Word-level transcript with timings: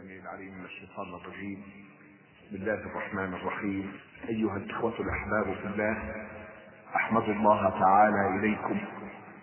السميع 0.00 0.22
العليم 0.22 0.58
من 0.58 0.64
الشيطان 0.64 1.06
الرجيم. 1.14 1.62
بسم 2.46 2.56
الله 2.56 2.74
الرحمن 2.74 3.34
الرحيم. 3.34 3.92
أيها 4.28 4.56
الإخوة 4.56 4.94
الأحباب 5.00 5.54
في 5.54 5.66
الله 5.66 5.96
أحمد 6.96 7.28
الله 7.28 7.70
تعالى 7.80 8.38
إليكم 8.38 8.78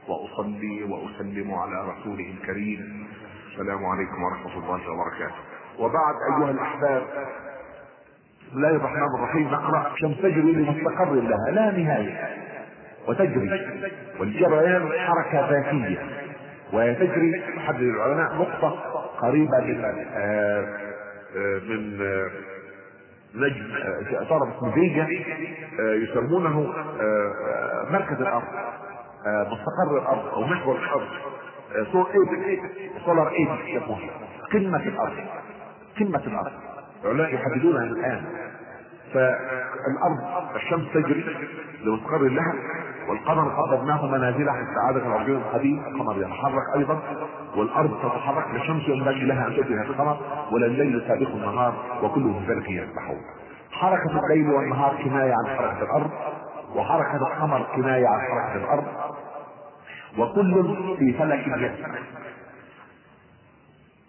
وأصلي 0.08 0.84
وأسلم 0.84 1.54
على 1.54 1.90
رسوله 1.92 2.34
الكريم. 2.42 3.08
السلام 3.52 3.86
عليكم 3.86 4.24
ورحمة 4.24 4.58
الله 4.64 4.92
وبركاته. 4.92 5.42
وبعد 5.80 6.16
أيها 6.32 6.52
الأحباب 6.52 7.04
بسم 8.48 8.58
الله 8.58 8.70
الرحمن 8.70 9.16
الرحيم 9.20 9.48
نقرا 9.48 9.92
شمس 9.96 10.18
تجري 10.18 10.52
لمستقر 10.52 11.14
لها 11.14 11.52
لا 11.52 11.72
نهاية. 11.72 12.38
وتجري 13.08 13.50
والجريان 14.20 14.90
حركة 14.92 15.50
ذاتية. 15.50 16.28
وهي 16.74 16.96
تجري 16.96 17.44
يحدد 17.58 17.82
العلماء 17.82 18.36
نقطة 18.36 19.07
قريبة 19.22 19.60
من 19.60 19.84
آه 19.84 20.66
آه 21.36 21.60
من 21.60 22.02
آه 22.02 22.30
نجم 23.36 23.66
طرف 24.30 24.74
فيجا 24.74 25.08
يسمونه 25.80 26.74
مركز 27.92 28.22
الأرض 28.22 28.44
مستقر 29.28 29.98
الأرض 30.02 30.28
أو 30.28 30.42
محور 30.42 30.76
الأرض 30.78 31.08
solar 31.92 32.08
apex 32.14 32.60
solar 33.06 33.28
apex 33.32 33.68
يسموها 33.68 34.10
قمة 34.54 34.84
الأرض 34.88 35.16
قمة 36.00 36.22
الأرض. 36.28 36.52
العلماء 37.06 37.34
يحددونها 37.34 37.84
الآن. 37.84 38.24
فالأرض 39.14 40.56
الشمس 40.56 40.94
تجري 40.94 41.26
لمستقر 41.84 42.22
لها. 42.22 42.54
والقمر 43.10 43.62
قدرناه 43.62 44.06
منازل 44.06 44.50
حتى 44.50 44.80
عادة 44.88 45.08
العربية 45.08 45.38
القديم. 45.38 45.84
القمر 45.88 46.18
يتحرك 46.18 46.64
أيضا 46.76 47.00
والأرض 47.56 48.00
تتحرك 48.04 48.56
الشمس 48.56 48.88
ينبغي 48.90 49.26
لها 49.26 49.48
أن 49.48 49.54
تدرك 49.54 49.86
القمر 49.90 50.18
ولا 50.52 50.66
الليل 50.66 51.02
سابق 51.08 51.28
النهار 51.30 51.74
وكل 52.04 52.34
في 52.34 52.54
ذلك 52.54 52.70
يسبحون 52.70 53.18
حركة 53.72 54.20
الليل 54.20 54.50
والنهار 54.50 54.96
كناية 55.04 55.34
عن 55.34 55.58
حركة 55.58 55.82
الأرض 55.84 56.10
وحركة 56.76 57.16
القمر 57.16 57.66
كناية 57.76 58.08
عن 58.08 58.20
حركة 58.22 58.64
الأرض 58.64 58.84
وكل 60.18 60.76
في 61.00 61.14
فلك 61.14 61.48
يسبح 61.48 62.00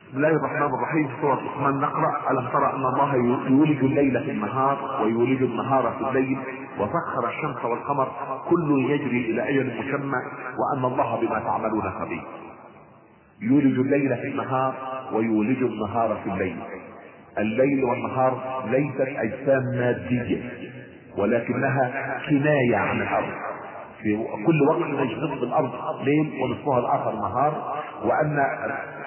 بسم 0.09 0.17
الله 0.17 0.28
الرحمن 0.28 0.75
الرحيم 0.75 1.11
سورة 1.20 1.34
عثمان 1.34 1.81
نقرأ 1.81 2.31
ألم 2.31 2.48
ترى 2.48 2.67
أن 2.72 2.84
الله 2.87 3.15
يولج 3.48 3.78
الليل 3.84 4.25
في 4.25 4.31
النهار 4.31 5.03
ويولج 5.03 5.42
النهار 5.42 5.92
في 5.98 6.09
الليل؟ 6.09 6.39
وسخر 6.81 7.29
الشمس 7.29 7.65
والقمر 7.65 8.09
كل 8.48 8.91
يجري 8.91 9.31
إلى 9.31 9.48
أجل 9.48 9.67
مسمى 9.79 10.19
وأن 10.59 10.84
الله 10.84 11.21
بما 11.21 11.39
تعملون 11.39 11.91
خبير. 12.01 12.23
يولج 13.43 13.79
الليل 13.79 14.17
في 14.17 14.29
النهار 14.29 14.75
ويولج 15.12 15.62
النهار 15.62 16.17
في 16.25 16.31
الليل. 16.31 16.56
الليل 17.39 17.84
والنهار 17.84 18.62
ليست 18.71 19.01
أجسام 19.01 19.62
مادية 19.75 20.51
ولكنها 21.19 22.19
كناية 22.29 22.77
عن 22.77 23.03
الأرض. 23.03 23.33
في 24.03 24.25
كل 24.47 24.62
وقت 24.69 24.81
نجد 24.81 25.43
الأرض 25.43 25.71
ليل 26.05 26.33
ونصفها 26.43 26.79
الآخر 26.79 27.12
نهار 27.12 27.75
وأن 28.05 28.45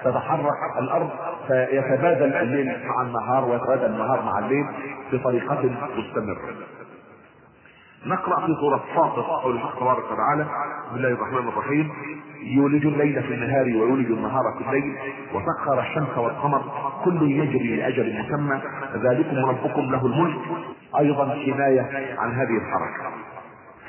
تتحرك 0.04 0.78
الأرض 0.80 1.10
فيتبادل 1.48 2.34
الليل 2.34 2.66
مع 2.88 3.02
النهار 3.02 3.46
ويتبادل 3.46 3.86
النهار 3.86 4.22
مع 4.22 4.40
الليل 4.40 4.66
بطريقة 5.14 5.70
مستمرة. 5.98 6.54
نقرأ 8.06 8.46
في 8.46 8.56
سورة 8.60 8.84
فاطر 8.96 9.22
قول 9.22 9.56
الحق 9.56 9.80
تبارك 9.80 10.12
وتعالى 10.12 10.44
بسم 10.88 10.96
الله 10.96 11.08
الرحمن 11.08 11.48
الرحيم. 11.48 11.92
يولج 12.44 12.86
الليل 12.86 13.24
في 13.24 13.34
النهار 13.34 13.66
ويولج 13.66 14.12
النهار 14.12 14.44
في 14.58 14.70
الليل 14.70 14.98
وسخر 15.34 15.80
الشمس 15.80 16.18
والقمر 16.18 16.62
كل 17.06 17.32
يجري 17.32 17.76
لأجل 17.76 18.20
مسمى. 18.20 18.62
ذلكم 18.96 19.46
ربكم 19.46 19.82
له 19.82 20.06
الملك. 20.06 20.42
أيضا 21.00 21.26
كنايه 21.46 22.18
عن 22.20 22.32
هذه 22.32 22.58
الحركة. 22.58 23.12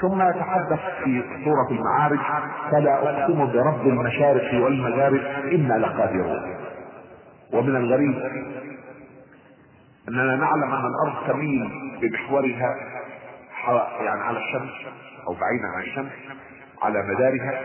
ثم 0.00 0.22
يتحدث 0.22 0.80
في 1.04 1.22
سورة 1.44 1.68
المعارج 1.70 2.18
فلا 2.70 2.94
أقسم 2.94 3.52
برب 3.52 3.86
المشارق 3.86 4.64
والمغارب 4.64 5.20
إنا 5.52 5.74
لقادرون. 5.74 6.56
ومن 7.52 7.76
الغريب 7.76 8.14
أننا 10.08 10.36
نعلم 10.36 10.72
أن 10.72 10.84
الأرض 10.84 11.26
تميل 11.28 11.70
بمحورها 12.00 12.76
يعني 14.00 14.22
على 14.22 14.38
الشمس 14.38 14.72
أو 15.28 15.32
بعيدا 15.34 15.66
عن 15.76 15.82
الشمس 15.82 16.12
على 16.82 17.02
مدارها 17.02 17.60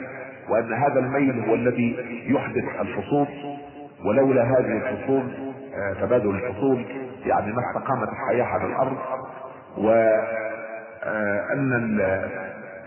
وأن 0.50 0.74
هذا 0.74 1.00
الميل 1.00 1.50
هو 1.50 1.56
الذي 1.56 1.96
يحدث 2.34 2.82
الفصول 2.82 3.28
ولولا 4.06 4.44
هذه 4.44 4.90
الفصول 4.90 5.32
تبادل 6.02 6.30
الفصول 6.30 6.86
يعني 7.26 7.52
ما 7.52 7.62
استقامت 7.70 8.10
الحياة 8.10 8.46
على 8.46 8.66
الأرض. 8.66 8.98
و 9.78 9.90
أن 11.54 12.00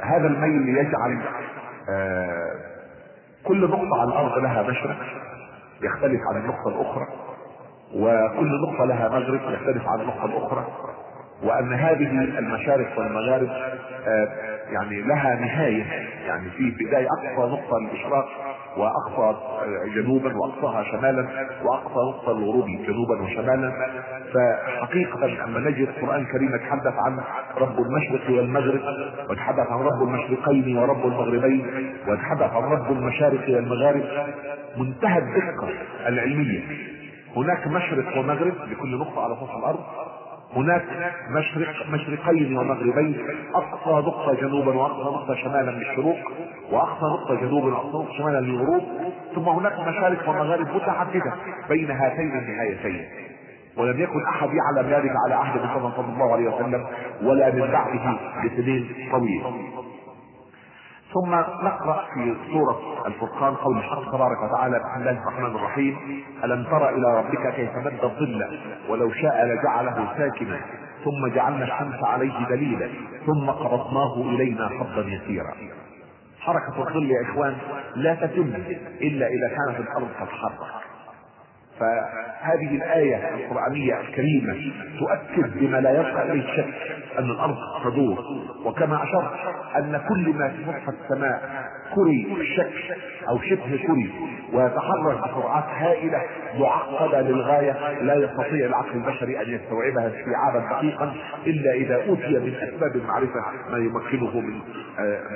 هذا 0.00 0.26
الميل 0.26 0.68
يجعل 0.68 1.20
كل 3.44 3.70
نقطة 3.70 4.00
على 4.00 4.08
الأرض 4.10 4.38
لها 4.38 4.62
مشرق 4.62 4.96
يختلف 5.82 6.20
عن 6.30 6.40
النقطة 6.40 6.68
الأخرى 6.68 7.06
وكل 7.94 8.60
نقطة 8.62 8.84
لها 8.84 9.08
مغرب 9.08 9.52
يختلف 9.52 9.88
عن 9.88 10.00
النقطة 10.00 10.24
الأخرى. 10.24 10.66
وأن 11.42 11.72
هذه 11.72 12.10
المشارق 12.38 12.98
والمغارب 12.98 13.48
يعني 14.72 15.02
لها 15.02 15.34
نهاية 15.34 15.84
يعني 16.26 16.50
في 16.50 16.70
بداية 16.84 17.06
أقصى 17.06 17.52
نقطة 17.52 17.78
للإشراق 17.78 18.28
وأقصى 18.76 19.38
جنوبا 19.94 20.36
وأقصاها 20.36 20.84
شمالا 20.84 21.28
وأقصى 21.64 21.98
نقطة 22.08 22.32
الغروب 22.32 22.66
جنوبا 22.66 23.22
وشمالا. 23.22 23.72
فحقيقة 24.34 25.26
لما 25.26 25.60
نجد 25.60 25.88
القرآن 25.88 26.20
الكريم 26.22 26.54
يتحدث 26.54 26.94
عن 27.06 27.18
رب 27.56 27.78
المشرق 27.80 28.30
والمغرب 28.30 28.80
ويتحدث 29.30 29.66
عن 29.70 29.78
رب 29.80 30.02
المشرقين 30.02 30.76
ورب 30.78 31.06
المغربين 31.06 31.66
ويتحدث 32.08 32.52
عن 32.52 32.62
رب 32.62 32.92
المشارق 32.92 33.48
والمغارب 33.48 34.02
منتهى 34.76 35.18
الدقة 35.18 35.68
العلمية. 36.06 36.60
هناك 37.36 37.66
مشرق 37.66 38.18
ومغرب 38.18 38.54
لكل 38.70 38.98
نقطة 38.98 39.24
على 39.24 39.34
سطح 39.34 39.56
الأرض 39.56 39.80
هناك 40.56 40.84
مشرق 41.38 41.88
مشرقين 41.90 42.58
ومغربين 42.58 43.26
أقصى 43.54 43.90
نقطة 43.90 44.34
جنوبا 44.34 44.74
وأقصى 44.74 45.02
نقطة 45.02 45.34
شمالا 45.34 45.70
للشروق 45.70 46.16
وأقصى 46.70 47.04
نقطة 47.04 47.34
جنوبا 47.34 47.66
وأقصى 47.66 47.96
نقطة 47.96 48.12
شمالا 48.18 48.40
للغروب 48.40 48.82
ثم 49.34 49.48
هناك 49.48 49.80
مشارق 49.88 50.28
ومغارب 50.28 50.68
متعددة 50.74 51.32
بين 51.68 51.90
هاتين 51.90 52.38
النهايتين. 52.38 53.06
ولم 53.76 54.00
يكن 54.00 54.24
أحد 54.28 54.48
يعلم 54.48 54.90
ذلك 54.90 55.12
على 55.26 55.34
عهد 55.34 55.62
محمد 55.62 55.92
صلى 55.96 56.12
الله 56.12 56.32
عليه 56.32 56.48
وسلم 56.48 56.86
ولا 57.22 57.50
من 57.54 57.60
بعده 57.72 58.16
بسنين 58.44 58.88
طويلة. 59.12 59.79
ثم 61.14 61.34
نقرأ 61.66 62.04
في 62.14 62.36
سورة 62.52 63.06
الفرقان 63.06 63.54
قول 63.54 63.78
الحق 63.78 64.12
تبارك 64.12 64.42
وتعالى 64.42 64.78
بسم 64.78 65.00
الله 65.00 65.10
الرحمن 65.10 65.56
الرحيم. 65.56 65.96
ألم 66.44 66.64
تر 66.64 66.88
إلى 66.88 67.18
ربك 67.18 67.54
كيف 67.54 67.76
مد 67.76 68.04
الظل 68.04 68.58
ولو 68.88 69.10
شاء 69.12 69.46
لجعله 69.46 70.08
ساكنا 70.18 70.60
ثم 71.04 71.34
جعلنا 71.34 71.64
الشمس 71.64 72.04
عليه 72.04 72.46
دليلا 72.48 72.88
ثم 73.26 73.50
قبضناه 73.50 74.14
إلينا 74.16 74.66
قبضا 74.66 75.08
يسيرا. 75.08 75.54
حركة 76.40 76.88
الظل 76.88 77.10
يا 77.10 77.30
إخوان 77.30 77.56
لا 77.96 78.14
تتم 78.14 78.52
إلا 79.00 79.26
إذا 79.26 79.48
كانت 79.56 79.80
الأرض 79.80 80.08
تتحرك 80.20 80.89
فهذه 81.80 82.76
الآية 82.76 83.34
القرآنية 83.34 84.00
الكريمة 84.00 84.56
تؤكد 84.98 85.58
بما 85.60 85.76
لا 85.76 85.90
يبقى 86.00 86.32
إليه 86.32 86.56
شك 86.56 86.74
أن 87.18 87.24
الأرض 87.24 87.56
تدور 87.84 88.24
وكما 88.64 89.02
أشرت 89.04 89.30
أن 89.76 90.00
كل 90.08 90.32
ما 90.38 90.48
في 90.48 90.64
سطح 90.64 90.88
السماء 90.88 91.70
كري 91.94 92.46
شك 92.56 92.96
أو 93.28 93.38
شبه 93.38 93.86
كري 93.86 94.12
ويتحرك 94.52 95.18
بسرعات 95.18 95.64
هائلة 95.64 96.22
معقدة 96.58 97.20
للغاية 97.20 98.02
لا 98.02 98.14
يستطيع 98.14 98.66
العقل 98.66 98.92
البشري 98.96 99.42
أن 99.42 99.50
يستوعبها 99.54 100.08
استيعابا 100.08 100.58
دقيقا 100.76 101.14
إلا 101.46 101.72
إذا 101.72 101.94
أوتي 102.08 102.38
من 102.38 102.54
أسباب 102.54 102.96
المعرفة 102.96 103.40
ما 103.70 103.78
يمكنه 103.78 104.40
من 104.40 104.60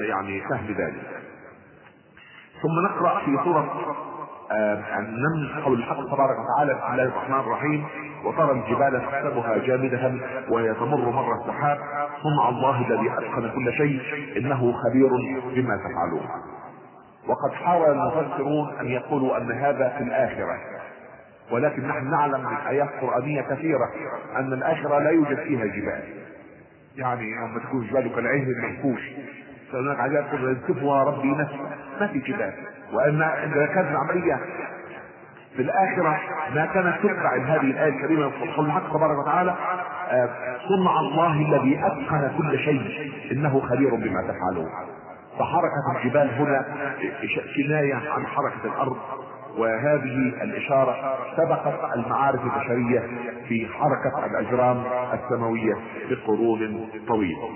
يعني 0.08 0.40
فهم 0.50 0.66
ذلك. 0.78 1.02
ثم 2.62 2.84
نقرأ 2.84 3.20
في 3.24 3.38
سورة 3.44 3.84
النمل 4.52 5.62
قول 5.64 5.78
الحق 5.78 5.96
تبارك 5.96 6.36
وتعالى 6.38 6.74
بسم 6.74 6.92
الله 6.92 7.04
الرحمن 7.04 7.40
الرحيم. 7.40 7.84
وترى 8.24 8.52
الجبال 8.52 9.00
تحسبها 9.00 9.58
جامدة 9.58 10.14
وهي 10.48 10.74
تمر 10.74 11.10
مر 11.10 11.40
السحاب. 11.40 11.78
صنع 12.22 12.48
الله 12.48 12.86
الذي 12.88 13.12
أتقن 13.12 13.50
كل 13.50 13.72
شيء 13.72 14.00
إنه 14.36 14.72
خبير 14.72 15.08
بما 15.54 15.76
تفعلون. 15.76 16.28
وقد 17.28 17.52
حاول 17.52 17.90
المفسرون 17.90 18.78
أن 18.80 18.86
يقولوا 18.86 19.36
أن 19.38 19.52
هذا 19.52 19.88
في 19.98 20.04
الآخرة. 20.04 20.58
ولكن 21.50 21.88
نحن 21.88 22.10
نعلم 22.10 22.40
من 22.40 22.56
آيات 22.68 22.88
قرآنية 23.00 23.42
كثيرة 23.42 23.90
أن 24.36 24.52
الآخرة 24.52 24.98
لا 24.98 25.10
يوجد 25.10 25.38
فيها 25.38 25.64
جبال. 25.64 26.02
يعني 26.96 27.34
لما 27.34 27.60
تكون 27.60 27.86
جبال 27.86 28.14
كالعهن 28.14 28.46
المنفوش 28.46 29.00
فهناك 29.72 30.00
عذاب 30.00 30.24
قل 30.24 30.44
يذكفها 30.44 31.04
ربي 31.04 31.30
نفسه 31.30 31.60
ما 32.00 32.06
في 32.06 32.18
جبال. 32.18 32.52
وأن 32.94 33.22
اذا 33.22 33.66
كانت 33.66 33.90
العملية 33.90 34.40
في 35.56 35.62
الآخرة 35.62 36.18
ما 36.54 36.66
كانت 36.66 36.94
تتبع 37.02 37.36
هذه 37.36 37.60
الآية 37.60 37.88
الكريمة 37.88 38.32
قول 38.56 38.66
الحق 38.66 38.88
تبارك 38.88 39.18
وتعالى. 39.18 39.54
آه، 40.10 40.28
صنع 40.68 41.00
الله 41.00 41.32
الذي 41.32 41.86
أتقن 41.86 42.32
كل 42.38 42.58
شيء. 42.58 43.12
إنه 43.32 43.60
خبير 43.60 43.94
بما 43.94 44.22
تفعلون. 44.22 44.70
فحركة 45.38 45.96
الجبال 45.96 46.30
هنا 46.30 46.64
كناية 47.56 47.94
عن 47.94 48.26
حركة 48.26 48.64
الأرض. 48.64 48.96
وهذه 49.58 50.42
الإشارة 50.42 51.18
سبقت 51.36 51.94
المعارف 51.96 52.40
البشرية 52.44 53.00
في 53.48 53.66
حركة 53.66 54.26
الأجرام 54.26 54.82
السماوية 55.12 55.74
بقرون 56.10 56.88
طويلة 57.08 57.48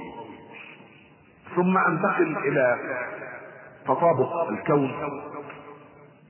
ثم 1.56 1.78
أنتقل 1.78 2.36
إلى 2.36 2.76
تطابق 3.88 4.48
الكون. 4.48 4.92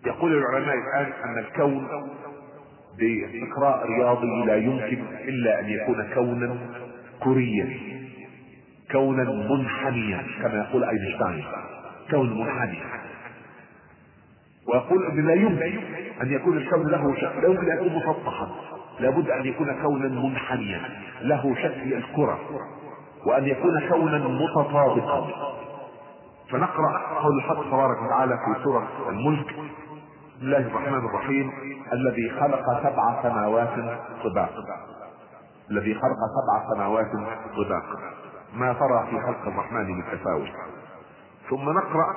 يقول 0.06 0.32
العلماء 0.32 0.74
الآن 0.74 1.12
أن 1.24 1.38
الكون 1.38 1.88
باستقراء 2.98 3.86
رياضي 3.86 4.44
لا 4.46 4.56
يمكن 4.56 5.04
إلا 5.28 5.60
أن 5.60 5.68
يكون 5.68 6.08
كونا 6.14 6.56
كريا 7.24 7.68
كونا 8.92 9.24
منحنيا 9.24 10.26
كما 10.42 10.66
يقول 10.68 10.84
أينشتاين 10.84 11.44
كون 12.10 12.40
منحني. 12.40 12.78
ويقول 14.68 15.06
أن 15.06 15.26
لا 15.26 15.34
يمكن 15.34 15.80
أن 16.22 16.32
يكون 16.32 16.56
الكون 16.56 16.86
له 16.90 17.14
شكل 17.16 17.42
لا 17.42 17.48
يمكن 17.48 17.70
أن 17.70 17.78
يكون 17.78 17.96
مسطحا 17.96 18.48
لابد 19.00 19.30
أن 19.30 19.46
يكون 19.46 19.82
كونا 19.82 20.08
منحنيا 20.08 20.80
له 21.20 21.54
شكل 21.54 21.94
الكرة 21.94 22.38
وأن 23.26 23.46
يكون 23.46 23.88
كونا 23.88 24.18
متطابقا. 24.18 25.48
فنقرأ 26.50 27.20
قول 27.22 27.38
الحق 27.38 27.70
تبارك 27.70 28.02
وتعالى 28.02 28.38
في 28.38 28.62
سورة 28.64 28.88
الملك. 29.08 29.46
بسم 29.46 30.46
الله 30.46 30.58
الرحمن 30.58 31.06
الرحيم. 31.08 31.52
الذي 31.92 32.30
خلق 32.40 32.82
سبع 32.82 33.22
سماوات 33.22 33.74
طباقا. 34.24 34.62
الذي 35.70 35.94
خلق 35.94 36.18
سبع 36.38 36.74
سماوات 36.74 37.10
طباقا. 37.56 37.98
ما 38.54 38.72
ترى 38.72 39.06
في 39.10 39.26
خلق 39.26 39.46
الرحمن 39.46 39.90
من 39.90 40.04
تفاوت. 40.12 40.48
ثم 41.50 41.70
نقرأ 41.70 42.14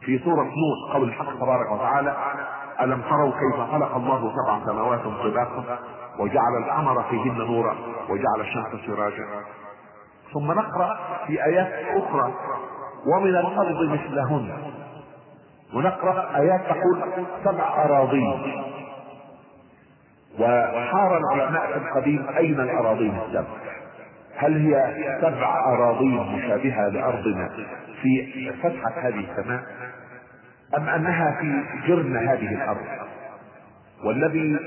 في 0.00 0.18
سورة 0.18 0.42
نوح 0.42 0.94
قول 0.94 1.08
الحق 1.08 1.34
تبارك 1.40 1.72
وتعالى 1.72 2.16
ألم 2.80 3.02
تروا 3.02 3.32
كيف 3.32 3.60
خلق 3.72 3.96
الله 3.96 4.32
سبع 4.32 4.66
سماوات 4.66 5.00
طباقا 5.00 5.78
وجعل 6.18 6.56
القمر 6.58 7.02
فيهن 7.02 7.38
نورا 7.38 7.76
وجعل 8.08 8.40
الشمس 8.40 8.86
سراجا؟ 8.86 9.26
ثم 10.32 10.52
نقرأ 10.52 10.98
في 11.26 11.44
آيات 11.44 11.96
أخرى 12.02 12.32
ومن 13.06 13.30
الأرض 13.30 13.82
مثلهن. 13.82 14.50
ونقرأ 15.74 16.36
آيات 16.36 16.60
تقول 16.60 17.02
سبع 17.44 17.84
أراضين. 17.84 18.40
وحار 20.38 21.18
العلماء 21.18 21.66
في 21.66 21.78
القديم 21.78 22.26
أين 22.36 22.60
الأراضين 22.60 23.18
السبع؟ 23.26 23.44
هل 24.36 24.66
هي 24.66 24.94
سبع 25.20 25.74
أراضين 25.74 26.16
مشابهة 26.16 26.88
لأرضنا 26.88 27.48
في 28.02 28.52
فتحة 28.62 29.00
هذه 29.08 29.26
السماء؟ 29.30 29.62
أم 30.76 30.88
أنها 30.88 31.36
في 31.40 31.62
جرن 31.88 32.16
هذه 32.16 32.54
الأرض؟ 32.54 32.86
والذي 34.04 34.58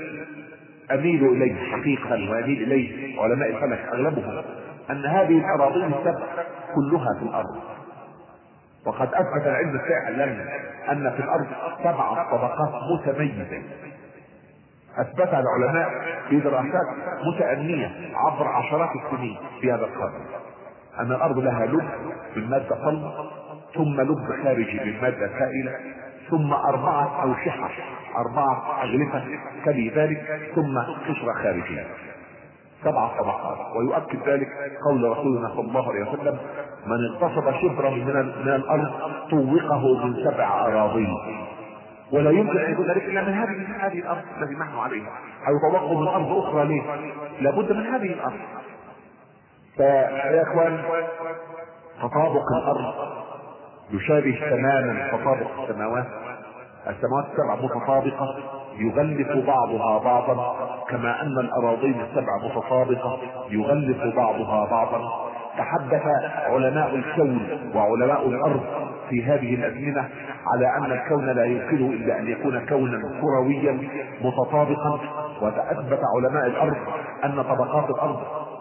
أميل 0.92 1.24
إليه 1.24 1.72
حقيقة 1.72 2.30
وأميل 2.30 2.62
إليه 2.62 3.20
علماء 3.22 3.48
الفلك 3.48 3.88
أغلبهم 3.92 4.42
أن 4.90 5.06
هذه 5.06 5.38
الأراضين 5.38 5.84
السبع 5.84 6.26
كلها 6.74 7.18
في 7.18 7.22
الأرض. 7.22 7.77
وقد 8.86 9.08
أثبت 9.14 9.46
العلم 9.46 9.78
فعلا 9.88 10.24
أن 10.92 11.10
في 11.10 11.22
الأرض 11.22 11.46
سبع 11.78 12.24
طبقات 12.30 12.82
متميزة. 12.92 13.62
أثبتها 14.98 15.40
العلماء 15.40 15.90
في 16.28 16.40
دراسات 16.40 16.86
متأنية 17.34 17.90
عبر 18.14 18.46
عشرات 18.48 18.90
السنين 19.04 19.36
في 19.60 19.72
هذا 19.72 19.84
القرن 19.84 20.20
أن 20.98 21.12
الأرض 21.12 21.38
لها 21.38 21.66
لب 21.66 21.88
من 22.36 22.50
مادة 22.50 22.76
صلبة 22.84 23.12
ثم 23.74 24.00
لب 24.00 24.42
خارجي 24.44 24.80
من 24.84 25.00
مادة 25.02 25.28
سائلة 25.38 25.72
ثم 26.30 26.52
أربعة 26.52 27.22
أوشحة 27.22 27.70
أربعة 28.16 28.82
أغلفة 28.82 29.24
كذلك 29.64 30.50
ثم 30.54 30.78
قشرة 30.78 31.32
خارجية. 31.32 31.86
سبع 32.84 33.08
طبقات 33.18 33.76
ويؤكد 33.76 34.28
ذلك 34.28 34.48
قول 34.84 35.10
رسولنا 35.10 35.48
صلى 35.48 35.60
الله 35.60 35.88
عليه 35.90 36.10
وسلم 36.10 36.38
من 36.86 37.04
اغتصب 37.04 37.52
شبرا 37.60 37.90
من 37.90 38.32
من 38.44 38.54
الأرض 38.54 38.90
طوقه 39.30 40.04
من 40.04 40.14
سبع 40.24 40.66
اراضين 40.66 41.14
ولا 42.12 42.30
يمكن 42.30 42.58
أن 42.58 42.72
يكون 42.72 42.86
ذلك 42.86 43.04
إلا 43.04 43.22
من 43.22 43.32
هذه 43.32 43.86
هذه 43.86 43.98
الأرض 43.98 44.22
التي 44.40 44.54
نحن 44.54 44.78
عليها. 44.78 45.10
أو 45.48 45.52
يطوقه 45.56 46.00
من 46.00 46.08
أرض 46.08 46.32
أخرى 46.32 46.64
ليه؟ 46.64 46.82
لابد 47.40 47.72
من 47.72 47.86
هذه 47.86 48.12
الأرض. 48.12 48.38
فيا 49.76 50.42
إخوان 50.42 50.82
تطابق 51.98 52.44
الأرض 52.62 52.94
يشابه 53.90 54.38
تماما 54.50 55.08
تطابق 55.12 55.60
السماوات. 55.62 56.06
السماوات 56.86 57.26
السبع 57.26 57.54
متطابقة 57.62 58.36
يغلف 58.78 59.46
بعضها 59.46 59.98
بعضا 59.98 60.56
كما 60.90 61.22
أن 61.22 61.38
الأراضين 61.38 62.00
السبع 62.00 62.36
متطابقة 62.44 63.18
يغلف 63.50 64.16
بعضها 64.16 64.70
بعضا. 64.70 65.28
تحدث 65.58 66.02
علماء 66.46 66.94
الكون 66.94 67.40
وعلماء 67.74 68.28
الأرض 68.28 68.60
في 69.08 69.24
هذه 69.24 69.54
الأزمنة 69.54 70.08
على 70.46 70.76
أن 70.76 70.92
الكون 70.92 71.26
لا 71.26 71.44
يمكنه 71.44 71.86
إلا 71.90 72.18
أن 72.18 72.26
يكون 72.28 72.66
كونا 72.68 73.02
كرويا 73.20 73.78
متطابقا. 74.24 75.00
وتثبت 75.42 76.00
علماء 76.16 76.46
الأرض 76.46 76.76
أن 77.24 77.42
طبقات 77.42 77.90
الأرض 77.90 78.20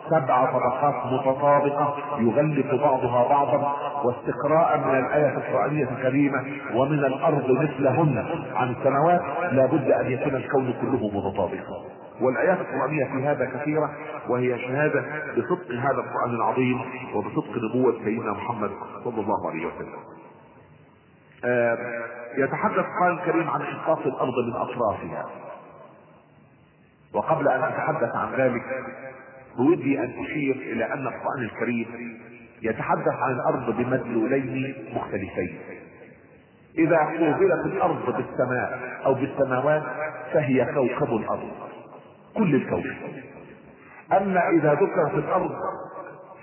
سبع 0.09 0.45
طبقات 0.45 0.95
متطابقة 1.05 1.95
يغلف 2.19 2.81
بعضها 2.81 3.29
بعضا. 3.29 3.73
واستقراء 4.03 4.77
من 4.77 4.99
الآية 4.99 5.38
القرآنية 5.38 5.88
الكريمة 5.97 6.45
ومن 6.75 6.99
الأرض 6.99 7.51
مثلهن 7.51 8.25
عن 8.55 8.71
السماوات 8.71 9.21
لابد 9.51 9.91
أن 9.91 10.11
يكون 10.11 10.35
الكون 10.35 10.73
كله 10.81 11.11
متطابقا. 11.13 11.97
والآيات 12.21 12.57
القرآنية 12.59 13.05
في 13.05 13.27
هذا 13.27 13.45
كثيرة 13.45 13.91
وهي 14.29 14.59
شهادة 14.59 15.05
بصدق 15.37 15.71
هذا 15.71 16.01
القرآن 16.01 16.35
العظيم 16.35 16.81
وبصدق 17.15 17.51
نبوة 17.57 18.03
سيدنا 18.03 18.31
محمد 18.31 18.71
صلى 19.03 19.21
الله 19.21 19.49
عليه 19.49 19.65
وسلم. 19.65 19.99
آه 21.45 21.77
يتحدث 22.37 22.77
القرآن 22.77 23.17
الكريم 23.17 23.49
عن 23.49 23.61
إنقاص 23.61 23.99
الأرض 23.99 24.33
من 24.47 24.53
أطرافها. 24.53 25.25
وقبل 27.13 27.47
أن 27.47 27.63
أتحدث 27.63 28.15
عن 28.15 28.33
ذلك 28.33 28.63
بودي 29.57 29.99
أن 29.99 30.13
أشير 30.25 30.56
إلى 30.56 30.94
أن 30.94 31.07
القرآن 31.07 31.44
الكريم 31.44 32.18
يتحدث 32.61 33.13
عن 33.13 33.31
الأرض 33.31 33.77
بمدلولين 33.77 34.75
مختلفين 34.95 35.59
إذا 36.77 36.97
قوبلت 36.97 37.65
الأرض 37.65 38.06
بالسماء 38.06 38.99
أو 39.06 39.13
بالسماوات 39.13 39.83
فهي 40.33 40.65
كوكب 40.65 41.15
الأرض 41.15 41.49
كل 42.37 42.56
الكوكب 42.56 42.95
أما 44.11 44.49
إذا 44.49 44.73
ذكرت 44.73 45.13
الأرض 45.13 45.51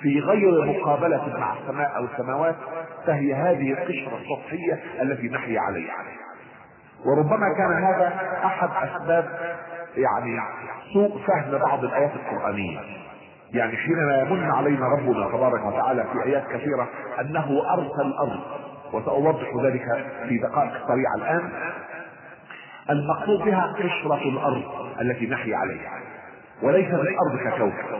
في 0.01 0.21
غير 0.21 0.65
مقابلة 0.65 1.39
مع 1.39 1.55
السماء 1.59 1.97
أو 1.97 2.05
السماوات 2.05 2.57
فهي 3.07 3.35
هذه 3.35 3.71
القشرة 3.73 4.19
السطحية 4.19 4.81
التي 5.03 5.29
نحيا 5.29 5.61
عليها. 5.61 5.95
وربما 7.07 7.55
كان 7.59 7.85
هذا 7.85 8.13
أحد 8.45 8.69
أسباب 8.89 9.25
يعني 9.97 10.41
سوء 10.93 11.19
فهم 11.27 11.59
بعض 11.59 11.85
الآيات 11.85 12.11
القرآنية. 12.15 12.79
يعني 13.53 13.77
حينما 13.77 14.19
يمن 14.21 14.51
علينا 14.51 14.87
ربنا 14.89 15.29
تبارك 15.29 15.67
وتعالى 15.67 16.05
في 16.13 16.25
آيات 16.25 16.45
كثيرة 16.47 16.89
أنه 17.21 17.63
أرسل 17.75 18.07
الأرض 18.07 18.41
وسأوضح 18.93 19.49
ذلك 19.65 20.07
في 20.29 20.39
دقائق 20.39 20.73
سريعة 20.89 21.15
الآن. 21.17 21.51
المقصود 22.91 23.45
بها 23.45 23.73
قشرة 23.79 24.29
الأرض 24.29 24.63
التي 25.01 25.27
نحيا 25.27 25.57
عليها 25.57 26.01
وليس 26.63 26.89
الأرض 26.89 27.39
ككوكب. 27.45 27.99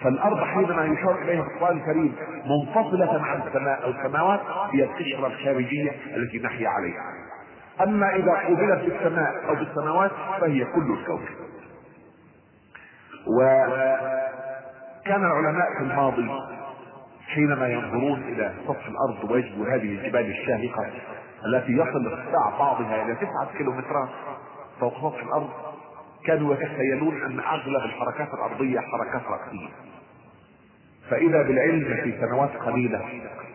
فالأرض 0.00 0.44
حينما 0.44 0.84
يشار 0.84 1.22
إليها 1.22 1.42
في 1.42 1.48
القرآن 1.54 1.76
الكريم 1.76 2.14
منفصلة 2.46 3.24
عن 3.24 3.42
السماء 3.48 3.84
أو 3.84 3.90
السماوات 3.90 4.40
هي 4.72 4.84
القشرة 4.84 5.26
الخارجية 5.26 5.90
التي 6.16 6.38
نحيا 6.38 6.68
عليها. 6.68 7.02
أما 7.80 8.16
إذا 8.16 8.32
قوبلت 8.32 8.84
بالسماء 8.84 9.48
أو 9.48 9.54
بالسماوات 9.54 10.10
فهي 10.40 10.64
كل 10.64 10.92
الكوكب 10.98 11.44
وكان 13.26 15.24
العلماء 15.24 15.66
في 15.78 15.82
الماضي 15.84 16.30
حينما 17.26 17.68
ينظرون 17.68 18.22
إلى 18.22 18.54
سطح 18.66 18.86
الأرض 18.86 19.30
ويجدوا 19.30 19.66
هذه 19.66 19.98
الجبال 19.98 20.30
الشاهقة 20.30 20.90
التي 21.46 21.72
يصل 21.72 22.06
ارتفاع 22.06 22.58
بعضها 22.58 23.02
إلى 23.02 23.14
تسعة 23.14 23.58
كيلومترات 23.58 24.08
فوق 24.80 24.94
سطح 24.94 25.22
الأرض 25.22 25.48
كانوا 26.26 26.54
يتخيلون 26.54 27.22
أن 27.22 27.40
أغلب 27.40 27.84
الحركات 27.84 28.28
الأرضية 28.34 28.80
حركات 28.80 29.22
رأسيه 29.26 29.68
فإذا 31.10 31.42
بالعلم 31.42 31.84
في 31.84 32.20
سنوات 32.20 32.50
قليلة 32.56 33.00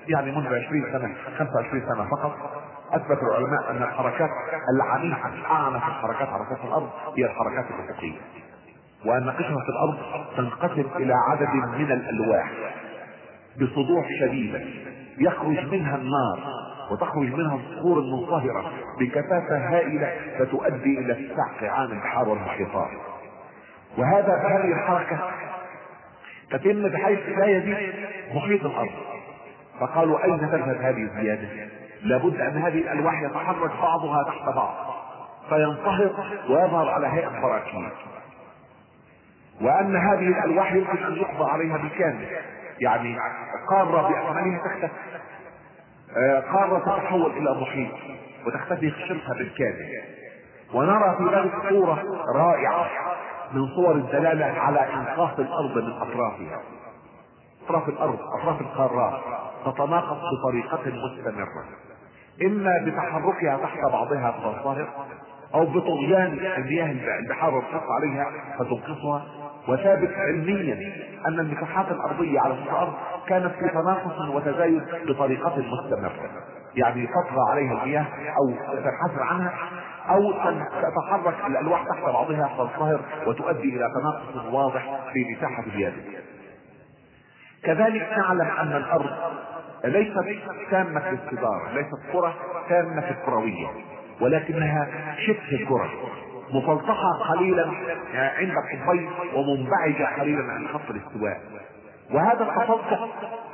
يعني 0.07 0.31
منذ 0.31 0.47
20 0.47 0.83
سنة 0.91 1.15
25 1.37 1.81
سنة 1.81 2.09
فقط 2.09 2.35
أثبت 2.91 3.23
العلماء 3.23 3.71
أن 3.71 3.83
الحركات 3.83 4.29
العنيفة 4.75 5.45
اعنف 5.51 5.75
الحركات 5.87 6.27
على 6.27 6.43
سطح 6.51 6.65
الأرض 6.65 6.89
هي 7.17 7.25
الحركات 7.25 7.65
الأفقية. 7.71 8.19
وأن 9.05 9.29
قشره 9.29 9.63
الأرض 9.69 9.97
تنقسم 10.37 10.85
إلى 10.95 11.13
عدد 11.29 11.49
من 11.77 11.91
الألواح 11.91 12.51
بصدوع 13.61 14.03
شديده 14.19 14.61
يخرج 15.17 15.73
منها 15.73 15.95
النار 15.95 16.39
وتخرج 16.91 17.33
منها 17.33 17.55
الصخور 17.55 17.99
المنصهرة 17.99 18.71
بكثافة 18.99 19.57
هائلة 19.57 20.15
فتؤدي 20.39 20.99
إلى 20.99 21.13
السعق 21.13 21.63
عن 21.73 21.85
البحار 21.85 22.29
والمحيطات 22.29 22.89
وهذا 23.97 24.33
هذه 24.33 24.73
الحركة 24.73 25.19
تتم 26.51 26.89
بحيث 26.89 27.19
لا 27.37 27.45
يزيد 27.45 27.93
محيط 28.33 28.65
الأرض. 28.65 28.91
فقالوا 29.79 30.23
أين 30.23 30.39
تذهب 30.39 30.77
هذه 30.81 31.03
الزيادة؟ 31.03 31.47
لابد 32.01 32.41
أن 32.41 32.57
هذه 32.57 32.77
الألواح 32.77 33.21
يتحرك 33.21 33.71
بعضها 33.81 34.23
تحت 34.23 34.55
بعض. 34.55 34.75
فينصهر 35.49 36.11
ويظهر 36.49 36.89
على 36.89 37.07
هيئة 37.07 37.41
براكين 37.41 37.89
وأن 39.61 39.95
هذه 39.95 40.27
الألواح 40.27 40.73
يمكن 40.73 41.03
أن 41.03 41.13
يقضى 41.13 41.51
عليها 41.51 41.77
بالكامل 41.77 42.27
يعني 42.79 43.17
قارة 43.69 44.01
بأكملها 44.01 44.59
تختفي 44.59 44.91
قارة 46.53 46.79
تتحول 46.79 47.31
إلى 47.31 47.61
محيط 47.61 47.91
وتختفي 48.47 48.91
خشبها 48.91 49.33
بالكامل. 49.37 49.87
ونرى 50.73 51.17
في 51.17 51.35
ذلك 51.35 51.53
صورة 51.69 52.03
رائعة 52.35 52.87
من 53.53 53.67
صور 53.67 53.91
الدلالة 53.95 54.45
على 54.45 54.79
إنقاص 54.93 55.39
الأرض 55.39 55.77
من 55.77 55.91
أطرافها. 55.91 56.61
أطراف 57.65 57.89
الأرض 57.89 58.19
أطراف 58.39 58.61
القارات 58.61 59.21
تتناقص 59.65 60.17
بطريقة 60.33 60.81
مستمرة. 60.85 61.65
إما 62.41 62.85
بتحركها 62.85 63.57
تحت 63.57 63.77
بعضها 63.91 64.31
فتنصهر 64.31 64.87
أو 65.53 65.65
بطغيان 65.65 66.39
المياه 66.57 67.19
البحار 67.19 67.55
والخط 67.55 67.83
عليها 67.89 68.31
فتنقصها 68.59 69.25
وثابت 69.69 70.11
علميا 70.17 70.93
أن 71.27 71.39
المساحات 71.39 71.85
الأرضية 71.91 72.39
على 72.39 72.53
الأرض 72.53 72.93
كانت 73.27 73.51
في 73.59 73.69
تناقص 73.69 74.29
وتزايد 74.29 74.83
بطريقة 75.07 75.55
مستمرة. 75.57 76.29
يعني 76.75 77.07
تطغى 77.07 77.51
عليها 77.51 77.83
المياه 77.83 78.05
أو 78.37 78.51
تنحسر 78.75 79.23
عنها 79.23 79.53
أو 80.09 80.31
تتحرك 80.81 81.35
الألواح 81.47 81.83
تحت 81.83 82.03
بعضها 82.03 82.49
تنصهر 82.57 83.01
وتؤدي 83.27 83.69
إلى 83.75 83.89
تناقص 83.93 84.53
واضح 84.53 84.99
في 85.13 85.25
مساحة 85.37 85.63
اليابس 85.63 86.03
كذلك 87.63 88.09
نعلم 88.17 88.51
أن 88.59 88.75
الأرض 88.75 89.09
ليست 89.83 90.41
تامة 90.71 91.09
الاستدارة 91.09 91.71
ليست 91.73 92.11
كرة 92.13 92.35
تامة 92.69 93.09
الكروية 93.09 93.67
ولكنها 94.21 94.87
شبه 95.27 95.65
كرة 95.69 95.89
مفلطحة 96.53 97.11
قليلا 97.29 97.65
عند 98.13 98.51
الحبين 98.51 99.09
ومنبعجة 99.35 100.21
قليلا 100.21 100.43
عن 100.53 100.67
خط 100.67 100.89
الاستواء. 100.89 101.41
وهذا 102.13 102.43
التفلطح 102.43 103.07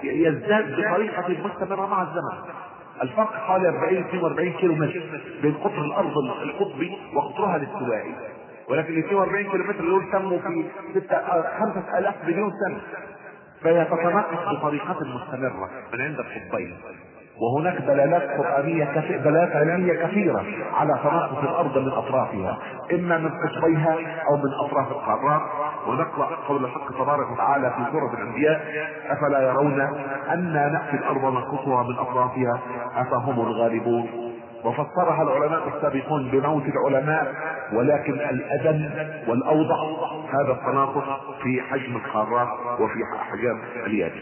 يزداد 0.03 0.71
بطريقة 0.71 1.47
مستمرة 1.47 1.85
مع 1.85 2.01
الزمن. 2.01 2.53
الفرق 3.01 3.33
حوالي 3.33 3.69
40 3.69 3.97
42 3.97 4.53
كيلو 4.53 4.75
متر 4.75 5.01
بين 5.41 5.53
قطر 5.53 5.81
الأرض 5.81 6.17
القطبي 6.17 6.97
وقطرها 7.15 7.55
الاستوائي. 7.55 8.15
ولكن 8.69 8.93
ال 8.93 8.99
42 8.99 9.51
كيلو 9.51 9.63
متر 9.63 9.85
دول 9.85 10.11
تموا 10.11 10.37
في 10.93 11.01
5000 11.59 12.15
مليون 12.23 12.51
سنة. 12.65 12.81
فهي 13.61 13.85
تتناقص 13.85 14.57
بطريقة 14.57 14.97
مستمرة. 15.03 15.69
من 15.93 16.01
عند 16.01 16.19
القطبين 16.19 16.77
وهناك 17.41 17.81
دلالات 17.81 18.37
قرآنية 18.37 19.17
دلالات 19.23 19.55
علمية 19.55 19.93
كثيرة 19.93 20.43
على 20.73 20.99
تناقص 21.03 21.37
الأرض 21.43 21.77
من 21.77 21.91
أطرافها. 21.91 22.57
إما 22.93 23.17
من 23.17 23.29
قطبيها 23.29 23.93
أو 24.31 24.37
من 24.37 24.53
أطراف 24.65 24.91
القارات 24.91 25.41
ونقرأ 25.87 26.29
قول 26.47 26.65
الحق 26.65 26.91
تبارك 26.91 27.31
وتعالى 27.31 27.69
في 27.69 27.91
سورة 27.91 28.13
الأنبياء 28.13 28.61
أفلا 29.09 29.41
يرون 29.41 29.81
أنا 30.29 30.69
نأتي 30.69 30.97
الأرض 30.97 31.33
ننقصها 31.33 31.83
من 31.83 31.95
أطرافها؟ 31.99 32.59
أفهم 32.95 33.39
الغالبون. 33.39 34.09
وفسرها 34.65 35.23
العلماء 35.23 35.67
السابقون 35.75 36.29
بموت 36.31 36.63
العلماء 36.65 37.33
ولكن 37.73 38.13
الأدم 38.13 38.89
والأوضح 39.27 39.77
هذا 40.33 40.51
التناقص 40.51 41.03
في 41.43 41.61
حجم 41.61 41.95
القارات 41.95 42.47
وفي 42.79 42.99
أحجام 43.21 43.59
اليابس 43.85 44.21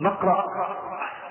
نقرأ 0.00 0.44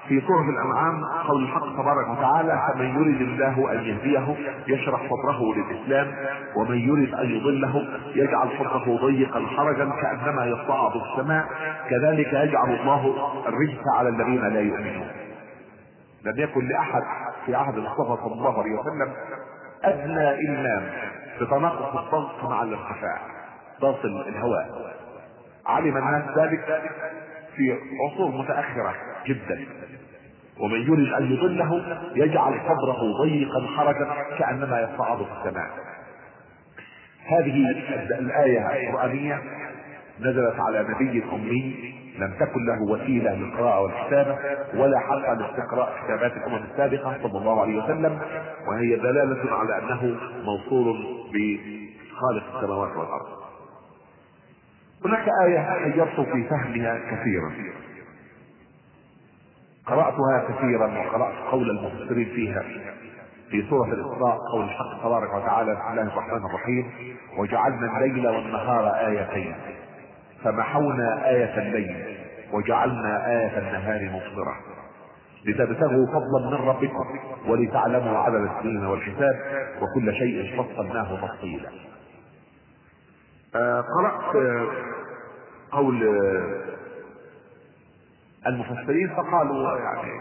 في 0.08 0.22
سورة 0.22 0.50
الأنعام 0.50 1.04
قول 1.28 1.44
الحق 1.44 1.74
تبارك 1.74 2.10
وتعالى 2.10 2.62
فمن 2.74 2.86
يريد 2.86 3.22
الله 3.22 3.72
أن 3.72 3.84
يهديه 3.84 4.36
يشرح 4.68 5.02
صدره 5.02 5.56
للإسلام 5.56 6.16
ومن 6.58 6.78
يريد 6.78 7.14
أن 7.14 7.30
يضله 7.30 7.88
يجعل 8.16 8.50
صدره 8.60 8.98
ضيقا 9.02 9.46
حرجا 9.58 9.92
كأنما 10.02 10.46
يصعد 10.46 10.92
السماء 10.96 11.46
كذلك 11.90 12.34
يجعل 12.34 12.70
الله 12.70 13.16
الرجس 13.48 13.80
على 13.96 14.10
الذين 14.10 14.42
لا 14.54 14.62
يؤمنون. 14.62 15.08
لم 16.26 16.34
يكن 16.38 16.68
لأحد 16.68 17.02
في 17.46 17.56
عهد 17.56 17.78
المصطفى 17.78 18.24
صلى 18.24 18.34
الله 18.34 18.60
عليه 18.60 18.80
وسلم 18.80 19.14
أدنى 19.84 20.30
إلمام 20.50 20.90
بتناقص 21.42 21.96
الضغط 21.98 22.44
مع 22.44 22.64
الارتفاع 22.64 23.20
ضغط 23.82 24.06
الهواء. 24.06 24.96
علم 25.68 25.98
الناس 25.98 26.38
ذلك؟ 26.38 26.82
في 27.60 27.78
عصور 28.06 28.32
متأخرة 28.32 28.96
جدا. 29.28 29.66
ومن 30.60 30.82
يريد 30.82 31.13
أن 31.13 31.32
يضله 31.32 31.98
يجعل 32.16 32.54
صدره 32.68 33.24
ضيقا 33.24 33.68
حرجا 33.78 34.08
كأنما 34.39 34.80
يصعد 34.82 35.18
في 35.18 35.32
السماء. 35.39 35.70
هذه 37.28 37.56
الآية 38.20 38.89
القرآنية 38.89 39.42
نزلت 40.20 40.56
على 40.60 40.86
نبي 40.89 41.24
أمي 41.34 41.94
لم 42.20 42.34
تكن 42.39 42.66
له 42.66 42.82
وسيلة 42.92 43.36
للقراءة 43.36 43.82
والكتابة 43.82 44.38
ولا 44.74 45.00
حتى 45.00 45.36
لاستقراء 45.42 45.94
كتابات 46.04 46.32
الأمم 46.38 46.63
السابقة 46.72 47.18
صلى 47.24 47.38
الله 47.39 47.62
عليه 47.62 47.84
وسلم 47.84 48.20
وهي 48.68 48.96
دلالة 48.96 49.51
على 49.51 49.78
أنه 49.78 50.16
موصول 50.44 50.98
بخالق 51.34 52.56
السماوات 52.56 52.89
والأرض. 52.98 53.28
هناك 55.06 55.29
آية 55.46 55.60
حيرت 55.60 56.20
في 56.20 56.44
فهمها 56.50 57.00
كثيرا. 57.12 57.51
قرأتها 59.86 60.44
كثيرا 60.50 60.88
وقرأت 61.00 61.36
قول 61.51 61.70
المفسرين 61.70 62.25
فيها. 62.25 62.63
في 63.51 63.63
سورة 63.70 63.94
الإسراء 63.94 64.38
قول 64.53 64.63
الحق 64.63 65.03
تبارك 65.03 65.34
وتعالى 65.34 65.74
بسم 65.75 65.91
الله 65.91 66.01
الرحمن 66.01 66.46
الرحيم 66.46 66.91
وجعلنا 67.38 67.98
الليل 67.98 68.27
والنهار 68.27 69.08
آيتين 69.08 69.56
فمحونا 70.44 71.29
آية 71.29 71.58
الليل 71.58 72.18
وجعلنا 72.53 73.27
آية 73.32 73.58
النهار 73.60 74.10
مبصرة 74.13 74.56
لتبتغوا 75.46 76.06
فضلا 76.08 76.50
من 76.50 76.68
ربكم 76.68 77.20
ولتعلموا 77.48 78.18
عدد 78.18 78.50
السنين 78.58 78.86
والحساب 78.86 79.39
وكل 79.82 80.13
شيء 80.13 80.58
فصلناه 80.58 81.27
تفصيلا. 81.27 81.70
قرأت 83.53 84.36
آه، 84.36 84.68
قول 85.72 86.03
آه، 86.03 86.70
المفسرين 88.48 89.10
فقالوا 89.10 89.77
يعني 89.79 90.12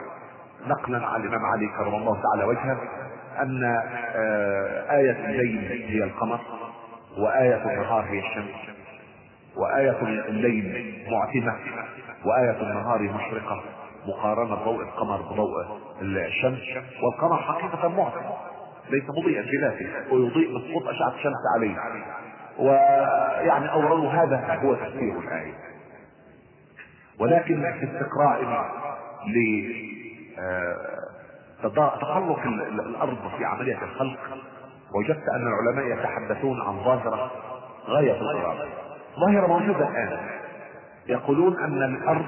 نقلا 0.66 1.06
عن 1.06 1.20
الإمام 1.20 1.44
علي 1.46 1.68
كرم 1.78 1.94
الله 1.94 2.22
تعالى 2.22 2.44
وجهه 2.44 2.78
أن 3.42 3.64
آية 4.90 5.26
الليل 5.26 5.82
هي 5.88 6.04
القمر 6.04 6.40
وآية 7.18 7.62
النهار 7.72 8.04
هي 8.04 8.18
الشمس 8.18 8.76
وآية 9.56 10.02
الليل 10.28 10.94
معتمة 11.10 11.56
وآية 12.24 12.62
النهار 12.62 13.02
مشرقة 13.02 13.62
مقارنة 14.06 14.54
ضوء 14.54 14.82
القمر 14.82 15.22
بضوء 15.22 15.78
الشمس 16.02 16.60
والقمر 17.02 17.36
حقيقة 17.36 17.88
معتم 17.88 18.20
ليس 18.90 19.04
مضيئا 19.18 19.42
بذاته 19.42 20.14
ويضيء 20.14 20.58
بسقوط 20.58 20.88
أشعة 20.88 21.14
الشمس 21.14 21.34
عليه. 21.56 21.76
ويعني 22.58 23.72
اوردوا 23.72 24.10
هذا 24.10 24.60
هو 24.62 24.74
تفسير 24.74 25.18
الآية. 25.18 25.54
ولكن 27.20 27.62
في 27.80 27.84
استقراء 27.84 28.42
ل 29.26 29.38
آه، 30.38 30.98
تخلق 32.00 32.40
الأرض 32.86 33.18
في 33.38 33.44
عملية 33.44 33.82
الخلق 33.82 34.18
وجدت 34.94 35.28
أن 35.28 35.46
العلماء 35.46 35.98
يتحدثون 35.98 36.60
عن 36.60 36.84
ظاهرة 36.84 37.30
غاية 37.86 38.12
في 38.12 38.20
الغرابه 38.20 38.68
ظاهرة 39.20 39.46
موجودة 39.46 39.88
الآن. 39.88 40.18
يقولون 41.06 41.58
أن 41.58 41.82
الأرض 41.82 42.26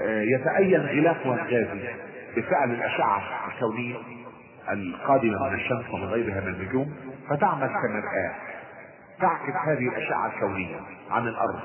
آه، 0.00 0.22
يتأين 0.22 0.80
غلافها 0.80 1.34
الغازي 1.34 1.88
بفعل 2.36 2.70
الأشعة 2.70 3.22
الكونية 3.48 3.96
القادمة 4.70 5.48
من 5.48 5.54
الشمس 5.54 5.90
ومن 5.90 6.04
غيرها 6.04 6.40
من 6.40 6.54
النجوم 6.54 6.94
فتعمل 7.28 7.68
كمرآة 7.68 8.51
تعكس 9.22 9.56
هذه 9.68 9.88
الأشعة 9.88 10.26
الكونية 10.26 10.76
عن 11.10 11.28
الأرض. 11.28 11.60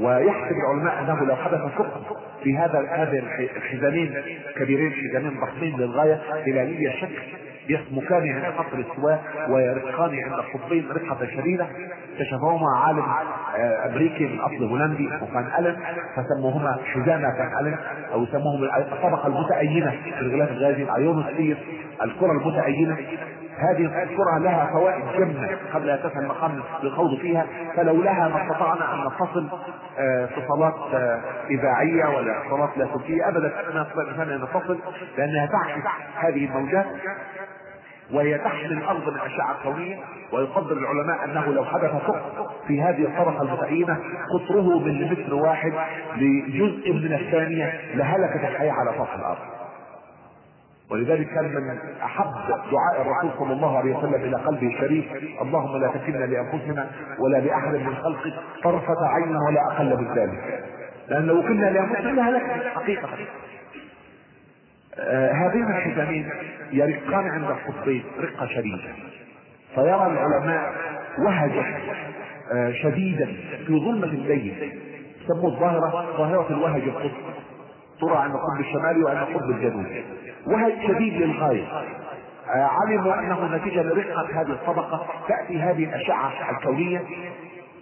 ويحسب 0.00 0.56
العلماء 0.56 1.00
أنه 1.00 1.24
لو 1.24 1.36
حدث 1.36 1.60
سقط 1.78 2.16
في 2.42 2.58
هذا 2.58 2.88
هذا 2.90 3.18
الحزامين 3.56 4.14
كبيرين 4.56 4.92
حزامين 4.92 5.40
ضخمين 5.40 5.76
للغاية 5.76 6.20
هلاليه 6.46 6.88
الشكل 6.88 7.22
يسمكان 7.68 8.28
عند 8.28 8.54
قطر 8.58 8.78
الاستواء 8.78 9.24
ويرقان 9.50 10.18
عند 10.18 10.32
القطبين 10.32 10.88
رقة 10.90 11.26
شديدة. 11.26 11.66
اكتشفهما 12.12 12.76
عالم 12.76 13.04
آه، 13.56 13.86
أمريكي 13.86 14.26
من 14.26 14.40
أصل 14.40 14.64
هولندي 14.64 15.06
وكان 15.06 15.48
ألن 15.58 15.76
فسموهما 16.16 16.78
حزامة 16.84 17.30
كان 17.30 17.66
ألن 17.66 17.78
أو 18.12 18.22
يسموهم 18.22 18.64
الطبقة 18.64 19.26
المتأينة 19.26 19.90
في 19.90 20.20
الغلاف 20.20 20.50
الغازي 20.50 20.82
الايونوسفير 20.82 21.56
الكرة 22.02 22.32
المتأينة 22.32 22.96
هذه 23.60 24.02
الكرة 24.02 24.38
لها 24.38 24.70
فوائد 24.72 25.04
جمة 25.18 25.56
قبل 25.74 25.90
أن 25.90 25.98
تسهل 25.98 26.22
المقام 26.22 26.62
للخوض 26.82 27.18
فيها 27.18 27.46
فلولاها 27.76 28.28
ما 28.28 28.42
استطعنا 28.42 28.94
أن 28.94 29.06
نتصل 29.06 29.48
آه، 29.98 30.24
اتصالات 30.24 30.94
آه، 30.94 31.20
إذاعية 31.50 32.16
ولا 32.16 32.42
اتصالات 32.42 32.78
لاسلكية 32.78 33.28
ابدا 33.28 33.52
ما 33.74 33.82
نستطيع 33.82 34.22
أن 34.22 34.42
نتصل 34.42 34.78
لأنها 35.18 35.46
تعكس 35.46 35.86
هذه 36.16 36.44
الموجات 36.44 36.86
وهي 38.12 38.38
تحمل 38.38 38.72
الأرض 38.72 39.08
من 39.08 39.14
الاشعه 39.14 39.56
الكونيه 39.58 39.96
ويقدر 40.32 40.72
العلماء 40.72 41.24
أنه 41.24 41.52
لو 41.52 41.64
حدث 41.64 41.90
سقط 41.90 42.50
في 42.66 42.82
هذه 42.82 43.02
الطبقة 43.02 43.42
المتعينه 43.42 43.98
قطره 44.34 44.78
مليمتر 44.78 45.34
واحد 45.34 45.72
لجزء 46.16 46.92
من 46.92 47.12
الثانية 47.12 47.80
لهلكت 47.94 48.44
الحياة 48.44 48.72
على 48.72 48.90
سطح 48.98 49.14
الأرض. 49.14 49.59
ولذلك 50.90 51.28
كان 51.28 51.44
من 51.44 51.78
أحب 52.04 52.32
دعاء 52.48 53.02
الرسول 53.02 53.30
صلى 53.38 53.52
الله 53.52 53.78
عليه 53.78 53.96
وسلم 53.96 54.14
إلى 54.14 54.36
قلبه 54.36 54.66
الشريف 54.66 55.04
اللهم 55.42 55.76
لا 55.80 55.88
تكلنا 55.88 56.24
لأنفسنا 56.24 56.90
ولا 57.18 57.36
لأحد 57.36 57.74
من 57.74 57.94
خلقك 57.94 58.32
طرفة 58.64 59.06
عين 59.06 59.36
ولا 59.36 59.60
أقل 59.72 59.96
من 59.96 60.14
ذلك. 60.14 60.64
لأن 61.08 61.26
لو 61.26 61.42
كنا 61.42 61.70
لأنفسنا 61.70 62.28
هلكنا 62.28 62.70
حقيقة. 62.74 63.08
آه 64.98 65.32
هذين 65.32 65.64
الحزامين 65.64 66.28
يرقان 66.72 67.28
عند 67.28 67.44
القطبين 67.44 68.04
رقة 68.20 68.46
شديدة. 68.46 68.88
فيرى 69.74 70.06
العلماء 70.06 70.72
وهجا 71.26 71.64
آه 72.52 72.72
شديدا 72.72 73.26
في 73.66 73.72
ظلمة 73.72 74.06
الليل 74.06 74.72
سموا 75.28 75.50
الظاهرة 75.50 76.16
ظاهرة 76.18 76.46
الوهج 76.50 76.82
القطب 76.82 77.29
ترى 78.00 78.16
عند 78.16 78.34
القطب 78.34 78.60
الشمالي 78.60 79.02
وعند 79.02 79.18
القطب 79.18 79.50
الجنوبي. 79.50 80.04
وهج 80.46 80.72
شديد 80.88 81.22
للغاية. 81.22 81.66
آه 82.54 82.70
علموا 82.82 83.14
أنه 83.14 83.56
نتيجة 83.56 83.82
لرقة 83.82 84.40
هذه 84.40 84.50
الطبقة 84.50 85.06
تأتي 85.28 85.58
هذه 85.58 85.84
الأشعة 85.84 86.32
الكونية 86.50 87.02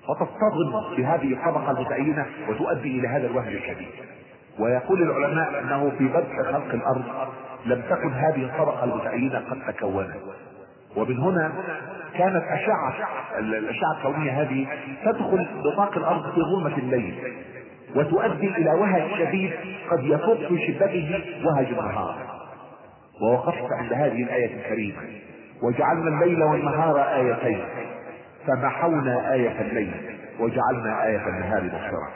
وتصطدم 0.08 0.96
بهذه 0.96 1.32
الطبقة 1.32 1.70
المتعينة 1.70 2.26
وتؤدي 2.48 3.00
إلى 3.00 3.08
هذا 3.08 3.26
الوهج 3.26 3.54
الشديد. 3.54 3.88
ويقول 4.58 5.02
العلماء 5.02 5.60
أنه 5.60 5.92
في 5.98 6.08
بدء 6.08 6.42
خلق 6.42 6.74
الأرض 6.74 7.04
لم 7.66 7.82
تكن 7.90 8.12
هذه 8.12 8.44
الطبقة 8.44 8.84
المتعينة 8.84 9.38
قد 9.50 9.74
تكونت. 9.74 10.16
ومن 10.96 11.18
هنا 11.18 11.52
كانت 12.14 12.44
أشعة 12.44 12.94
الأشعة 13.38 13.92
الكونية 13.98 14.42
هذه 14.42 14.66
تدخل 15.04 15.46
نطاق 15.72 15.96
الأرض 15.96 16.22
في 16.34 16.40
ظلمة 16.40 16.78
الليل. 16.78 17.34
وتؤدي 17.96 18.48
إلى 18.56 18.70
وهج 18.70 19.02
شديد 19.18 19.50
قد 19.90 20.04
يفوق 20.04 20.38
في 20.48 20.66
شدته 20.66 21.24
وهج 21.44 21.66
النهار. 21.66 22.16
ووقفت 23.22 23.72
عند 23.72 23.92
هذه 23.92 24.22
الآية 24.22 24.54
الكريمة 24.56 24.98
وجعلنا 25.62 26.08
الليل 26.08 26.42
والنهار 26.42 27.00
آيتين 27.00 27.60
فمحونا 28.46 29.32
آية 29.32 29.60
الليل 29.60 29.92
وجعلنا 30.40 31.06
آية 31.06 31.28
النهار 31.28 31.62
مبصره 31.62 32.08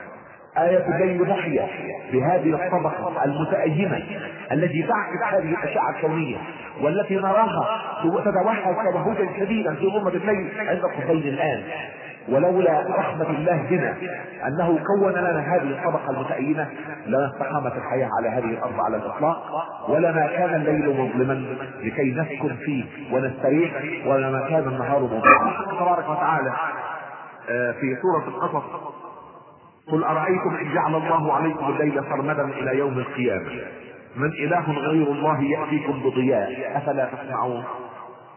آية 0.58 0.86
الليل 0.86 1.20
محيا 1.28 1.68
بهذه 2.12 2.54
الطبقة 2.54 3.24
المتأيمة 3.24 4.02
التي 4.52 4.82
تعكس 4.82 5.32
هذه 5.32 5.50
الأشعة 5.50 5.90
الكونية 5.96 6.36
والتي 6.80 7.16
نراها 7.16 7.82
تتوحد 8.02 8.74
توهجا 8.92 9.28
شديدا 9.38 9.74
في 9.74 9.86
غمة 9.86 10.08
الليل 10.08 10.50
عند 10.58 10.84
القصيد 10.84 11.26
الآن. 11.26 11.62
ولولا 12.28 12.84
رحمة 12.98 13.30
الله 13.30 13.66
بنا 13.70 13.96
أنه 14.46 14.78
كون 14.86 15.12
لنا 15.12 15.40
هذه 15.56 15.70
الطبقة 15.70 16.10
المتأينة 16.10 16.70
لما 17.06 17.26
استقامت 17.34 17.72
الحياة 17.76 18.08
على 18.18 18.28
هذه 18.28 18.44
الأرض 18.50 18.80
على 18.80 18.96
الإطلاق 18.96 19.66
ولما 19.88 20.26
كان 20.26 20.54
الليل 20.54 20.88
مظلما 21.00 21.44
لكي 21.80 22.10
نسكن 22.14 22.56
فيه 22.56 22.84
ونستريح 23.12 23.72
ولما 24.06 24.48
كان 24.48 24.68
النهار 24.68 25.00
مظلما. 25.02 25.52
تبارك 25.80 26.08
وتعالى 26.10 26.52
آه، 27.50 27.72
في 27.72 27.96
سورة 28.02 28.28
القصص 28.28 28.64
قل 29.92 30.04
أرأيتم 30.04 30.54
إن 30.60 30.74
جعل 30.74 30.94
الله 30.94 31.32
عليكم 31.32 31.66
الليل 31.68 32.04
سرمدا 32.04 32.44
إلى 32.44 32.78
يوم 32.78 32.98
القيامة؟ 32.98 33.50
من 34.16 34.28
إله 34.28 34.72
غير 34.72 35.06
الله 35.06 35.42
يأتيكم 35.42 36.02
بضياء 36.02 36.76
أفلا 36.76 37.08
تسمعون؟ 37.22 37.64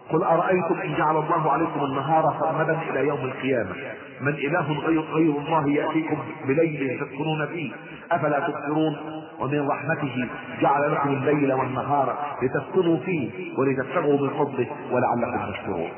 قل 0.10 0.24
أرأيتم 0.24 0.80
إن 0.84 0.96
جعل 0.98 1.18
الله 1.18 1.52
عليكم 1.52 1.84
النهار 1.84 2.36
سرمدا 2.40 2.80
إلى 2.90 3.08
يوم 3.08 3.20
القيامة؟ 3.20 3.76
من 4.22 4.34
إله 4.34 4.80
غير, 4.80 5.02
غير 5.02 5.38
الله 5.38 5.70
يأتيكم 5.70 6.18
بليل 6.48 7.00
تسكنون 7.00 7.48
فيه. 7.48 7.72
أفلا 8.12 8.40
تبصرون 8.40 8.98
ومن 9.40 9.68
رحمته 9.68 10.30
جعل 10.62 10.92
لكم 10.92 11.10
الليل 11.10 11.54
والنهار 11.54 12.18
لتسكنوا 12.42 12.98
فيه 12.98 13.32
ولتبتغوا 13.60 14.22
من 14.22 14.30
فضله 14.30 14.68
ولعلكم 14.92 15.52
تشكرون. 15.52 15.90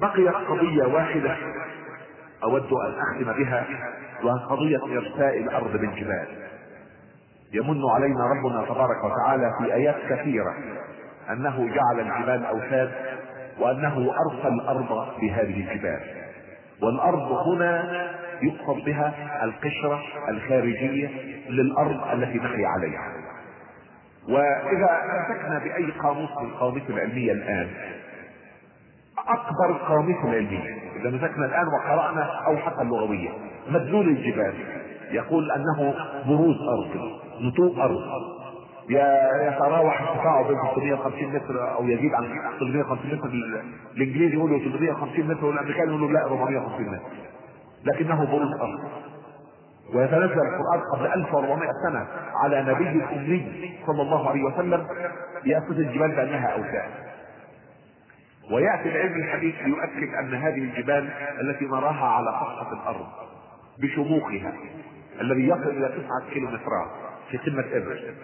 بقيت 0.00 0.34
قضية 0.34 0.84
واحدة 0.94 1.36
أود 2.42 2.72
أن 2.72 2.94
أختم 3.00 3.42
بها 3.42 3.66
وهي 4.22 4.44
قضية 4.44 4.98
إرساء 4.98 5.38
الأرض 5.38 5.72
بالجبال. 5.72 6.26
يمن 7.52 7.90
علينا 7.90 8.24
ربنا 8.26 8.64
تبارك 8.64 9.04
وتعالى 9.04 9.50
في 9.58 9.74
آيات 9.74 9.96
كثيرة. 10.10 10.54
أنه 11.30 11.68
جعل 11.68 12.06
الجبال 12.06 12.44
أوتاد 12.44 12.90
وأنه 13.58 13.96
أرسى 13.96 14.48
الأرض 14.48 15.08
بهذه 15.20 15.70
الجبال. 15.70 16.00
والأرض 16.82 17.32
هنا 17.32 18.08
يقصد 18.42 18.84
بها 18.84 19.14
القشرة 19.44 20.02
الخارجية 20.28 21.08
للأرض 21.48 22.00
التي 22.12 22.38
نحيا 22.38 22.66
عليها. 22.68 23.12
وإذا 24.28 25.00
أمسكنا 25.04 25.58
بأي 25.58 25.90
قاموس 25.90 26.30
من 26.40 26.48
القواميس 26.48 26.82
العلمية 26.90 27.32
الآن 27.32 27.68
أكبر 29.28 29.70
القواميس 29.70 30.16
العلمية 30.24 30.78
إذا 30.96 31.10
مسكنا 31.10 31.46
الآن 31.46 31.66
وقرأنا 31.68 32.30
أو 32.46 32.56
حتى 32.56 32.82
اللغوية 32.82 33.28
مدلول 33.68 34.08
الجبال 34.08 34.54
يقول 35.10 35.50
أنه 35.50 35.94
بروز 36.26 36.56
أرض 36.56 37.10
نتوء 37.40 37.80
أرض. 37.82 38.00
يتراوح 38.90 40.02
ارتفاعه 40.02 40.48
بين 40.48 40.56
350 40.74 41.34
متر 41.34 41.74
أو 41.74 41.88
يزيد 41.88 42.14
عن 42.14 42.24
350 42.58 43.14
متر 43.14 43.28
الانجليزي 43.96 44.34
يقولوا 44.36 44.58
350 44.58 45.26
متر 45.28 45.44
والأمريكان 45.44 45.88
يقولوا 45.88 46.08
لا 46.10 46.24
450 46.24 46.86
متر. 46.88 47.02
لكنه 47.84 48.24
بروز 48.24 48.60
ارض 48.60 48.80
ويتنزل 49.94 50.40
القرآن 50.40 50.80
قبل 50.94 51.06
1400 51.06 51.68
سنة 51.88 52.06
على 52.34 52.62
نبي 52.62 52.88
الأمي 52.88 53.70
صلى 53.86 54.02
الله 54.02 54.30
عليه 54.30 54.42
وسلم 54.42 54.86
يأخذ 55.44 55.78
الجبال 55.78 56.10
بأنها 56.10 56.46
أوتاد 56.46 56.90
ويأتي 58.52 58.88
العلم 58.88 59.14
الحديث 59.22 59.54
ليؤكد 59.64 60.14
أن 60.14 60.34
هذه 60.34 60.58
الجبال 60.58 61.08
التي 61.40 61.64
نراها 61.64 62.06
على 62.06 62.26
سطح 62.26 62.70
الأرض 62.82 63.06
بشموخها 63.78 64.52
الذي 65.20 65.48
يصل 65.48 65.68
إلى 65.70 65.88
تسعة 65.88 66.32
كيلومترات 66.32 66.90
في 67.30 67.36
قمة 67.36 67.64
إيفرست. 67.74 68.14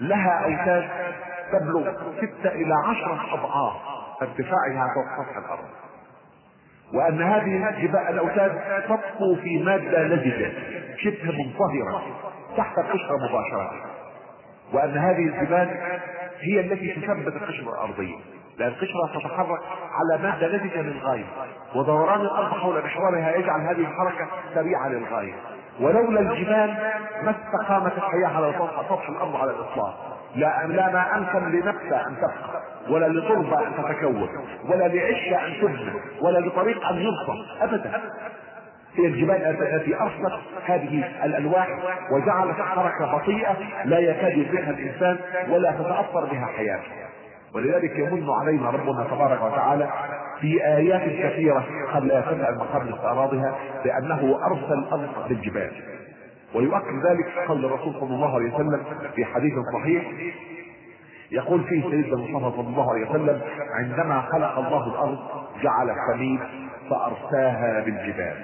لها 0.00 0.44
أوتاد 0.44 0.88
تبلغ 1.52 1.92
ستة 2.16 2.48
إلى 2.48 2.74
عشرة 2.88 3.34
أضعاف 3.34 3.74
ارتفاعها 4.22 4.86
فوق 4.94 5.26
سطح 5.26 5.36
الأرض. 5.36 5.68
وأن 6.94 7.22
هذه 7.22 7.68
الجبال 7.68 8.08
الأوتاد 8.08 8.82
تطفو 8.88 9.36
في 9.42 9.62
مادة 9.62 10.02
لزجة 10.02 10.52
شبه 10.96 11.32
منصهرة 11.32 12.02
تحت 12.56 12.78
القشرة 12.78 13.16
مباشرة. 13.16 13.70
وأن 14.72 14.98
هذه 14.98 15.26
الجبال 15.28 15.80
هي 16.40 16.60
التي 16.60 16.92
تثبت 16.92 17.42
القشرة 17.42 17.72
الأرضية 17.72 18.16
لأن 18.58 18.68
القشرة 18.68 19.06
تتحرك 19.14 19.60
على 19.92 20.22
مادة 20.22 20.46
لزجة 20.46 20.80
للغاية 20.80 21.24
ودوران 21.74 22.20
الأرض 22.20 22.52
حول 22.52 22.84
محورها 22.84 23.36
يجعل 23.36 23.60
هذه 23.60 23.80
الحركة 23.80 24.28
سريعة 24.54 24.88
للغاية. 24.88 25.34
ولولا 25.80 26.20
الجبال 26.20 26.76
ما 27.22 27.30
استقامت 27.30 27.92
الحياة 27.92 28.36
على 28.36 28.54
سطح 28.88 29.08
الأرض 29.08 29.36
على 29.36 29.50
الإطلاق. 29.50 30.18
لا 30.36 30.66
لا 30.66 30.92
ما 30.92 31.16
أمكن 31.16 31.50
لنفسها 31.52 32.06
أن 32.08 32.16
تبقى 32.16 32.62
ولا 32.90 33.08
لتربة 33.08 33.66
أن 33.66 33.72
تتكون 33.76 34.28
ولا 34.68 34.88
لعشة 34.88 35.46
أن 35.46 35.60
تبنى 35.60 35.92
ولا 36.20 36.38
لطريق 36.38 36.86
أن 36.86 36.96
يبصر 36.96 37.64
أبدا. 37.64 38.00
هي 38.94 39.06
الجبال 39.06 39.62
التي 39.62 40.00
أرسلت 40.00 40.40
هذه 40.64 41.24
الألواح 41.24 41.68
وجعلت 42.12 42.60
حركة 42.60 43.16
بطيئة 43.16 43.56
لا 43.84 43.98
يكاد 43.98 44.38
يدركها 44.38 44.70
الإنسان 44.70 45.18
ولا 45.48 45.70
تتأثر 45.70 46.24
بها 46.24 46.46
حياته. 46.46 46.92
ولذلك 47.54 47.98
يمن 47.98 48.30
علينا 48.30 48.70
ربنا 48.70 49.04
تبارك 49.10 49.42
وتعالى 49.42 49.88
في 50.40 50.66
آيات 50.66 51.02
كثيرة 51.02 51.64
قبل 51.94 52.08
لا 52.08 52.20
تسأل 52.20 52.60
قبل 52.60 52.94
استعراضها 52.94 53.58
بأنه 53.84 54.38
أرسل 54.46 54.72
الأرض 54.78 55.28
بالجبال. 55.28 55.70
ويؤكد 56.54 57.06
ذلك 57.06 57.48
قول 57.48 57.64
الرسول 57.64 57.94
صلى 58.00 58.14
الله 58.14 58.34
عليه 58.34 58.54
وسلم 58.54 58.82
في 59.14 59.24
حديث 59.24 59.52
صحيح. 59.74 60.04
يقول 61.30 61.64
فيه 61.64 61.82
سيدنا 61.82 62.14
المصطفى 62.14 62.56
صلى 62.56 62.68
الله 62.68 62.90
عليه 62.92 63.10
وسلم 63.10 63.40
عندما 63.74 64.20
خلق 64.20 64.58
الله 64.58 64.86
الأرض 64.86 65.18
جعل 65.62 65.90
السميد 65.90 66.40
فأرساها 66.90 67.80
بالجبال. 67.80 68.36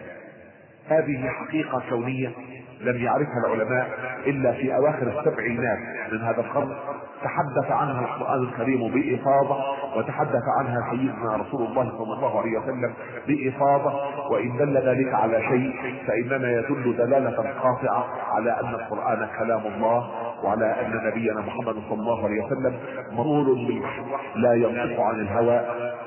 هذه 0.88 1.28
حقيقة 1.28 1.82
كونية 1.90 2.32
لم 2.80 2.96
يعرفها 3.04 3.38
العلماء 3.46 3.88
إلا 4.26 4.52
في 4.52 4.76
أواخر 4.76 5.18
السبعينات 5.18 5.78
من 6.12 6.18
هذا 6.20 6.40
القرن 6.40 6.76
تحدث 7.22 7.70
عنها 7.70 8.00
القرآن 8.00 8.42
الكريم 8.42 8.80
بإفاضة 8.94 9.56
وتحدث 9.96 10.42
عنها 10.58 10.90
سيدنا 10.90 11.36
رسول 11.36 11.66
الله 11.66 11.90
صلى 11.98 12.14
الله 12.14 12.40
عليه 12.40 12.58
وسلم 12.58 12.94
بإفاضة 13.28 13.92
وإن 14.30 14.56
دل 14.56 14.76
ذلك 14.78 15.14
على 15.14 15.42
شيء 15.42 15.74
فإنما 16.06 16.50
يدل 16.52 16.96
دلالة 16.96 17.36
قاطعة 17.36 18.06
على 18.34 18.60
أن 18.60 18.74
القرآن 18.74 19.28
كلام 19.38 19.60
الله 19.74 20.10
وعلى 20.44 20.66
أن 20.66 21.06
نبينا 21.06 21.40
محمد 21.40 21.74
صلى 21.88 22.00
الله 22.00 22.24
عليه 22.24 22.44
وسلم 22.44 22.76
مرور 23.12 23.44
بالوحي 23.54 24.02
لا 24.36 24.52
ينطق 24.54 25.00
عن 25.00 25.20
الهوى 25.20 25.60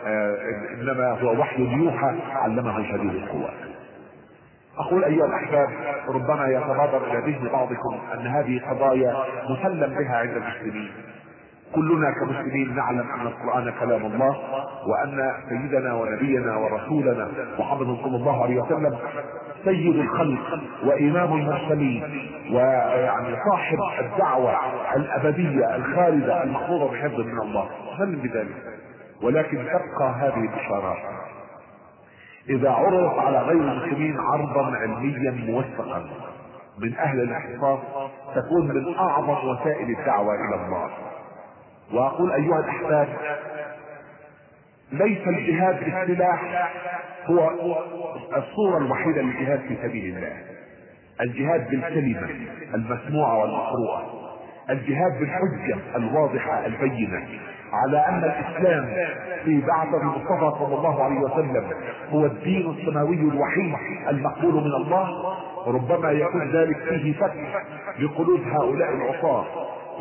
آه، 0.06 0.36
إنما 0.82 1.12
هو 1.22 1.40
وحي 1.40 1.64
يوحى 1.64 2.16
علمه 2.32 2.84
شديد 2.84 3.16
القوى. 3.16 3.73
أقول 4.80 5.04
أيها 5.04 5.26
الأحباب 5.26 5.70
ربما 6.08 6.48
يتبادر 6.48 7.02
إلى 7.12 7.32
ذهن 7.32 7.48
بعضكم 7.54 8.00
أن 8.14 8.28
هذه 8.28 8.62
قضايا 8.70 9.16
مسلم 9.50 9.96
بها 10.00 10.18
عند 10.18 10.32
المسلمين. 10.32 10.92
كلنا 11.76 12.12
كمسلمين 12.12 12.76
نعلم 12.76 13.00
أن 13.12 13.28
القرآن 13.28 13.74
كلام 13.80 14.06
الله 14.06 14.38
وأن 14.88 15.32
سيدنا 15.50 15.94
ونبينا 15.94 16.56
ورسولنا 16.58 17.28
محمد 17.60 17.98
صلى 18.04 18.18
الله 18.18 18.44
عليه 18.44 18.62
وسلم 18.62 18.98
سيد 19.66 19.96
الخلق 19.96 20.60
وإمام 20.86 21.34
المرسلين 21.34 22.04
ويعني 22.54 23.36
صاحب 23.52 23.78
الدعوة 24.00 24.56
الأبدية 24.96 25.76
الخالدة 25.76 26.44
المحفوظه 26.44 26.92
بحفظ 26.92 27.20
من 27.20 27.42
الله. 27.42 27.70
مسلم 27.96 28.16
بذلك. 28.16 28.56
ولكن 29.24 29.58
تبقى 29.58 30.12
هذه 30.20 30.50
الاشارات 30.54 30.98
إذا 32.50 32.70
عرضت 32.70 33.20
على 33.20 33.38
غير 33.38 33.62
المسلمين 33.62 34.18
عرضا 34.20 34.78
علميا 34.78 35.32
موثقا. 35.32 36.10
من 36.80 36.96
أهل 36.96 37.22
الاحساس 37.22 37.80
تكون 38.36 38.68
من 38.68 38.96
أعظم 38.96 39.48
وسائل 39.48 40.00
الدعوة 40.00 40.34
إلى 40.36 40.66
الله. 40.66 40.90
وأقول 41.94 42.32
أيها 42.32 42.60
الأحباب 42.60 43.08
ليس 44.92 45.28
الجهاد 45.28 45.80
بالسلاح 45.84 46.72
هو 47.26 47.50
الصورة 48.38 48.78
الوحيدة 48.78 49.22
للجهاد 49.22 49.60
في 49.60 49.78
سبيل 49.84 50.16
الله. 50.18 50.38
الجهاد 51.22 51.70
بالكلمة 51.70 52.30
المسموعة 52.74 53.38
والمقروءة. 53.38 54.24
الجهاد 54.70 55.20
بالحجة 55.20 55.78
الواضحة 55.96 56.66
البينة. 56.66 57.28
على 57.74 57.98
أن 58.10 58.24
الإسلام 58.24 58.86
في 59.46 59.62
بعث 59.62 59.88
المصطفى 60.02 60.60
صلى 60.60 60.76
الله 60.76 61.04
عليه 61.04 61.20
وسلم 61.20 61.64
هو 62.12 62.26
الدين 62.26 62.70
السماوي 62.70 63.16
الوحيد 63.16 63.74
المقبول 64.10 64.54
من 64.54 64.74
الله 64.76 65.36
ربما 65.68 66.12
يكون 66.12 66.52
ذلك 66.52 66.78
فيه 66.78 67.14
فتح 67.14 67.64
لقلوب 68.00 68.40
هؤلاء 68.42 68.90
العصاة 68.94 69.46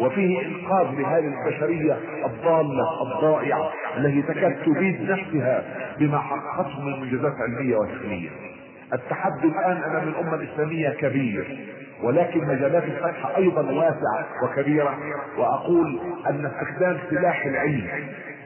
وفيه 0.01 0.47
إنقاذ 0.47 0.87
لهذه 0.99 1.33
البشرية 1.35 1.97
الضالة 2.27 3.03
الضائعة 3.03 3.71
التي 3.97 4.23
تكاد 4.23 4.57
تبيد 4.65 5.11
نفسها 5.11 5.65
بما 5.99 6.19
حققته 6.19 6.81
من 6.81 7.01
منجزات 7.01 7.35
علمية 7.41 7.77
وتقنية 7.77 8.29
التحدي 8.93 9.47
الآن 9.47 9.77
أمام 9.83 10.09
الأمة 10.09 10.35
الإسلامية 10.35 10.89
كبير. 10.91 11.59
ولكن 12.03 12.41
مجالات 12.49 12.85
الفتح 12.85 13.37
أيضا 13.37 13.63
واسعة 13.63 14.27
وكبيرة. 14.45 14.99
وأقول 15.39 16.01
أن 16.31 16.47
استخدام 16.47 16.99
سلاح 17.11 17.45
العلم 17.47 17.87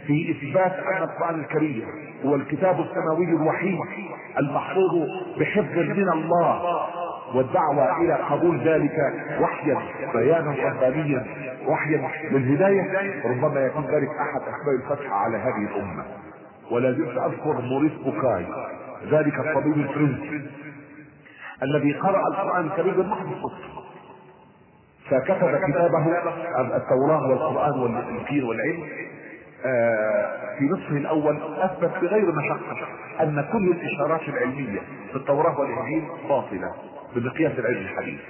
في 0.06 0.30
إثبات 0.30 0.72
أن 0.72 1.02
القرآن 1.02 1.40
الكريم 1.40 1.84
هو 2.24 2.34
الكتاب 2.34 2.80
السماوي 2.80 3.24
الوحيد 3.24 3.78
المحفوظ 4.38 5.08
بحفظ 5.40 5.78
من 5.78 6.08
الله 6.08 6.62
والدعوة 7.34 8.00
إلى 8.02 8.14
قبول 8.14 8.58
ذلك 8.58 9.12
وحيا 9.40 9.78
بيانا 10.14 10.54
ربانيا 10.64 11.24
وحيا. 11.66 12.10
للهداية 12.32 12.82
ربما 13.24 13.60
يكون 13.60 13.84
ذلك 13.84 14.08
أحد 14.08 14.40
أسباب 14.40 14.92
الفتح 14.92 15.12
على 15.12 15.36
هذه 15.36 15.68
الأمة. 15.70 16.04
ولا 16.70 16.92
زلت 16.92 17.18
أذكر 17.18 17.60
موريس 17.60 17.92
بوكاي 18.04 18.46
ذلك 19.10 19.38
الطبيب 19.38 19.76
الفرنسي. 19.76 20.40
الذي 21.62 21.92
قرأ 21.92 22.28
القرآن 22.28 22.66
الكريم 22.66 22.94
بالمحض 22.94 23.26
الصدق 23.26 23.84
فكتب 25.10 25.56
كتابه 25.68 26.06
التوراة 26.76 27.28
والقرآن 27.28 27.80
والإنجيل 27.80 28.44
والعلم 28.44 28.82
آه، 29.66 30.56
في 30.58 30.64
نصفه 30.64 30.96
الأول 30.96 31.38
أثبت 31.58 31.90
بغير 32.02 32.32
مشقة 32.32 32.76
أن 33.20 33.44
كل 33.52 33.70
الإشارات 33.70 34.20
العلمية 34.28 34.80
في 35.10 35.16
التوراة 35.16 35.60
والإنجيل 35.60 36.04
باطلة 36.28 36.72
بمقياس 37.16 37.58
العلم 37.58 37.78
الحديث 37.78 38.20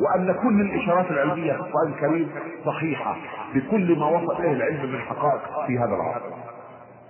وأن 0.00 0.32
كل 0.42 0.60
الإشارات 0.60 1.10
العلمية 1.10 1.52
في 1.52 1.58
القرآن 1.60 1.92
الكريم 1.92 2.30
صحيحة 2.64 3.16
بكل 3.54 3.98
ما 3.98 4.06
وصل 4.06 4.42
إليه 4.42 4.52
العلم 4.52 4.92
من 4.92 4.98
حقائق 4.98 5.66
في 5.66 5.78
هذا 5.78 5.94
العصر. 5.94 6.41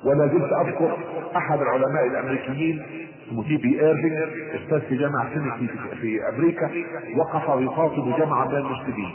ولا 0.05 0.27
زلت 0.27 0.53
أذكر 0.53 0.97
أحد 1.37 1.59
العلماء 1.61 2.07
الأمريكيين 2.07 2.83
اسمه 3.29 3.43
تي 3.43 3.57
بي 3.57 3.81
إيرفينج 3.81 4.13
أستاذ 4.55 4.81
في 4.81 4.97
جامعة 4.97 5.29
سينيك 5.35 5.71
في 6.01 6.19
أمريكا 6.29 6.71
وقف 7.17 7.63
يخاطب 7.63 8.17
جماعة 8.19 8.49
من 8.49 8.57
المسلمين. 8.57 9.11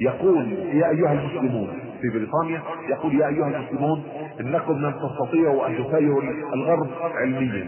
يقول 0.00 0.52
يا 0.52 0.90
أيها 0.90 1.12
المسلمون 1.12 1.68
في 2.02 2.08
بريطانيا 2.08 2.62
يقول 2.88 3.20
يا 3.20 3.28
أيها 3.28 3.46
المسلمون 3.48 4.02
إنكم 4.40 4.72
لن 4.72 4.94
تستطيعوا 4.94 5.66
أن 5.66 5.84
تسايروا 5.84 6.22
الغرب 6.54 6.88
علميا 7.14 7.66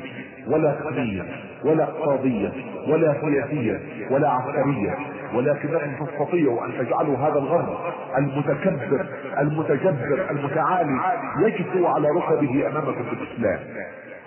ولا 0.49 0.73
تقنيا 0.75 1.27
ولا 1.65 1.85
اقتصاديا 1.85 2.53
ولا 2.89 3.17
سياسيا 3.21 3.81
ولا 4.11 4.29
عسكريا 4.29 4.95
ولكنكم 5.35 6.07
تستطيعوا 6.07 6.67
أن 6.67 6.73
تجعلوا 6.79 7.17
هذا 7.17 7.39
الغرب 7.39 7.79
المتكبر 8.19 9.07
المتجبر 9.39 10.27
المتعالي 10.31 11.01
يجثو 11.39 11.87
على 11.87 12.09
ركبه 12.09 12.67
أمامكم 12.67 13.03
في 13.03 13.13
الإسلام. 13.13 13.59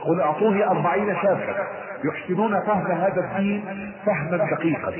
قل 0.03 0.21
أعطوني 0.21 0.67
أربعين 0.67 1.15
شابا. 1.15 1.55
يحسنون 2.03 2.59
فهم 2.65 2.91
هذا 2.91 3.31
الدين 3.31 3.91
فهما 4.05 4.37
دقيقا. 4.37 4.93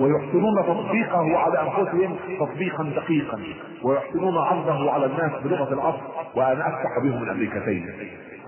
ويحسنون 0.00 0.62
تطبيقه 0.66 1.38
على 1.38 1.62
أنفسهم 1.62 2.16
تطبيقا 2.40 2.84
دقيقا. 2.84 3.38
ويحسنون 3.82 4.38
عرضه 4.38 4.92
على 4.92 5.06
الناس 5.06 5.32
بلغة 5.44 5.74
الاصل 5.74 6.00
وان 6.34 6.60
أفتح 6.60 6.98
بهم 7.02 7.22
الأمريكتين. 7.22 7.90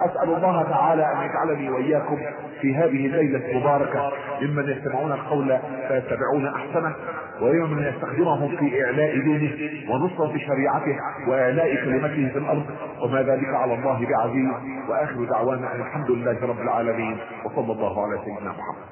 أسأل 0.00 0.34
الله 0.34 0.62
تعالى 0.62 1.12
أن 1.12 1.30
يجعلني 1.30 1.70
وإياكم 1.70 2.18
في 2.60 2.74
هذه 2.74 3.06
الليلة 3.06 3.50
المباركة 3.50 4.12
ممن 4.42 4.64
يستمعون 4.68 5.12
القول 5.12 5.58
فيتبعون 5.88 6.46
أحسنه 6.46 6.94
وممن 7.40 7.82
يستخدمهم 7.82 8.56
في 8.56 8.84
إعلاء 8.84 9.18
دينه 9.18 9.52
ونصرة 9.92 10.38
شريعته 10.38 10.96
وإعلاء 11.28 11.74
كلمته 11.74 12.28
في 12.32 12.38
الأرض. 12.38 12.66
وما 13.02 13.22
ذلك 13.22 13.48
على 13.48 13.74
الله 13.74 14.06
بعزيز. 14.06 14.50
وآخر 14.88 15.24
دعوانا 15.24 15.74
أن 15.74 15.80
الحمد 15.80 16.10
لله 16.10 16.46
رب 16.46 16.60
العالمين. 16.60 17.18
وصلى 17.44 17.72
الله 17.72 18.04
على 18.06 18.18
سيدنا 18.24 18.50
محمد. 18.50 18.86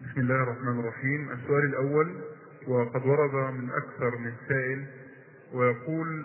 بسم 0.00 0.20
الله 0.20 0.34
الرحمن 0.34 0.80
الرحيم. 0.80 1.28
السؤال 1.32 1.64
الأول 1.64 2.08
وقد 2.68 3.06
ورد 3.06 3.34
من 3.54 3.68
أكثر 3.70 4.18
من 4.24 4.32
سائل 4.48 4.84
ويقول 5.54 6.24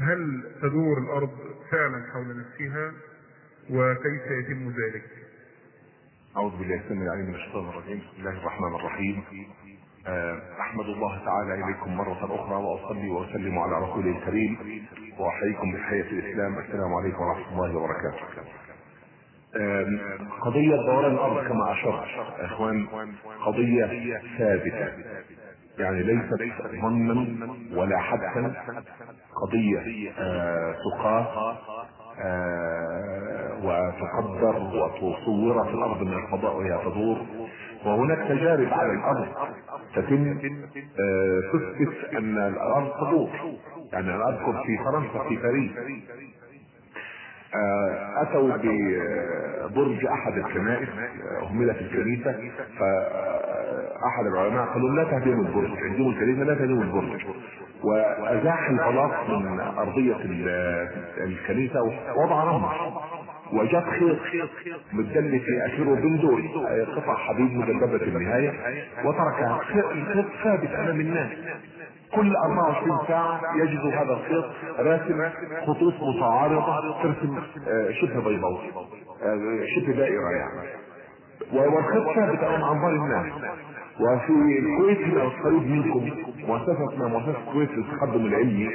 هل 0.00 0.42
تدور 0.62 0.98
الأرض 0.98 1.30
فعلا 1.70 2.04
حول 2.12 2.36
نفسها 2.40 2.92
وكيف 3.70 4.30
يتم 4.30 4.68
ذلك؟ 4.68 5.04
أعوذ 6.36 6.56
بالله 6.56 6.74
السميع 6.74 7.02
العليم 7.02 7.26
من 7.26 7.34
الشيطان 7.34 7.68
الرجيم. 7.68 7.98
بسم 7.98 8.18
الله 8.18 8.40
الرحمن 8.40 8.74
الرحيم. 8.74 9.24
آه، 10.06 10.40
أحمد 10.60 10.84
الله 10.84 11.24
تعالى 11.24 11.64
إليكم 11.64 11.96
مرة 11.96 12.24
أخرى 12.24 12.54
وأصلي 12.54 13.08
وأسلم 13.08 13.58
على 13.58 13.76
رسوله 13.84 14.18
الكريم. 14.18 14.82
وأحييكم 15.18 15.72
بحياة 15.72 16.10
الإسلام. 16.12 16.58
السلام 16.58 16.94
عليكم 16.94 17.22
ورحمة 17.22 17.52
الله 17.52 17.76
وبركاته. 17.76 18.26
قضية 20.40 20.76
دوران 20.76 21.12
الأرض 21.12 21.48
كما 21.48 21.72
أشرت 21.72 22.04
إخوان 22.40 22.86
قضية 23.46 24.20
ثابتة. 24.38 24.92
يعني 25.78 26.02
ليست 26.02 26.42
ظنا 26.80 27.56
ولا 27.72 27.98
حدثا 27.98 28.54
قضية 29.42 30.12
آه 30.18 30.72
تقاس 30.72 31.26
آه 32.20 33.58
وتقدر 33.64 34.56
وتصور 34.58 35.64
في 35.64 35.70
الأرض 35.74 36.02
من 36.02 36.12
الفضاء 36.12 36.56
وهي 36.56 36.78
تدور. 36.84 37.18
وهناك 37.84 38.18
تجارب 38.28 38.68
على 38.72 38.92
الأرض 38.92 39.26
تتم 39.94 40.38
آه 41.00 41.40
تثبت 41.52 42.14
أن 42.14 42.38
الأرض 42.38 42.90
تدور. 43.06 43.28
يعني 43.92 44.14
أنا 44.14 44.28
أذكر 44.28 44.62
في 44.66 44.78
فرنسا 44.84 45.28
في 45.28 45.36
باريس 45.36 45.70
أتوا 48.16 48.56
ببرج 48.56 50.06
أحد 50.06 50.32
الكنائس 50.32 50.88
أهملت 51.42 51.76
الكنيسة 51.80 52.34
فاحد 54.02 54.26
العلماء 54.26 54.66
قالوا 54.66 54.90
لا 54.90 55.04
تهدموا 55.04 55.44
البرج 55.44 55.70
عندهم 55.78 56.08
الكنيسه 56.10 56.42
لا 56.44 56.54
تهدموا 56.54 56.82
البرج. 56.82 57.24
وأزاح 57.84 58.68
البلاط 58.68 59.28
من 59.30 59.60
أرضية 59.60 60.16
ال- 60.16 60.88
الكنيسة 61.18 61.82
ووضع 61.82 62.44
رمل 62.44 62.68
وجاب 63.52 63.84
خيط 63.84 64.16
متدلي 64.92 65.38
في 65.38 65.66
اخره 65.66 65.94
بندول 65.94 66.42
آه، 66.68 66.84
قطع 66.84 67.14
حديد 67.16 67.56
مجلبه 67.56 67.96
النهاية. 68.02 68.50
وتركها. 69.04 69.60
الخيط 69.92 70.26
ثابت 70.44 70.70
أمام 70.70 71.00
الناس. 71.00 71.30
كل 72.14 72.36
24 72.36 72.98
ساعة 73.08 73.40
يجد 73.56 73.80
هذا 73.94 74.12
الخيط 74.12 74.44
راسم 74.78 75.28
خطوط 75.66 75.94
متعارضة 76.16 77.02
ترسم 77.02 77.38
آه، 77.68 77.90
شبه 77.90 78.28
بيضاوي 78.28 78.58
آه، 79.22 79.64
شبه 79.76 79.92
دائرة 79.92 80.30
يعني. 80.30 80.68
والخيط 81.52 82.04
ثابت 82.14 82.38
أمام 82.44 82.62
أنظار 82.62 82.90
الناس. 82.90 83.32
وفي 84.00 84.32
الكويت 84.58 84.98
هنا 84.98 85.22
القريب 85.22 85.62
منكم. 85.70 86.10
مؤسسة 86.48 86.88
اسمها 86.94 87.08
مؤسسة 87.08 87.34
الكويت 87.48 87.70
للتقدم 87.70 88.26
العلمي 88.26 88.70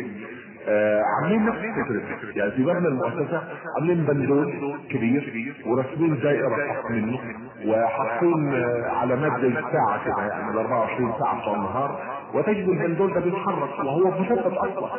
آه 0.67 1.03
عاملين 1.03 1.45
نفس 1.45 1.57
الفكرة. 1.57 2.01
يعني 2.35 2.51
في 2.51 2.61
مبنى 2.61 2.87
المؤسسة 2.87 3.41
عاملين 3.79 4.03
بندول 4.05 4.77
كبير 4.89 5.55
وراسمين 5.65 6.19
دائرة 6.19 6.49
تحت 6.67 6.91
منه 6.91 7.19
وحاطين 7.65 8.53
آه، 8.53 8.89
علامات 8.91 9.41
زي 9.41 9.47
الساعة 9.47 10.05
كده 10.05 10.27
يعني 10.27 10.51
ال 10.51 10.57
24 10.57 11.13
ساعة 11.19 11.41
بتوع 11.41 11.55
النهار. 11.55 11.99
وتجد 12.33 12.67
البندول 12.69 13.13
ده 13.13 13.19
بيتحرك 13.19 13.79
وهو 13.79 14.11
مثبت 14.21 14.39
أصلا 14.57 14.89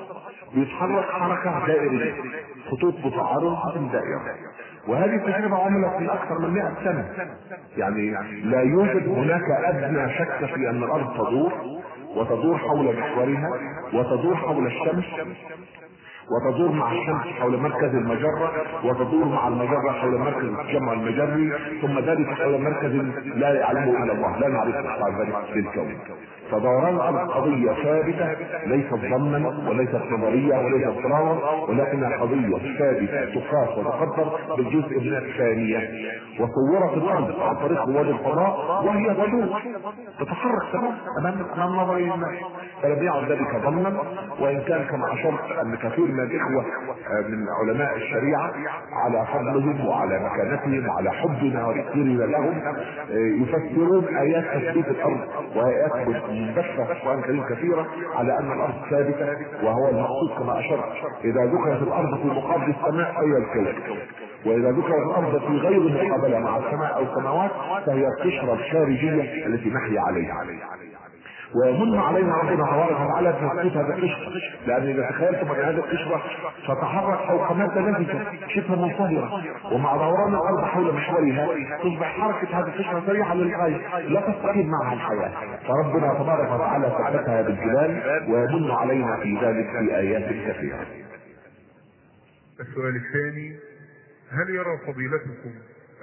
بيتحرك 0.55 1.05
حركة 1.05 1.67
دائرية 1.67 2.15
خطوط 2.71 2.95
متعارضة 3.05 3.73
في 3.73 3.79
دائرة 3.93 4.21
وهذه 4.89 5.15
التجربة 5.15 5.57
عملت 5.57 6.01
من 6.01 6.11
أكثر 6.11 6.39
من 6.39 6.51
100 6.55 6.75
سنة. 6.85 7.09
يعني 7.77 8.11
لا 8.45 8.61
يوجد 8.63 9.09
هناك 9.09 9.43
أدنى 9.65 10.13
شك 10.19 10.45
في 10.55 10.71
أن 10.71 10.83
الأرض 10.83 11.15
تدور 11.15 11.53
وتدور 12.17 12.59
حول 12.59 12.99
محورها 12.99 13.51
وتدور 13.95 14.37
حول 14.37 14.67
الشمس 14.67 15.05
وتدور 16.31 16.73
مع 16.73 16.93
الشمس 16.93 17.27
حول 17.41 17.57
مركز 17.57 17.95
المجرة 17.95 18.53
وتدور 18.85 19.25
مع 19.25 19.49
المجرة 19.49 19.93
حول 19.93 20.19
مركز 20.19 20.45
التجمع 20.45 20.93
المجري 20.93 21.53
ثم 21.83 21.99
ذلك 21.99 22.27
حول 22.27 22.61
مركز 22.61 22.93
لا 23.25 23.55
يعلمه 23.55 24.05
إلا 24.05 24.13
الله. 24.13 24.39
لا 24.39 24.49
نعرف 24.49 24.75
بعد 25.01 25.21
ذلك 25.21 25.45
في 25.53 25.59
الكون. 25.59 25.99
فدوران 26.53 26.95
الأرض 26.95 27.31
قضية 27.31 27.73
ثابتة 27.85 28.35
ليست 28.67 28.95
ظنا 28.95 29.69
وليست 29.69 30.03
نظرية 30.11 30.59
وليست 30.59 30.87
افتراضا 30.89 31.55
ولكنها 31.69 32.17
قضية 32.17 32.79
ثابتة 32.79 33.25
تقاس 33.41 33.79
وتقدر 33.79 34.33
بالجزء 34.57 35.01
من 35.01 35.17
الثانية. 35.17 35.79
وصورت 36.41 36.97
الأرض 36.97 37.41
عن 37.41 37.57
طريق 37.57 37.89
رواد 37.89 38.07
الفضاء 38.09 38.85
وهي 38.87 39.15
تدور 39.15 39.61
تتحرك 40.21 40.63
تمام 40.73 40.95
أمام 41.19 41.35
أمام 41.57 41.77
نظري 41.77 42.15
الناس. 42.15 42.35
فلم 42.83 43.03
يعد 43.03 43.31
ذلك 43.33 43.57
ظنا 43.65 43.93
وإن 44.41 44.61
كان 44.61 44.85
كما 44.85 45.13
أشرت 45.13 45.59
أن 45.63 45.77
كثير 45.77 46.05
من 46.05 46.21
الإخوة 46.21 46.65
آه، 47.11 47.29
من 47.29 47.47
علماء 47.61 47.97
الشريعة 47.97 48.51
على 48.93 49.27
فضلهم 49.33 49.87
وعلى 49.87 50.21
مكانتهم 50.21 50.89
وعلى 50.89 51.11
حبنا 51.11 51.67
وتقديرنا 51.67 52.25
لهم 52.25 52.61
آه، 53.11 53.43
يفسرون 53.43 54.17
آيات 54.17 54.45
تثبيت 54.45 54.89
الأرض 54.89 55.21
وآيات 55.57 55.93
القرآن 56.49 57.19
الكريم 57.19 57.45
كثيرة 57.45 57.87
على 58.15 58.39
أن 58.39 58.53
الأرض 58.53 58.75
ثابتة 58.91 59.37
وهو 59.65 59.89
المقصود 59.89 60.31
كما 60.39 60.61
أشرت. 60.61 60.85
إذا 61.25 61.45
ذكرت 61.45 61.83
الأرض 61.83 62.23
في 62.23 62.27
مقابل 62.27 62.75
السماء 62.75 63.13
فهي 63.13 63.37
الكون 63.37 63.67
وإذا 64.47 64.71
ذكرت 64.71 65.07
الأرض 65.11 65.39
في 65.39 65.59
غير 65.59 65.81
مقابلة 65.81 66.39
مع 66.39 66.57
السماء 66.57 66.97
أو 66.97 67.03
السماوات 67.03 67.51
فهي 67.87 68.07
القشرة 68.07 68.53
الخارجية 68.53 69.47
التي 69.47 69.71
نحيا 69.71 70.01
عليها. 70.01 70.45
ويمن 71.55 71.99
علينا 71.99 72.37
ربنا 72.37 72.65
تبارك 72.65 73.01
وتعالى 73.01 73.33
بتثبيت 73.33 73.73
هذا 73.73 73.95
القشرة 73.95 74.33
لأن 74.67 74.83
إذا 74.83 75.11
تخيلتم 75.11 75.53
أن 75.53 75.61
هذه 75.61 75.77
القشرة 75.77 76.23
تتحرك 76.69 77.19
فوق 77.29 77.53
مادة 77.53 77.81
نفسها 77.81 78.33
شبه 78.49 78.75
منصهرة 78.75 79.31
ومع 79.73 79.97
دوران 79.97 80.35
الأرض 80.35 80.65
حول 80.65 80.95
محورها 80.95 81.49
تصبح 81.79 82.21
حركة 82.21 82.59
هذه 82.59 82.67
القشرة 82.67 83.03
سريعة 83.07 83.35
للغاية. 83.35 83.99
لا 84.09 84.21
تستقيم 84.21 84.71
معها 84.71 84.93
الحياة. 84.93 85.31
فربنا 85.69 86.15
تبارك 86.15 86.53
وتعالى 86.53 86.87
ثبتها 86.89 87.43
بالجبال 87.43 88.03
ويمن 88.33 88.71
علينا 88.71 89.17
في 89.17 89.39
ذلك 89.43 89.67
في 89.71 89.97
آيات 89.97 90.25
كثيرة. 90.25 90.87
السؤال 92.61 92.97
الثاني 92.97 93.57
هل 94.31 94.55
يرى 94.55 94.79
فضيلتكم 94.87 95.51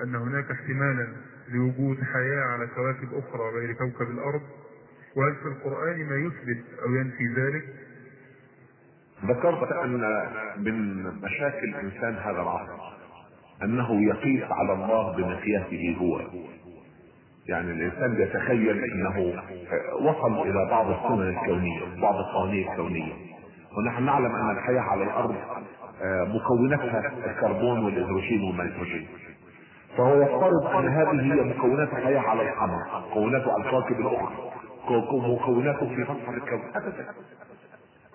أن 0.04 0.16
هناك 0.16 0.52
احتمالا 0.52 1.08
لوجود 1.54 1.98
حياة 2.14 2.44
على 2.54 2.68
كواكب 2.76 3.08
أخرى 3.14 3.50
غير 3.60 3.74
كوكب 3.74 4.12
الأرض؟ 4.12 4.42
وهل 5.20 5.36
في 5.36 5.48
القرآن 5.48 6.06
ما 6.10 6.16
يثبت 6.16 6.64
أو 6.86 6.96
ينفي 6.96 7.24
ذلك؟ 7.38 7.64
ذكرت 9.26 9.72
أن 9.72 10.02
من 10.58 11.04
مشاكل 11.22 11.76
انسان 11.76 12.16
هذا 12.16 12.42
العصر 12.42 12.80
أنه 13.64 14.02
يقيس 14.02 14.44
على 14.52 14.74
الله 14.74 15.16
بمقياسه 15.18 15.96
هو. 16.00 16.22
يعني 17.48 17.72
الإنسان 17.72 18.16
بيتخيل 18.16 18.84
أنه 18.84 19.34
وصل 20.02 20.48
إلى 20.48 20.70
بعض 20.70 20.90
السنن 20.90 21.30
الكونية 21.30 22.02
بعض 22.02 22.16
القوانين 22.16 22.72
الكونية. 22.72 23.14
ونحن 23.78 24.04
نعلم 24.04 24.36
أن 24.36 24.58
الحياة 24.58 24.82
على 24.82 25.04
الأرض 25.04 25.36
آه، 26.02 26.24
مكوناتها 26.24 27.12
الكربون 27.26 27.80
والهيدروجين 27.84 28.42
والنيتروجين. 28.44 29.08
فهو 29.98 30.22
يفترض 30.22 30.66
أن 30.76 30.88
هذه 30.88 31.34
هي 31.34 31.42
مكونات 31.42 31.90
الحياة 31.94 32.20
على 32.20 32.50
القمر 32.50 33.10
مكوناته 33.12 33.52
على 33.52 33.66
الكواكب 33.66 34.00
الأخرى. 34.00 34.49
كو- 34.90 35.02
كو- 35.02 35.18
مكوناته 35.20 35.88
في 35.90 36.02
مسطح 36.02 36.30
الكون. 36.30 36.62
ابدا 36.76 37.06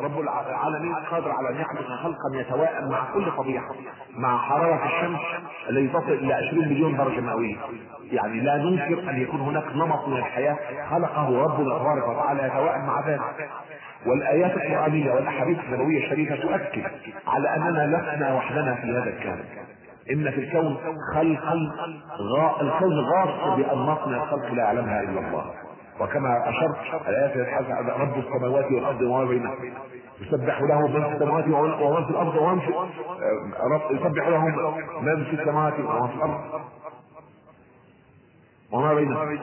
رب 0.01 0.21
العالمين 0.21 0.95
قادر 0.95 1.31
على 1.31 1.49
أن 1.51 1.61
يخلق 1.61 1.87
خلقا 2.03 2.35
يتوائم 2.41 2.89
مع 2.91 3.13
كل 3.15 3.33
طبيعه 3.39 3.71
مع 4.17 4.39
حرارة 4.39 4.85
الشمس 4.87 5.21
التي 5.71 5.89
تصل 5.89 6.13
إلى 6.13 6.35
20 6.35 6.69
مليون 6.69 6.97
درجة 6.97 7.21
مئوية. 7.21 7.57
يعني 8.13 8.41
لا 8.41 8.57
ننكر 8.57 9.11
أن 9.11 9.23
يكون 9.23 9.41
هناك 9.41 9.65
نمط 9.77 10.09
من 10.09 10.17
الحياة 10.17 10.57
خلقه 10.91 11.43
ربنا 11.45 11.79
تبارك 11.79 12.09
وتعالى 12.09 12.47
يتوائم 12.47 12.87
مع 12.87 13.09
ذلك. 13.09 13.21
والآيات 14.07 14.57
القرآنية 14.57 15.13
والأحاديث 15.13 15.59
النبوية 15.69 16.05
الشريفة 16.05 16.37
تؤكد 16.37 16.83
على 17.27 17.57
أننا 17.57 17.97
لسنا 17.97 18.35
وحدنا 18.35 18.75
في 18.75 18.91
هذا 18.91 19.11
الكون. 19.11 19.45
إن 20.11 20.31
في 20.31 20.41
الكون 20.41 20.77
خلقا 21.15 21.73
غا... 22.21 22.61
الكون 22.61 23.01
غاص 23.01 23.57
بانماط 23.59 24.07
من 24.09 24.15
الخلق 24.15 24.53
لا 24.55 24.63
يعلمها 24.63 25.01
إلا 25.03 25.21
الله. 25.21 25.51
وكما 26.01 26.49
أشرت 26.49 27.09
الايات 27.09 27.37
عن 27.71 27.87
رب 27.89 28.19
السماوات 28.19 28.65
والأرض 28.73 29.01
وما 29.03 29.25
بينهما. 29.25 29.55
يسبح 30.21 30.61
له 30.63 30.81
من 30.89 31.03
في 31.03 31.15
السماوات 31.15 31.45
ومن 31.49 32.05
في 32.05 32.11
الأرض 32.11 32.37
ومن 32.37 32.61
في 32.61 32.75
آه، 32.75 33.93
يسبح 33.93 34.29
له 34.29 34.45
من 35.01 35.25
في 35.25 35.41
السماوات 35.41 35.73
ومن 35.81 36.09
في 36.09 36.15
الأرض. 36.15 36.41
وما 38.73 38.95
بينهما. 38.95 39.39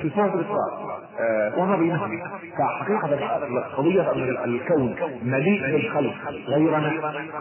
في 0.00 0.10
سورة 0.10 0.34
الإسراء 0.34 0.98
آه، 1.20 1.58
وما 1.58 1.76
بينهما. 1.76 2.30
فحقيقة 2.58 3.16
قضية 3.76 4.12
الكون 4.44 4.96
مليء 5.22 5.72
بالخلق 5.72 6.14
غيرنا 6.48 6.92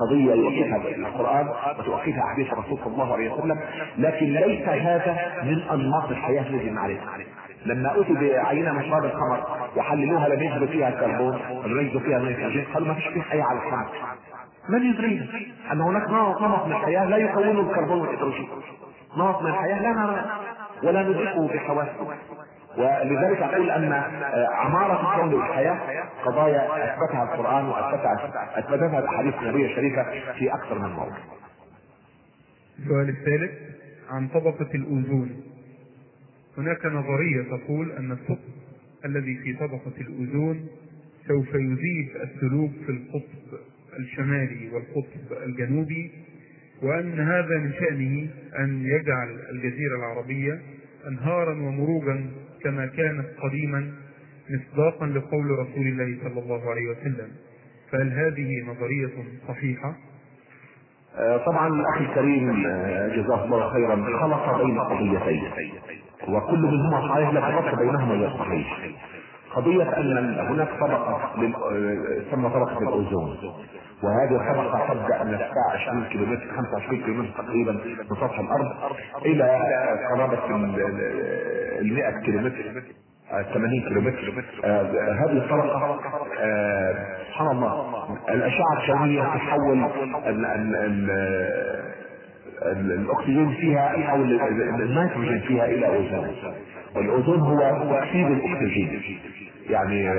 قضية 0.01 0.33
يؤكدها 0.33 0.95
القرآن 1.07 1.47
وتؤكدها 1.79 2.23
أحاديث 2.23 2.53
الرسول 2.53 2.77
صلى 2.83 2.93
الله 2.93 3.13
عليه 3.13 3.33
وسلم 3.33 3.59
لكن 3.97 4.25
ليس 4.25 4.67
هذا 4.67 5.43
من 5.43 5.61
أنماط 5.71 6.09
الحياة 6.09 6.41
التي 6.49 6.69
نعرفها. 6.69 7.17
لما 7.65 7.91
أتوا 8.01 8.15
بعينة 8.15 8.71
من 8.73 8.83
تراب 8.83 9.05
القمر 9.05 9.69
وحللوها 9.75 10.29
لم 10.29 10.43
يجدوا 10.43 10.67
فيها 10.67 10.91
كربون 10.91 11.39
ولم 11.51 11.79
يجدوا 11.79 12.01
فيها 12.01 12.19
نيتروجين 12.19 12.65
قالوا 12.73 12.87
ما 12.87 12.93
فيش 12.93 13.07
فيه 13.07 13.21
حياة 13.21 13.43
على 13.43 13.59
القمر 13.59 13.87
من 14.69 14.83
يدرينا 14.83 15.25
أن 15.71 15.81
هناك 15.81 16.09
نمط 16.09 16.65
من 16.65 16.71
الحياة 16.71 17.05
لا 17.05 17.17
يكونه 17.17 17.59
الكربون 17.69 17.99
والهيدروجين 18.01 18.47
نمط 19.17 19.41
من 19.41 19.49
الحياة 19.49 19.81
لا 19.81 19.89
نرى 19.89 20.25
ولا 20.83 21.03
ندركه 21.03 21.47
بحواسنا 21.47 21.93
ولذلك 22.77 23.41
أقول 23.41 23.69
أن 23.71 23.93
عمارة 24.51 25.13
الكون 25.13 25.33
والحياة 25.33 25.79
قضايا 26.25 26.65
أثبتها 26.65 27.23
القرآن 27.23 27.65
وأثبتها 27.65 28.59
اثبتها 28.59 28.99
الأحاديث 28.99 29.33
النبوية 29.41 29.65
الشريفة 29.65 30.03
في 30.33 30.53
أكثر 30.53 30.79
من 30.79 30.89
موضع. 30.89 31.15
السؤال 32.79 33.09
الثالث 33.09 33.51
عن 34.09 34.27
طبقة 34.27 34.69
الأوزون. 34.75 35.52
هناك 36.57 36.85
نظرية 36.85 37.43
تقول 37.57 37.91
أن 37.91 38.11
الثقب 38.11 38.53
الذي 39.05 39.35
في 39.43 39.53
طبقة 39.53 39.91
الأوزون 40.01 40.67
سوف 41.27 41.53
يذيب 41.53 42.09
السلوك 42.23 42.71
في 42.85 42.91
القطب 42.91 43.59
الشمالي 43.99 44.69
والقطب 44.73 45.43
الجنوبي 45.45 46.11
وأن 46.81 47.19
هذا 47.19 47.57
من 47.57 47.73
شأنه 47.73 48.29
أن 48.59 48.85
يجعل 48.85 49.39
الجزيرة 49.51 49.95
العربية 49.95 50.61
أنهارا 51.07 51.53
ومروجا 51.53 52.25
كما 52.63 52.85
كانت 52.85 53.25
قديما 53.39 53.91
مصداقا 54.49 55.05
لقول 55.05 55.45
رسول 55.59 55.87
الله 55.87 56.17
صلى 56.23 56.39
الله 56.39 56.69
عليه 56.69 56.87
وسلم 56.87 57.31
فهل 57.91 58.09
هذه 58.11 58.61
نظرية 58.65 59.09
صحيحة؟ 59.47 59.95
آه، 61.15 61.37
طبعا 61.37 61.67
الاخ 61.67 62.09
الكريم 62.09 62.65
آه، 62.65 63.07
جزاه 63.07 63.45
الله 63.45 63.73
خيرا 63.73 63.95
خلط 64.19 64.61
بين 64.65 64.79
قضيتين 64.79 65.51
وكل 66.27 66.59
منهما 66.61 67.07
صحيح 67.09 67.29
لكن 67.29 67.37
الربط 67.45 67.75
بينهما 67.79 68.13
غير 68.15 68.29
صحيح. 68.39 68.77
قضية 69.55 69.97
أن 69.97 70.37
هناك 70.39 70.67
طبقة 70.79 71.19
تسمى 72.29 72.49
طبقة 72.49 72.77
الأوزون. 72.81 73.37
وهذه 74.03 74.35
الطبقة 74.51 74.87
تبدأ 74.93 75.23
من 75.23 75.33
ارتفاع 75.33 75.71
20 75.89 76.03
كيلومتر 76.05 76.47
25 76.55 77.01
كيلومتر 77.03 77.43
تقريبا 77.43 77.71
من 77.71 78.15
سطح 78.15 78.39
الأرض 78.39 78.71
إلى 79.25 79.43
قرابة 80.15 80.55
ال 81.79 81.93
100 81.93 82.19
كيلومتر 82.25 82.83
80 83.53 83.81
كيلومتر. 83.87 84.35
آه 84.63 84.81
هذه 85.11 85.37
الطبقة 85.37 85.99
آه 86.39 87.17
سبحان 87.29 87.47
الله 87.51 87.95
الأشعة 88.29 88.73
الكونية 88.83 89.21
تحول 89.23 89.85
الأكسجين 92.71 93.49
فيها 93.51 94.11
أو 94.11 94.15
النيتروجين 94.15 95.39
فيها 95.39 95.65
إلى 95.65 95.87
اوزون 95.87 96.27
والاوزون 96.95 97.39
هو 97.39 97.59
أكسيد 97.97 98.27
الأكسجين. 98.27 99.01
يعني 99.69 100.11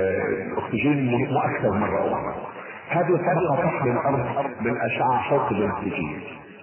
الأكسجين 0.51 1.05
مؤكد 1.05 1.65
مرة 1.65 2.13
أخرى. 2.13 2.35
هذه 2.89 3.15
الطبقه 3.15 3.55
تحمل 3.63 3.91
الأرض 3.91 4.51
من 4.61 4.77
أشعة 4.77 5.29
فوق 5.29 5.51
البنفسجيه 5.51 6.17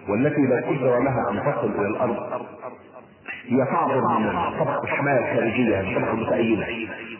والتي 0.08 0.40
لا 0.40 0.56
قدر 0.66 0.98
لها 0.98 1.30
أن 1.30 1.52
تصل 1.52 1.80
إلى 1.80 1.86
الأرض. 1.86 2.16
هي 3.48 3.64
تعبر 3.64 4.00
من 4.18 4.58
طبقه 4.58 4.84
الحمايه 4.84 5.18
الخارجيه 5.18 5.80
الطبقه 5.80 6.12
المتأيدة 6.12 6.66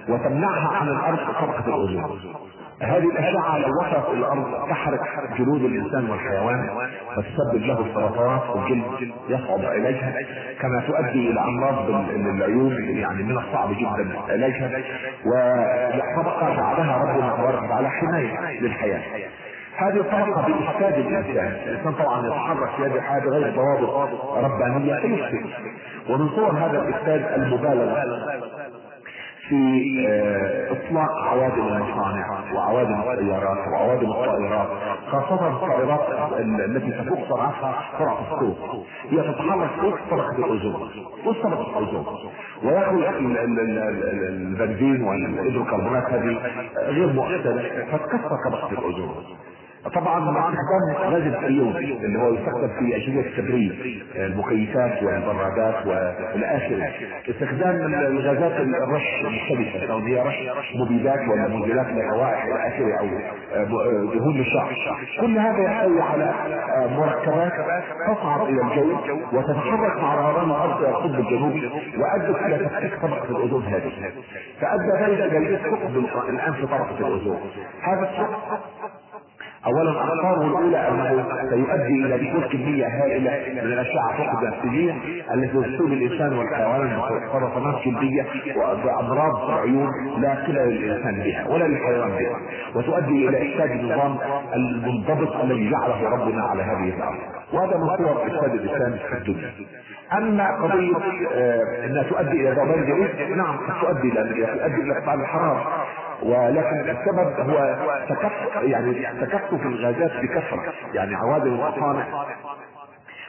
وتمنعها 0.08 0.76
عن 0.76 0.88
الأرض 0.88 1.18
طبقه 1.18 1.66
الاوزون 1.66 2.20
هذه 2.80 3.04
الأشعة 3.04 3.58
لو 3.58 3.68
وصلت 3.80 4.08
إلى 4.08 4.18
الأرض 4.18 4.68
تحرق 4.70 5.00
جلود 5.38 5.64
الإنسان 5.64 6.10
والحيوان 6.10 6.68
وتسبب 7.16 7.62
له 7.66 7.80
السرطانات 7.86 8.42
والجلد 8.50 9.12
يصعب 9.28 9.64
علاجها 9.64 10.14
كما 10.60 10.80
تؤدي 10.86 11.30
إلى 11.30 11.40
أمراض 11.40 11.90
العيون 12.10 12.72
يعني 12.98 13.22
من 13.22 13.38
الصعب 13.38 13.68
جدا 13.70 14.18
علاجها. 14.28 14.70
وطبقه 15.26 16.54
جعلها 16.56 16.98
ربنا 16.98 17.36
تبارك 17.36 17.62
وتعالى 17.62 17.90
حماية 17.90 18.60
للحياة. 18.60 19.00
هذه 19.76 19.96
الطبقة 19.96 20.46
بإفساد 20.46 20.98
الإنسان، 20.98 21.46
الإنسان 21.66 21.92
طبعا 21.92 22.26
يتحرك 22.26 22.70
في 22.76 22.82
هذه 22.82 22.94
الحياة 22.94 23.20
بغير 23.20 23.54
ضوابط 23.54 24.14
ربانية 24.44 24.94
فيفسد 24.94 25.46
ومن 26.10 26.28
صور 26.28 26.50
هذا 26.50 26.82
الإفساد 26.82 27.40
المبالغة. 27.40 28.02
في 29.48 29.56
آه، 30.08 30.72
إطلاق 30.72 31.10
عوادم 31.28 31.66
المصانع 31.68 32.26
وعوادم 32.54 33.00
السيارات 33.00 33.68
وعوادم 33.72 34.10
الطائرات 34.10 34.68
خاصة 35.10 35.48
الطائرات 35.48 36.32
التي 36.40 36.90
تفوق 36.92 37.18
سرعتها 37.28 37.82
سرعة 37.98 38.18
الصوت 38.32 38.56
هي 39.10 39.18
تتحرك 39.32 39.70
فوق 39.80 39.98
طبقة 40.10 40.36
الأوزون 40.38 40.90
فوق 41.24 41.42
طبقة 41.42 41.78
الأوزون. 41.78 42.04
ويأخذ 42.64 42.96
البنزين 44.28 45.02
والهيدروكربونات 45.02 46.04
هذه 46.10 46.40
غير 46.76 47.12
مؤثرة 47.12 47.62
فتكسر 47.92 48.36
طبقة 48.48 48.70
الأوزون. 48.72 49.14
طبعا 49.90 50.18
استخدام 50.18 51.12
غاز 51.12 51.22
الفريون 51.22 51.76
اللي 51.76 52.18
هو 52.18 52.34
يستخدم 52.34 52.68
في 52.68 52.96
أجهزة 52.96 53.20
التبريد 53.20 54.02
المكيفات 54.16 55.02
والبرادات 55.02 55.86
والى 55.86 56.46
آخره. 56.46 56.90
استخدام 57.30 57.76
الغازات 57.94 58.52
الرش 58.60 59.24
المختلفة 59.24 59.86
سواء 59.86 60.00
هي 60.00 60.20
رش 60.20 60.72
مبيدات 60.84 61.18
ولا 61.28 61.48
مزيلات 61.48 61.86
للروائح 61.86 62.44
إلى 62.44 62.68
آخره 62.68 62.98
أو 63.00 63.06
دهون 64.14 64.36
للشعر. 64.36 64.76
كل 65.20 65.38
هذا 65.38 65.62
يحتوي 65.62 66.00
على 66.02 66.34
مركبات 66.96 67.52
تصعد 68.08 68.40
إلى 68.48 68.62
الجو 68.62 68.96
وتتحرك 69.32 70.02
مع 70.02 70.14
دوران 70.14 70.50
الأرض 70.50 70.78
إلى 70.80 70.88
القطب 70.88 71.14
الجنوبي 71.20 71.70
وأدت 71.98 72.42
إلى 72.42 72.68
تفكيك 72.68 73.00
طبقة 73.02 73.24
الأوزون 73.30 73.62
هذه. 73.62 73.92
فأدى 74.60 75.04
ذلك 75.04 75.32
إلى 75.32 75.56
ثقب 75.56 75.96
الآن 76.28 76.52
في 76.52 76.66
طبقة 76.66 76.98
الأوزون. 76.98 77.40
هذا 77.82 78.10
الثقب 78.10 78.62
اولا 79.66 79.90
اخطاره 79.90 80.46
الأولى 80.46 80.88
أنه 80.88 81.24
سيؤدي 81.50 82.04
إلى 82.04 82.18
دخول 82.18 82.44
كميه 82.52 82.86
هائلة 82.86 83.30
من 83.52 83.72
الأشعة 83.72 84.16
فوق 84.16 84.26
البنفسجيه 84.38 84.94
التي 85.34 85.48
تصيب 85.48 85.92
الإنسان 85.92 86.38
والحيوان 86.38 87.00
بسرطانات 87.28 87.84
جلديه 87.84 88.26
وبامراض 88.56 89.50
العيون 89.50 89.88
لا 90.20 90.34
قبل 90.34 90.54
للإنسان 90.54 91.14
بها 91.14 91.48
ولا 91.48 91.64
للحيوان 91.64 92.10
بها 92.10 92.36
وتؤدي 92.74 93.28
إلى 93.28 93.54
إفساد 93.54 93.70
النظام 93.70 94.16
المنضبط 94.54 95.36
الذي 95.36 95.70
جعله 95.70 96.08
ربنا 96.08 96.42
على 96.42 96.62
هذه 96.62 96.94
الأرض. 96.96 97.18
وهذا 97.52 97.76
من 97.76 97.96
صور 97.96 98.26
إفساد 98.26 98.54
الإنسان 98.54 98.98
في 99.10 99.18
الدنيا. 99.18 99.50
أما 100.12 100.62
قضية 100.62 100.96
آه 101.32 101.86
إنها 101.86 102.02
تؤدي 102.02 102.40
إلى 102.40 102.50
ذوبان 102.50 102.84
جديد 102.84 103.36
نعم 103.36 103.56
تؤدي 103.80 104.08
إلى 104.08 104.22
تؤدي 104.22 104.82
إلى 104.82 104.92
ارتفاع 104.92 105.14
الحرارة. 105.14 105.81
ولكن 106.22 106.90
السبب 106.90 107.50
هو 107.50 107.76
تكثف 108.08 108.62
يعني 108.62 108.94
تكثف 109.20 109.66
الغازات 109.66 110.12
بكثرة 110.22 110.72
يعني 110.94 111.14
عوادم 111.14 111.54
المصانع 111.54 112.04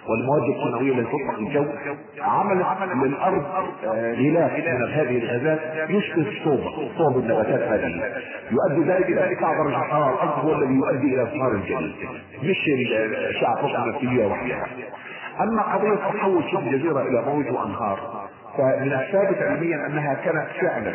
والمواد 0.09 0.43
الكيماويه 0.43 0.99
التي 0.99 1.11
تطلق 1.11 1.39
الجو 1.39 1.65
عملت 2.21 2.65
للأرض 2.95 3.43
غلاف 3.93 4.51
من 4.51 4.91
هذه 4.93 5.17
الغازات 5.17 5.89
يشبه 5.89 6.29
الصوبه 6.29 6.89
صوب 6.97 7.17
النباتات 7.17 7.61
هذه. 7.61 8.11
يؤدي 8.51 8.91
ذلك 8.91 9.05
إلى 9.05 9.29
ارتفاع 9.29 9.63
درجة 9.63 9.75
حرارة 9.75 10.13
الأرض 10.13 10.45
هو 10.45 10.53
الذي 10.53 10.73
يؤدي 10.73 11.15
إلى 11.15 11.23
اثمار 11.23 11.51
الجليد. 11.51 11.95
مش 12.43 12.67
الاشعه 12.67 13.83
النفسية 13.83 14.25
وحدها. 14.25 14.67
أما 15.41 15.61
قضية 15.61 15.95
تحول 15.95 16.43
شبه 16.51 16.59
الجزيره 16.59 17.01
إلى 17.01 17.21
موج 17.21 17.51
وأنهار 17.51 18.22
فمن 18.57 18.93
الثابت 18.93 19.37
علميا 19.41 19.87
أنها 19.87 20.13
كانت 20.13 20.47
فعلا 20.61 20.91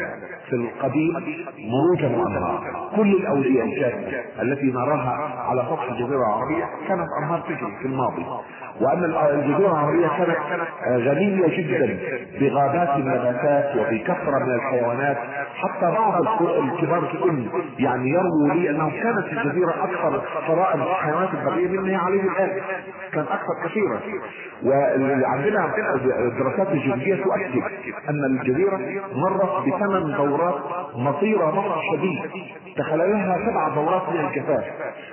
في 0.48 0.56
القديم 0.56 1.14
مروجا 1.58 2.16
وانهار 2.16 2.90
كل 2.96 3.12
الاوديه 3.12 3.64
التي 4.42 4.66
نراها 4.72 5.44
على 5.48 5.62
سطح 5.70 5.90
الجزيرة 5.90 6.18
العربية 6.18 6.64
كانت 6.88 7.06
أنهار 7.22 7.40
تجري 7.40 7.76
في 7.80 7.86
الماضي. 7.86 8.26
وأن 8.80 9.04
الجزيرة 9.04 9.72
العربية 9.72 10.08
كانت 10.08 10.38
غنية 11.08 11.46
جدا 11.58 11.98
بغابات 12.40 12.96
النباتات 12.96 13.76
وبكثره 13.76 14.38
من 14.44 14.54
الحيوانات. 14.54 15.16
حتى 15.54 15.90
بعض 15.90 16.20
الكبار 16.40 17.10
السن 17.14 17.46
يعني 17.78 18.10
يرووا 18.10 18.54
لي 18.54 18.70
أنه 18.70 18.90
كانت 19.02 19.26
الجزيرة 19.32 19.70
أكثر 19.70 20.22
ثراء 20.46 20.76
الحيوانات 20.76 21.28
البرية 21.34 21.68
مما 21.68 21.90
هي 21.90 21.96
عليه 21.96 22.22
الان 22.22 22.50
كان 23.12 23.24
أكثر 23.24 23.54
كثيرا. 23.64 24.00
وعندنا 24.64 25.70
الدراسات 26.20 26.68
الجيولوجيه 26.68 27.14
تؤكد 27.14 27.47
أن 28.08 28.24
الجزيرة 28.24 29.02
مرت 29.14 29.66
بثمان 29.66 30.16
دورات 30.16 30.54
مطيره 30.96 31.46
مطر 31.46 31.80
شديد 31.92 32.18
تخللها 32.76 33.38
سبع 33.46 33.68
دورات 33.74 34.08
من 34.08 34.20
الجفاف. 34.20 34.64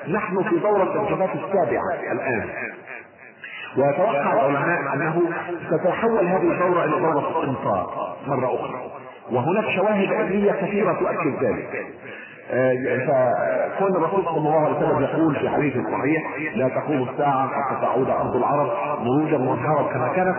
نحن 0.07 0.43
في 0.43 0.59
دورة 0.59 1.01
الجفاف 1.03 1.35
السابعة 1.35 2.11
الآن. 2.11 2.49
ويتوقع 3.77 4.33
العلماء 4.33 4.93
أنه 4.93 5.21
ستتحول 5.67 6.27
هذه 6.27 6.51
الدورة 6.51 6.85
إلى 6.85 6.99
دورة 6.99 7.43
الامطار 7.43 8.15
مرة 8.27 8.55
أخرى. 8.55 8.81
وهناك 9.31 9.65
شواهد 9.75 10.13
علميه 10.13 10.51
كثيرة 10.51 10.93
تؤكد 10.93 11.43
ذلك. 11.43 11.87
فكون 12.49 13.95
الرسول 13.95 14.25
صلى 14.25 14.37
الله 14.37 14.59
عليه 14.65 14.77
وسلم 14.77 15.01
يقول 15.03 15.35
في 15.35 15.49
حديث 15.49 15.73
صحيح 15.73 16.23
لا 16.55 16.69
تقوم 16.69 17.09
الساعة 17.09 17.47
حتى 17.47 17.81
تعود 17.81 18.09
أرض 18.09 18.35
العرب 18.35 18.67
مروجا 19.01 19.37
وانهارا 19.37 19.93
كما 19.93 20.07
كانت 20.15 20.35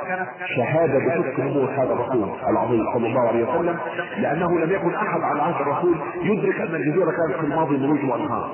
شهادة 0.57 0.99
بصدق 0.99 1.41
نبوة 1.41 1.71
هذا 1.83 1.93
الرسول 1.93 2.29
العظيم 2.49 2.85
صلى 2.95 3.07
الله 3.07 3.29
عليه 3.29 3.45
وسلم 3.49 3.79
لأنه 4.19 4.59
لم 4.59 4.71
يكن 4.73 4.95
أحد 4.95 5.21
على 5.21 5.43
عهد 5.43 5.61
الرسول 5.61 5.97
يدرك 6.23 6.61
أن 6.61 6.75
الجزيرة 6.75 7.11
كانت 7.11 7.41
في 7.41 7.45
الماضي 7.47 7.79
مروج 7.79 8.11
وانهار 8.11 8.51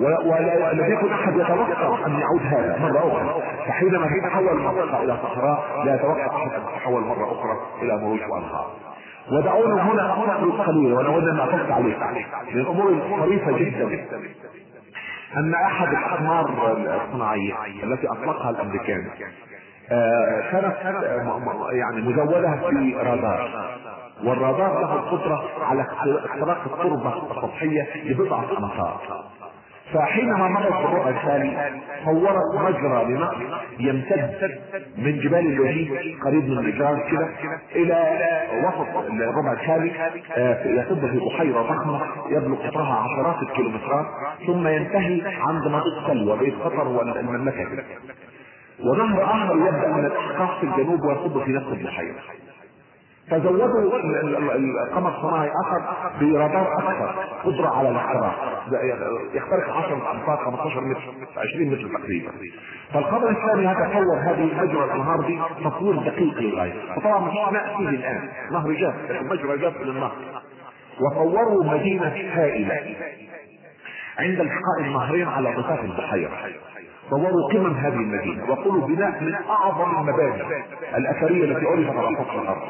ولم 0.00 0.92
يكن 0.92 1.12
أحد 1.12 1.34
يتوقع 1.36 2.06
أن 2.06 2.20
يعود 2.20 2.40
هذا 2.42 2.78
مرة 2.80 2.98
أخرى. 2.98 3.42
فحينما 3.66 4.06
تتحول 4.06 4.48
المنطقة 4.48 5.02
إلى 5.02 5.16
صحراء 5.22 5.84
لا 5.84 5.94
يتوقع 5.94 6.26
أحد 6.26 6.50
أن 6.54 6.62
تتحول 6.74 7.02
مرة 7.02 7.32
أخرى 7.32 7.56
إلى 7.82 7.96
مروج 7.96 8.20
وانهار 8.30 8.66
ودعونا 9.32 9.82
هنا 9.82 10.02
نخرج 10.02 10.66
قليلا 10.66 10.94
وأنا 10.94 11.30
أن 11.32 11.38
اعتقد 11.40 11.70
عليه. 11.70 11.96
من 12.54 12.60
الأمور 12.60 12.92
الطريفه 12.92 13.52
جدا. 13.58 14.04
أن 15.36 15.54
أحد 15.54 15.88
الأقمار 15.88 16.74
الصناعية 17.04 17.54
التي 17.84 18.08
أطلقها 18.08 18.50
الأمريكان 18.50 19.06
آه 19.90 20.40
كانت 20.52 20.76
يعني 21.72 22.00
مزوده 22.02 22.56
في 22.70 22.94
رادار. 22.94 23.68
والرادار 24.24 24.80
له 24.80 24.94
القدرة 24.94 25.44
على 25.62 25.82
اختراق 26.24 26.58
التربة 26.72 27.16
السطحية 27.16 27.86
لبضعة 28.04 28.44
امتار 28.58 29.00
فحينما 29.92 30.48
مرت 30.48 30.72
بالربع 30.72 31.08
الثاني 31.08 31.56
صورت 32.04 32.54
مجرى 32.54 33.04
لنهر 33.04 33.36
يمتد 33.80 34.50
من 34.98 35.18
جبال 35.18 35.38
اللوجي 35.38 36.14
قريب 36.24 36.44
من 36.48 36.66
نجران 36.68 37.00
كده 37.10 37.28
إلى 37.74 38.18
وسط 38.64 38.96
الربع 39.10 39.52
الثاني 39.52 39.92
آه، 40.36 40.66
يصب 40.66 41.06
في 41.06 41.18
بحيرة 41.18 41.62
ضخمة 41.62 42.00
يبلغ 42.28 42.66
قطرها 42.66 42.94
عشرات 43.04 43.42
الكيلومترات 43.42 44.06
ثم 44.46 44.66
ينتهي 44.68 45.22
عند 45.40 45.68
مضيق 45.68 46.06
سلوى 46.06 46.38
بين 46.38 46.54
قطر 46.58 46.88
والمملكة. 46.88 47.66
ونهر 48.80 49.24
آخر 49.24 49.56
يبدأ 49.56 49.88
من 49.88 50.04
الاحقاق 50.06 50.60
في 50.60 50.66
الجنوب 50.66 51.00
ويصب 51.04 51.44
في 51.44 51.52
نفس 51.52 51.66
البحيرة. 51.66 52.20
فزودوا 53.30 53.98
القمر 54.84 55.16
الصناعي 55.16 55.50
اخر 55.64 55.82
برادار 56.20 56.78
أكثر. 56.78 57.14
قدرة 57.44 57.68
على 57.68 57.88
الاختراق 57.88 58.34
يخترق 59.34 59.76
10 59.76 60.10
امتار 60.12 60.36
15 60.44 60.80
متر 60.80 61.00
20 61.36 61.70
متر 61.70 61.98
تقريبا. 61.98 62.32
فالقمر 62.92 63.30
الثاني 63.30 63.66
هذا 63.66 63.90
صور 63.92 64.16
هذه 64.16 64.62
مجرى 64.62 64.84
الأنهار 64.84 65.20
دي 65.20 65.40
تصوير 65.64 65.96
دقيق 65.96 66.38
للغاية. 66.38 66.72
وطبعا 66.96 67.18
مفيش 67.18 67.52
ماء 67.52 67.76
فيه 67.78 67.88
الآن. 67.88 68.28
نهر 68.52 68.72
جاف. 68.72 68.94
مجرى 69.22 69.58
جاف 69.58 69.80
للنهر 69.80 70.12
وصوروا 71.00 71.64
مدينة 71.64 72.14
هائلة. 72.32 72.96
عند 74.18 74.40
التقاء 74.40 74.80
النهرين 74.80 75.28
على 75.28 75.54
ضفاف 75.54 75.84
البحيرة. 75.84 76.30
صوروا 77.10 77.52
قمم 77.52 77.74
هذه 77.74 77.94
المدينة. 77.94 78.50
وقولوا 78.50 78.86
بناء 78.86 79.22
من 79.22 79.34
أعظم 79.34 79.96
المباني 79.96 80.42
الأثرية 80.96 81.44
التي 81.44 81.66
عرفت 81.66 81.96
على 81.96 82.16
سطح 82.16 82.34
الأرض. 82.34 82.62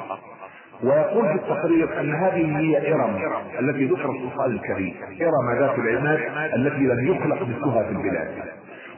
ويقول 0.85 1.29
في 1.29 1.35
التقرير 1.35 2.01
أن 2.01 2.15
هذه 2.15 2.59
هي 2.59 2.95
إرم 2.95 3.17
التي 3.61 3.85
ذكرت 3.85 4.11
في 4.11 4.25
القران 4.25 4.51
الكريم. 4.51 4.95
إرم 5.23 5.59
ذات 5.59 5.79
العماد 5.79 6.21
التي 6.55 6.85
لم 6.85 7.15
يخلق 7.15 7.43
مثلها 7.43 7.83
في 7.83 7.91
البلاد. 7.91 8.29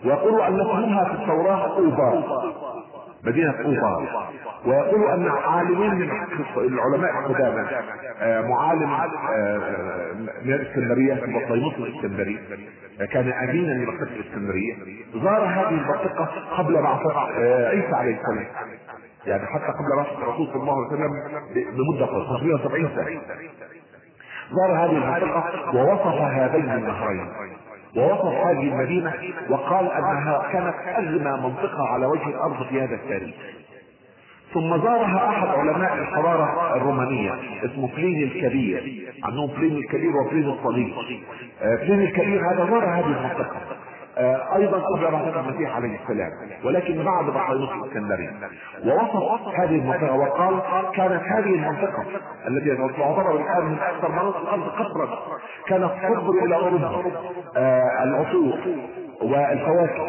ويقول 0.04 0.40
أن 0.40 0.60
اسمها 0.60 1.04
في 1.04 1.22
التوراه 1.22 1.76
اوبار 1.78 2.24
مدينة 3.24 3.54
أوبار 3.64 4.08
ويقول 4.66 5.10
أن 5.10 5.28
عالمين 5.28 5.94
من 5.94 6.10
العلماء 6.56 7.10
القدامى 7.18 7.66
آه، 8.20 8.40
معالم 8.40 8.90
آه، 8.90 9.08
آه، 9.36 10.12
من 10.44 10.52
الإسكندرية 10.52 11.14
بطيموس 11.14 11.74
الإسكندري 11.74 12.38
كان 13.12 13.32
أمينا 13.32 13.72
لمكتبة 13.72 14.10
الإسكندرية. 14.16 14.74
زار 15.14 15.44
هذه 15.44 15.68
المنطقة 15.68 16.28
قبل 16.58 16.82
بعثة 16.82 17.18
عيسى 17.68 17.94
عليه 17.94 18.16
السلام. 18.16 18.46
يعني 19.26 19.46
حتى 19.46 19.64
قبل 19.64 19.96
بعثة 19.96 20.22
الرسول 20.22 20.46
صلى 20.46 20.62
الله 20.62 20.72
عليه 20.72 20.86
وسلم 20.86 21.10
بمدة 21.54 22.06
570 22.06 22.88
سنة. 22.94 23.20
زار 24.52 24.72
هذه 24.72 24.90
المنطقة 24.90 25.44
ووصف 25.76 26.20
هذين 26.20 26.70
النهرين. 26.70 27.28
ووصف 27.96 28.46
هذه 28.46 28.72
المدينة 28.72 29.12
وقال 29.50 29.92
أنها 29.92 30.48
كانت 30.52 30.74
اغنى 30.98 31.42
منطقة 31.42 31.88
على 31.88 32.06
وجه 32.06 32.28
الأرض 32.28 32.66
في 32.68 32.80
هذا 32.80 32.94
التاريخ. 32.94 33.34
ثم 34.54 34.82
زارها 34.82 35.28
أحد 35.28 35.48
علماء 35.48 35.94
الحضارة 35.94 36.76
الرومانية 36.76 37.34
اسمه 37.64 37.88
بليني 37.96 38.24
الكبير 38.24 39.12
عنهم 39.24 39.46
بليني 39.46 39.78
الكبير 39.78 40.16
وبليني 40.16 40.52
الصليب 40.52 40.94
آه، 41.62 41.76
بليني 41.76 42.04
الكبير 42.04 42.40
هذا 42.52 42.66
زار 42.70 42.84
هذه 42.84 43.06
المنطقة. 43.06 43.56
آه، 43.56 43.75
أيضا 44.56 44.78
قبل 44.78 45.10
بعثة 45.10 45.40
المسيح 45.40 45.76
عليه 45.76 45.98
السلام 46.02 46.30
ولكن 46.64 47.04
بعد 47.04 47.24
بحيرة 47.24 47.74
الاسكندريه 47.74 48.30
ووصف 48.84 49.54
هذه 49.54 49.76
المنطقة 49.76 50.16
وقال 50.16 50.54
كانت 50.94 51.22
هذه 51.22 51.54
المنطقة 51.54 52.04
التي 52.48 52.76
تعتبر 52.76 53.36
الآن 53.36 53.64
من 53.64 53.78
أكثر 53.78 54.12
مناطق 54.12 54.40
الأرض 54.40 54.68
قطرا 54.68 55.08
كانت 55.66 55.90
تصدر 56.02 56.44
إلى 56.44 56.54
أوروبا. 56.54 57.04
آه، 57.56 58.04
العطور 58.04 58.58
والفواكه 59.22 60.02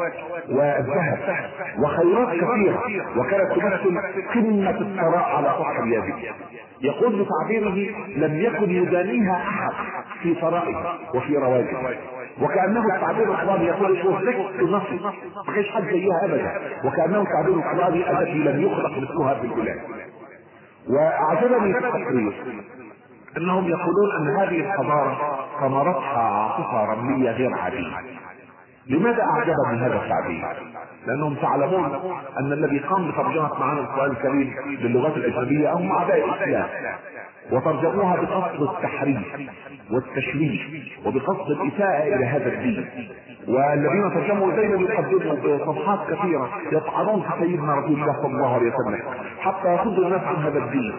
والذهب 0.50 1.50
وخيرات 1.80 2.28
كثيرة 2.28 2.84
وكانت 3.18 3.52
تمثل 3.54 4.02
قمة 4.34 4.70
الثراء 4.70 5.24
على 5.24 5.54
سطح 5.58 5.80
اليابس 5.80 6.14
يقول 6.82 7.26
بتعبيره 7.26 7.96
لم 8.16 8.42
يكن 8.42 8.70
يدانيها 8.70 9.36
أحد 9.36 9.74
في 10.22 10.36
ثرائه 10.36 10.98
وفي 11.16 11.38
رواجه 11.38 11.98
وكأنه 12.42 12.96
التعبير 12.96 13.24
القراني 13.32 13.66
يقول 13.66 14.26
لك 14.28 14.36
نصي 14.62 15.00
ما 15.48 15.54
كانش 15.54 15.70
حد 15.72 15.84
زيها 15.84 16.26
ابدا. 16.26 16.60
وكأنه 16.88 17.22
التعبير 17.22 17.54
القراني 17.56 18.12
التي 18.12 18.34
لم 18.34 18.62
يخلق 18.62 18.92
مثلها 18.98 19.34
في 19.34 19.42
البلاد. 19.48 19.80
وأعجبني 20.90 21.74
في 21.74 21.80
التقرير 21.80 22.34
إنهم 23.38 23.68
يقولون 23.68 24.12
أن 24.20 24.28
هذه 24.38 24.60
الحضارة 24.60 25.18
ثمرتها 25.60 26.20
عاصفه 26.22 26.86
رمليه 26.94 27.32
غير 27.32 27.54
عاديه 27.54 27.96
لماذا 28.90 29.24
اعجبني 29.24 29.86
هذا 29.86 29.96
التعبير؟ 30.04 30.46
لأنهم 31.08 31.36
تعلمون 31.36 31.86
أن 32.40 32.54
الذي 32.54 32.80
قام 32.80 33.12
بترجمة 33.12 33.60
معاني 33.60 33.80
القرآن 33.80 34.12
الكريم 34.12 34.56
للغات 34.82 35.18
الأجنبية 35.18 35.74
هم 35.74 35.92
اعداء 35.92 36.26
الإسلام 36.26 36.68
وترجموها 37.52 38.16
بقصد 38.16 38.62
التحريف 38.62 39.50
والتشويش 39.92 40.62
وبقصد 41.06 41.52
الإساءة 41.52 42.16
إلى 42.16 42.26
هذا 42.26 42.48
الدين 42.48 42.88
والذين 43.48 44.14
ترجموا 44.14 44.52
دائما 44.52 44.82
يقدموا 44.82 45.36
بصفحات 45.36 46.00
كثيرة 46.14 46.50
يطعنون 46.72 47.22
في 47.22 47.30
سيدنا 47.40 47.76
رسول 47.76 48.02
الله 48.02 48.14
صلى 48.22 48.36
الله 48.36 48.54
عليه 48.56 48.74
وسلم 48.74 49.02
حتى 49.40 49.74
يصدوا 49.76 50.06
الناس 50.06 50.22
عن 50.22 50.36
هذا 50.36 50.60
الدين 50.60 50.94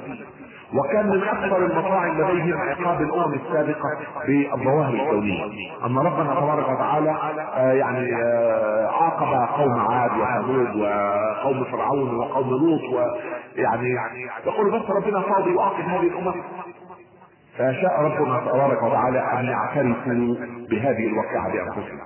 وكان 0.74 1.06
من 1.08 1.22
أكثر 1.22 1.56
المطاعم 1.56 2.20
لديهم 2.20 2.58
عقاب 2.60 3.00
الأمم 3.02 3.34
السابقة 3.34 3.88
بالظواهر 4.26 4.94
الكونية. 4.94 5.44
ان 5.86 5.98
ربنا 5.98 6.34
تبارك 6.40 6.68
وتعالى 6.68 7.10
آه 7.56 7.72
يعني 7.72 8.14
آه 8.22 8.86
عاقب 8.86 9.52
قوم 9.60 9.78
عاد 9.80 10.10
وثمود 10.10 10.76
وقوم 10.76 11.64
فرعون 11.64 12.16
وقوم 12.16 12.48
لوط 12.50 12.80
ويعني 13.56 13.94
يقول 14.46 14.70
بس 14.70 14.90
ربنا 14.90 15.20
فاضي 15.20 15.54
يعاقب 15.54 15.84
هذه 15.84 16.06
الأمم. 16.06 16.34
فشاء 17.58 18.00
ربنا 18.02 18.40
تبارك 18.40 18.82
وتعالى 18.82 19.18
أن 19.18 19.44
يعترفوا 19.44 20.34
بهذه 20.70 21.06
الواقعة 21.06 21.52
بانفسهم 21.52 21.98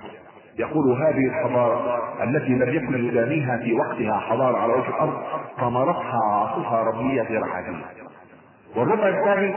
يقول 0.59 1.01
هذه 1.01 1.27
الحضارة 1.27 1.99
التي 2.23 2.49
لم 2.49 2.73
يكن 2.73 3.05
يدانيها 3.05 3.57
في 3.57 3.73
وقتها 3.73 4.19
حضارة 4.19 4.57
على 4.57 4.73
وجه 4.73 4.89
الأرض 4.89 5.13
ثمرتها 5.59 6.19
عاصفة 6.31 6.83
ربية 6.83 7.21
غير 7.21 7.43
عادية. 7.43 7.85
والربع 8.75 9.07
الثاني 9.07 9.55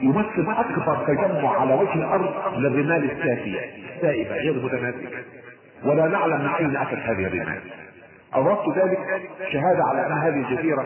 يمثل 0.00 0.46
اكبر 0.48 0.96
تجمع 1.06 1.60
على 1.60 1.74
وجه 1.74 1.94
الأرض 1.94 2.34
للرمال 2.56 3.10
السافية. 3.10 3.60
السائبة 3.96 4.34
غير 4.34 4.64
متناسبه 4.64 5.08
ولا 5.84 6.06
نعلم 6.08 6.40
من 6.40 6.48
أين 6.48 6.76
أتت 6.76 6.98
هذه 6.98 7.26
الرمال. 7.26 7.60
أردت 8.36 8.78
ذلك 8.78 8.98
شهادة 9.52 9.84
على 9.84 10.06
أن 10.06 10.12
هذه 10.12 10.50
الجزيرة 10.50 10.84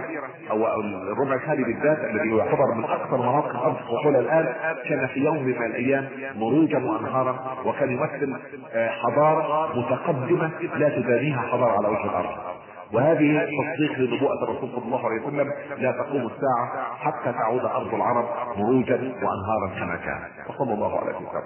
أو 0.50 0.66
الربع 1.12 1.34
الثاني 1.34 1.64
بالذات 1.64 1.98
الذي 1.98 2.36
يعتبر 2.36 2.74
من 2.74 2.84
أكثر 2.84 3.16
مناطق 3.16 3.50
الأرض 3.50 3.76
فحول 3.76 4.16
الآن 4.16 4.54
كان 4.88 5.06
في 5.06 5.20
يوم 5.20 5.42
من 5.42 5.66
الأيام 5.66 6.08
مروجا 6.36 6.78
وأنهارا 6.78 7.56
وكان 7.64 7.90
يمثل 7.90 8.36
آه، 8.74 8.88
حضارة 8.88 9.78
متقدمة 9.78 10.50
لا 10.76 10.88
تدانيها 10.88 11.40
حضارة 11.40 11.72
على 11.78 11.88
وجه 11.88 12.04
الأرض. 12.04 12.55
وهذه 12.92 13.40
تصديق 13.40 13.98
لنبوءة 13.98 14.44
الرسول 14.44 14.70
صلى 14.70 14.84
الله 14.84 15.06
عليه 15.06 15.22
وسلم. 15.22 15.52
لا 15.78 15.92
تقوم 15.92 16.26
الساعة 16.26 16.94
حتى 16.94 17.32
تعود 17.32 17.60
أرض 17.60 17.94
العرب 17.94 18.58
مروجا 18.58 18.96
وأنهارا 18.96 19.68
كما 19.78 19.96
كان. 19.96 20.20
وصلى 20.48 20.74
الله 20.74 21.00
عليه 21.00 21.16
وسلم 21.16 21.42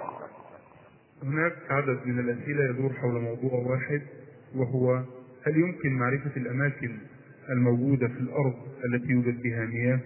هناك 1.23 1.53
عدد 1.69 1.99
من 2.05 2.19
الأسئلة 2.19 2.63
يدور 2.63 2.93
حول 2.93 3.21
موضوع 3.21 3.53
واحد 3.53 4.01
وهو 4.55 4.95
هل 5.47 5.57
يمكن 5.57 5.89
معرفة 5.89 6.31
الأماكن 6.37 6.97
الموجودة 7.49 8.07
في 8.07 8.19
الأرض 8.19 8.53
التي 8.85 9.07
يوجد 9.07 9.41
بها 9.41 9.65
مياه 9.65 9.99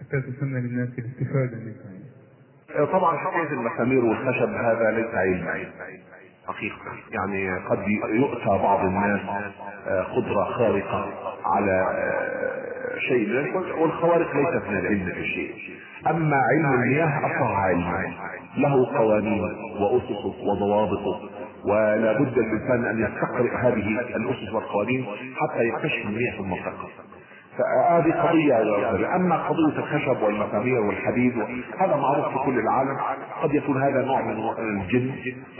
حتى 0.00 0.20
تسنى 0.20 0.60
للناس 0.60 0.88
الاستفادة 0.98 1.56
منها؟ 1.56 2.86
طبعا 2.92 3.16
حقيقة 3.16 3.52
المسامير 3.52 4.04
والخشب 4.04 4.48
هذا 4.48 4.90
ليس 4.90 5.14
علم. 5.14 5.48
حقيقة. 6.52 6.76
يعني 7.10 7.58
قد 7.58 7.78
يؤتى 8.14 8.62
بعض 8.62 8.84
الناس 8.84 9.20
آه، 9.88 10.02
قدرة 10.02 10.44
خارقة 10.44 11.08
على 11.44 11.72
آه، 11.72 12.98
شيء 12.98 13.54
والخوارق 13.78 14.36
ليست 14.36 14.68
من 14.68 14.78
العلم 14.78 15.12
في 15.14 15.24
شيء 15.24 15.54
أما 16.06 16.36
علم 16.36 16.82
المياه 16.82 17.18
أصلا 17.18 17.56
علم 17.56 18.14
له 18.56 18.98
قوانين 18.98 19.42
وأسس 19.80 20.24
وضوابط 20.46 21.20
ولا 21.64 22.12
بد 22.12 22.38
الإنسان 22.38 22.84
أن 22.84 23.04
يستقرئ 23.04 23.56
هذه 23.56 24.00
الأسس 24.16 24.52
والقوانين 24.54 25.06
حتى 25.36 25.64
يكتشف 25.64 26.06
المياه 26.06 26.32
في 26.32 26.40
المنطقة. 26.40 26.88
فهذه 27.60 28.12
قضية 28.12 29.16
أما 29.16 29.36
قضية 29.36 29.78
الخشب 29.78 30.22
والمسامير 30.22 30.80
والحديد 30.80 31.32
هذا 31.78 31.96
معروف 31.96 32.28
في 32.28 32.44
كل 32.44 32.58
العالم. 32.58 32.96
قد 33.42 33.54
يكون 33.54 33.82
هذا 33.82 34.04
نوع 34.04 34.22
من 34.22 34.36
الجن 34.58 35.10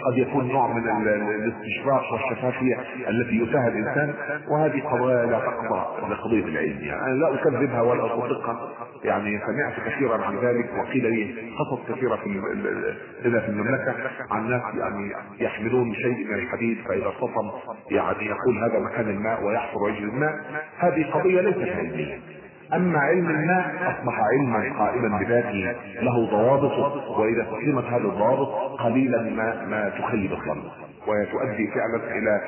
قد 0.07 0.19
يكون 0.19 0.49
نوع 0.49 0.73
من 0.73 1.09
الاستشراق 1.09 2.13
والشفافية 2.13 2.77
التي 3.09 3.37
يتاهى 3.43 3.69
الإنسان 3.69 4.15
وهذه 4.51 4.83
قضايا 4.83 5.27
لا 5.27 5.39
تقضى 5.39 6.13
لقضية 6.13 6.45
العلم. 6.45 6.79
يعني 6.83 7.19
لا 7.19 7.35
أكذبها 7.35 7.83
ولا 7.83 8.07
أصدقها. 8.07 8.71
يعني 9.05 9.41
سمعت 9.47 9.89
كثيرا 9.89 10.25
عن 10.25 10.37
ذلك 10.37 10.71
وقيل 10.79 11.11
لي 11.11 11.35
قصص 11.59 11.97
كثيرة 11.97 12.17
في 12.17 12.31
هنا 13.25 13.41
في 13.41 13.49
المملكة 13.49 13.95
عن 14.31 14.51
ناس 14.51 14.63
يعني 14.79 15.13
يحملون 15.41 15.95
شيء 15.95 16.27
من 16.27 16.35
الحديد 16.35 16.79
فإذا 16.89 17.09
اصطفم 17.09 17.51
يعني 17.91 18.27
يقول 18.27 18.59
هذا 18.59 18.79
مكان 18.79 19.09
الماء 19.09 19.45
ويحفر 19.45 19.83
وجه 19.83 19.99
الماء. 19.99 20.41
هذه 20.79 21.11
قضية 21.13 21.41
ليست 21.41 21.59
علمية 21.91 22.21
أما 22.73 22.99
علم 22.99 23.31
الماء 23.31 23.75
أصبح 23.83 24.21
علما 24.21 24.79
قائما 24.79 25.19
بذاته 25.19 25.77
له 26.03 26.31
ضوابط 26.31 26.73
وإذا 27.19 27.43
استخدمت 27.43 27.85
هذه 27.85 28.13
الضوابط 28.13 28.81
قليلا 28.81 29.23
ما 29.23 29.67
ما 29.67 29.89
تخيب 29.89 30.33
الظن 30.33 30.63
وتؤدي 31.07 31.71
فعلا 31.75 32.19
إلى 32.19 32.41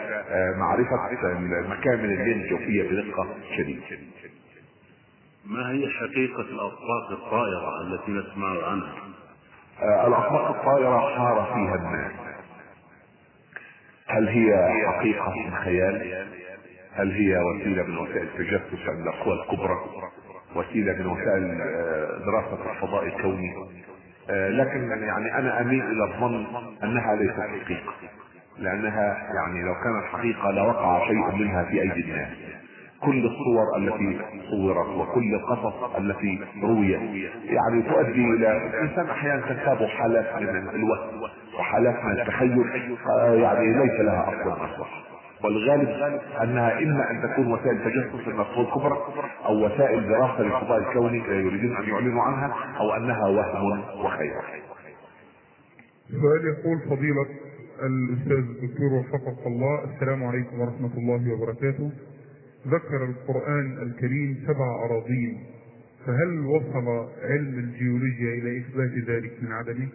معرفة 0.57 0.97
مكامن 1.69 2.05
الليل 2.05 2.43
الجوفية 2.43 2.83
بدقة 2.83 3.27
شديدة 3.57 3.83
ما 5.47 5.71
هي 5.71 5.89
حقيقة 5.89 6.41
الأطباق 6.41 7.11
الطائرة 7.11 7.83
التي 7.83 8.11
نسمع 8.11 8.67
عنها؟ 8.67 8.93
الأطباق 10.07 10.49
الطائرة 10.49 10.99
حار 10.99 11.45
فيها 11.55 11.75
الناس 11.75 12.13
هل 14.07 14.29
هي 14.29 14.71
حقيقة 14.87 15.51
خيال؟ 15.65 16.27
هل 16.95 17.11
هي 17.13 17.39
وسيلة 17.39 17.83
من 17.83 17.99
وسائل 17.99 18.29
تجسس 18.39 18.89
عند 18.89 19.07
القوى 19.07 19.35
الكبرى؟ 19.35 19.77
وسيلة 20.57 20.93
من 20.93 21.07
وسائل 21.07 21.59
دراسة 22.27 22.71
الفضاء 22.73 23.05
الكوني؟ 23.07 23.55
لكن 24.31 24.89
يعني 25.03 25.39
أنا 25.39 25.61
أميل 25.61 25.83
إلى 25.85 26.05
الظن 26.05 26.47
أنها 26.85 27.15
ليست 27.17 27.41
حقيقة. 27.41 27.93
لأنها 28.59 29.29
يعني 29.35 29.63
لو 29.63 29.75
كانت 29.75 30.05
حقيقة 30.13 30.51
لوقع 30.51 31.07
شيء 31.09 31.33
منها 31.35 31.65
في 31.65 31.81
ايدي 31.83 32.01
الناس 32.01 32.29
كل 33.03 33.27
الصور 33.27 33.77
التي 33.79 34.19
صورت 34.51 34.87
وكل 34.89 35.35
القصص 35.35 35.97
التي 35.99 36.41
رويت 36.63 37.01
يعني 37.45 37.83
تؤدي 37.83 38.25
إلى 38.25 38.57
الانسان 38.67 39.11
أحيانا 39.11 39.41
تنتابه 39.49 39.87
حالات 39.87 40.43
من 40.43 40.69
الوهم 40.69 41.23
وحالات 41.59 42.05
من 42.05 42.21
التخيل 42.21 42.59
يعني 43.43 43.73
ليس 43.73 44.01
لها 44.01 44.29
أصل 44.29 44.51
أصلا 44.53 45.12
والغالب 45.45 45.89
أنها 46.43 46.79
إما 46.79 47.11
أن 47.11 47.23
تكون 47.23 47.53
وسائل 47.53 47.79
تجسس 47.85 48.29
للمفهوم 48.29 48.67
الكبرى 48.67 48.99
أو 49.47 49.67
وسائل 49.67 50.09
دراسة 50.09 50.43
للفضاء 50.43 50.79
الكوني 50.79 51.19
يريدون 51.19 51.77
أن 51.77 51.89
يعلنوا 51.89 52.23
عنها 52.23 52.77
أو 52.81 52.97
أنها 52.97 53.29
وهم 53.29 54.05
وخيال. 54.05 54.43
سؤال 56.11 56.45
يقول 56.47 56.79
فضيلة 56.91 57.27
الأستاذ 57.83 58.33
الدكتور 58.33 58.93
وفقك 58.93 59.47
الله 59.47 59.85
السلام 59.95 60.25
عليكم 60.25 60.61
ورحمة 60.61 60.91
الله 60.97 61.33
وبركاته 61.33 61.91
ذكر 62.69 63.05
القرآن 63.05 63.79
الكريم 63.83 64.45
سبع 64.47 64.85
أراضين 64.85 65.39
فهل 66.07 66.47
وصل 66.47 67.09
علم 67.23 67.59
الجيولوجيا 67.59 68.33
إلى 68.35 68.59
إثبات 68.59 69.09
ذلك 69.09 69.33
من 69.43 69.53
عدمه؟ 69.53 69.89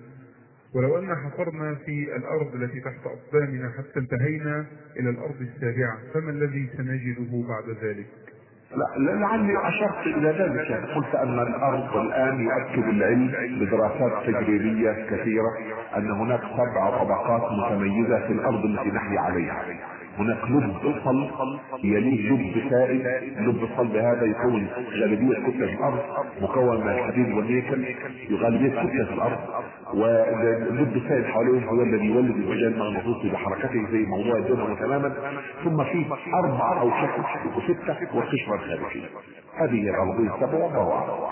ولو 0.78 0.98
أن 0.98 1.16
حفرنا 1.16 1.76
في 1.76 2.16
الأرض 2.16 2.56
التي 2.56 2.80
تحت 2.80 3.02
أقدامنا 3.06 3.72
حتى 3.78 4.00
انتهينا 4.00 4.66
إلى 5.00 5.10
الأرض 5.10 5.42
السابعة 5.42 5.98
فما 6.14 6.32
الذي 6.32 6.70
سنجده 6.78 7.48
بعد 7.48 7.78
ذلك؟ 7.84 8.08
لا 8.98 9.14
لعلي 9.14 9.68
أشرت 9.68 10.08
إلى 10.08 10.30
ذلك 10.30 10.90
قلت 10.96 11.16
أن 11.16 11.40
الأرض 11.40 11.98
الآن 11.98 12.40
يؤكد 12.40 12.88
العلم 12.90 13.32
بدراسات 13.60 14.26
تجريبية 14.28 14.92
كثيرة 15.10 15.52
أن 15.98 16.12
هناك 16.12 16.42
سبع 16.42 16.90
طبقات 17.04 17.52
متميزة 17.52 18.28
في 18.28 18.34
الأرض 18.34 18.66
التي 18.66 18.90
نحيا 18.90 19.20
عليها 19.20 19.64
هناك 20.18 20.52
لب 20.52 20.96
صلب 21.06 21.30
يليه 21.84 22.32
لب 22.32 22.70
سائل 22.70 22.98
لب 23.48 23.64
الصلب 23.64 23.96
هذا 23.96 24.26
يكون 24.26 24.68
غالبية 25.02 25.50
كتلة 25.50 25.74
الأرض 25.74 26.00
مكون 26.42 26.82
من 26.82 26.90
الحديد 26.90 27.34
والنيكل 27.34 27.86
غالبية 28.34 28.70
كتلة 28.70 29.14
الأرض 29.14 29.40
واللب 29.94 30.96
السائل 30.98 31.26
حواليه 31.26 31.66
هو 31.66 31.82
الذي 31.84 32.06
يولد 32.06 32.36
المجال 32.36 32.74
المغناطيسي 32.74 33.30
بحركته 33.34 33.92
زي 33.92 34.06
موضوع 34.06 34.38
الدنيا 34.38 34.76
تماما 34.76 35.14
ثم 35.64 35.84
في 35.84 36.06
أربعة 36.34 36.82
أو 36.82 36.92
شكل 36.92 37.50
وستة 37.58 38.16
والقشرة 38.18 38.56
الخارجية 38.56 39.08
هذه 39.58 39.90
الأرضية 39.90 40.36
السبع 40.36 40.58
والله 40.58 41.30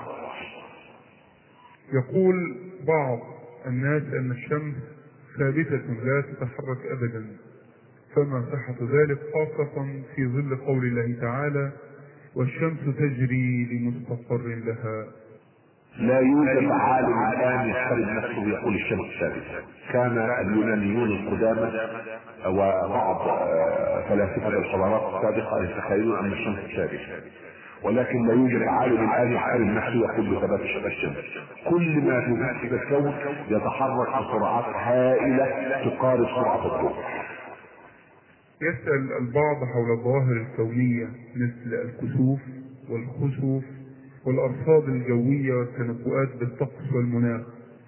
يقول 1.94 2.36
بعض 2.88 3.20
الناس 3.68 4.04
أن 4.04 4.32
الشمس 4.32 4.76
ثابتة 5.40 5.76
لا 6.06 6.22
تتحرك 6.22 6.78
أبدا. 6.92 7.26
فما 8.16 8.46
صحة 8.52 8.76
ذلك 8.82 9.20
خاصة 9.34 9.86
في 10.16 10.28
ظل 10.28 10.56
قول 10.68 10.86
الله 10.86 11.22
تعالى 11.22 11.72
والشمس 12.36 12.80
تجري 12.98 13.68
لمستقر 13.72 14.42
لها. 14.48 15.06
لا 16.00 16.20
يوجد 16.20 16.72
عالم 16.72 17.24
الان 17.34 17.70
يحترم 17.70 18.10
نفسه 18.18 18.48
يقول 18.50 18.76
الشمس 18.76 19.06
ثابته 19.20 19.66
كان 19.94 20.18
اليونانيون 20.18 21.12
القدامى 21.12 21.72
وبعض 22.48 23.18
فلاسفة 24.10 24.48
الحضارات 24.48 25.16
السابقة 25.16 25.64
يتخيلون 25.64 26.20
أن 26.20 26.32
الشمس 26.32 26.60
ثابته 26.76 27.00
ولكن 27.84 28.28
لا 28.28 28.34
يوجد 28.34 28.62
عالم 28.62 29.12
الان 29.12 29.32
يحترم 29.32 29.78
نفسه 29.78 29.96
يقول 29.96 30.36
بثبات 30.36 30.60
الشمس. 30.86 31.18
كل 31.70 32.02
ما 32.02 32.22
في 32.22 32.32
هذا 32.68 32.84
الكون 32.84 33.14
يتحرك 33.50 34.08
بسرعات 34.08 34.66
هائلة 34.76 35.46
تقارب 35.90 36.26
سرعة 36.26 36.66
الضوء. 36.76 36.94
يسأل 38.70 39.14
البعض 39.20 39.64
حول 39.64 39.92
الظواهر 39.92 40.32
الكونية 40.32 41.08
مثل 41.36 41.74
الكسوف 41.74 42.40
والخسوف 42.90 43.64
والأرصاد 44.26 44.90
الجوية 44.90 45.54
والتنبؤات 45.54 46.30
بالطقس 46.40 46.94
والمناخ 46.96 47.42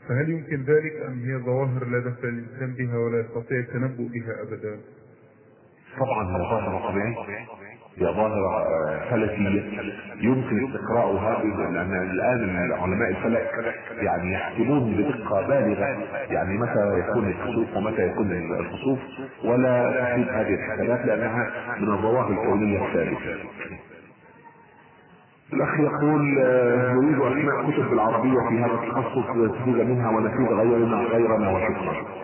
فهل 0.08 0.30
يمكن 0.30 0.64
ذلك 0.64 0.94
أم 1.08 1.20
هي 1.20 1.38
ظواهر 1.46 1.86
لا 1.86 2.00
دخل 2.00 2.28
الإنسان 2.28 2.74
بها 2.74 2.98
ولا 2.98 3.20
يستطيع 3.20 3.60
التنبؤ 3.60 4.08
بها 4.08 4.42
أبدا؟ 4.42 4.80
طبعا 6.00 6.38
ظاهرة 6.38 6.92
طبيعية 6.92 7.16
هي 8.00 8.06
ظاهرة 8.06 8.66
فلكية 9.10 9.64
يمكن 10.22 10.66
استقراءها 10.68 11.44
لأن 11.44 11.94
الآن 12.12 12.72
علماء 12.72 13.10
الفلك 13.10 13.50
يعني 14.02 14.34
يحسبون 14.34 14.94
بدقة 14.96 15.48
بالغة. 15.48 15.98
يعني 16.30 16.58
متى 16.58 17.00
يكون 17.00 17.28
الكسوف 17.28 17.78
ومتى 17.78 18.08
يكون 18.08 18.32
الخسوف 18.60 19.00
ولا 19.44 19.92
تحسب 20.00 20.30
هذه 20.30 20.54
الحسابات 20.54 21.06
لأنها 21.06 21.52
من 21.80 21.90
الظواهر 21.94 22.32
الكونية 22.32 22.86
الثابتة 22.88 23.36
الأخ 25.54 25.80
يقول 25.80 26.22
نريد 26.96 27.20
اسماء 27.22 27.72
كتب 27.72 27.94
العربيه 27.94 28.50
في 28.50 28.60
هذا 28.60 28.74
التخصص 28.84 29.30
نستفيد 29.36 29.76
منها 29.90 30.10
ونفيد 30.10 30.48
غيرنا 30.52 30.98
غيرنا 30.98 31.50
وشكرا. 31.52 32.17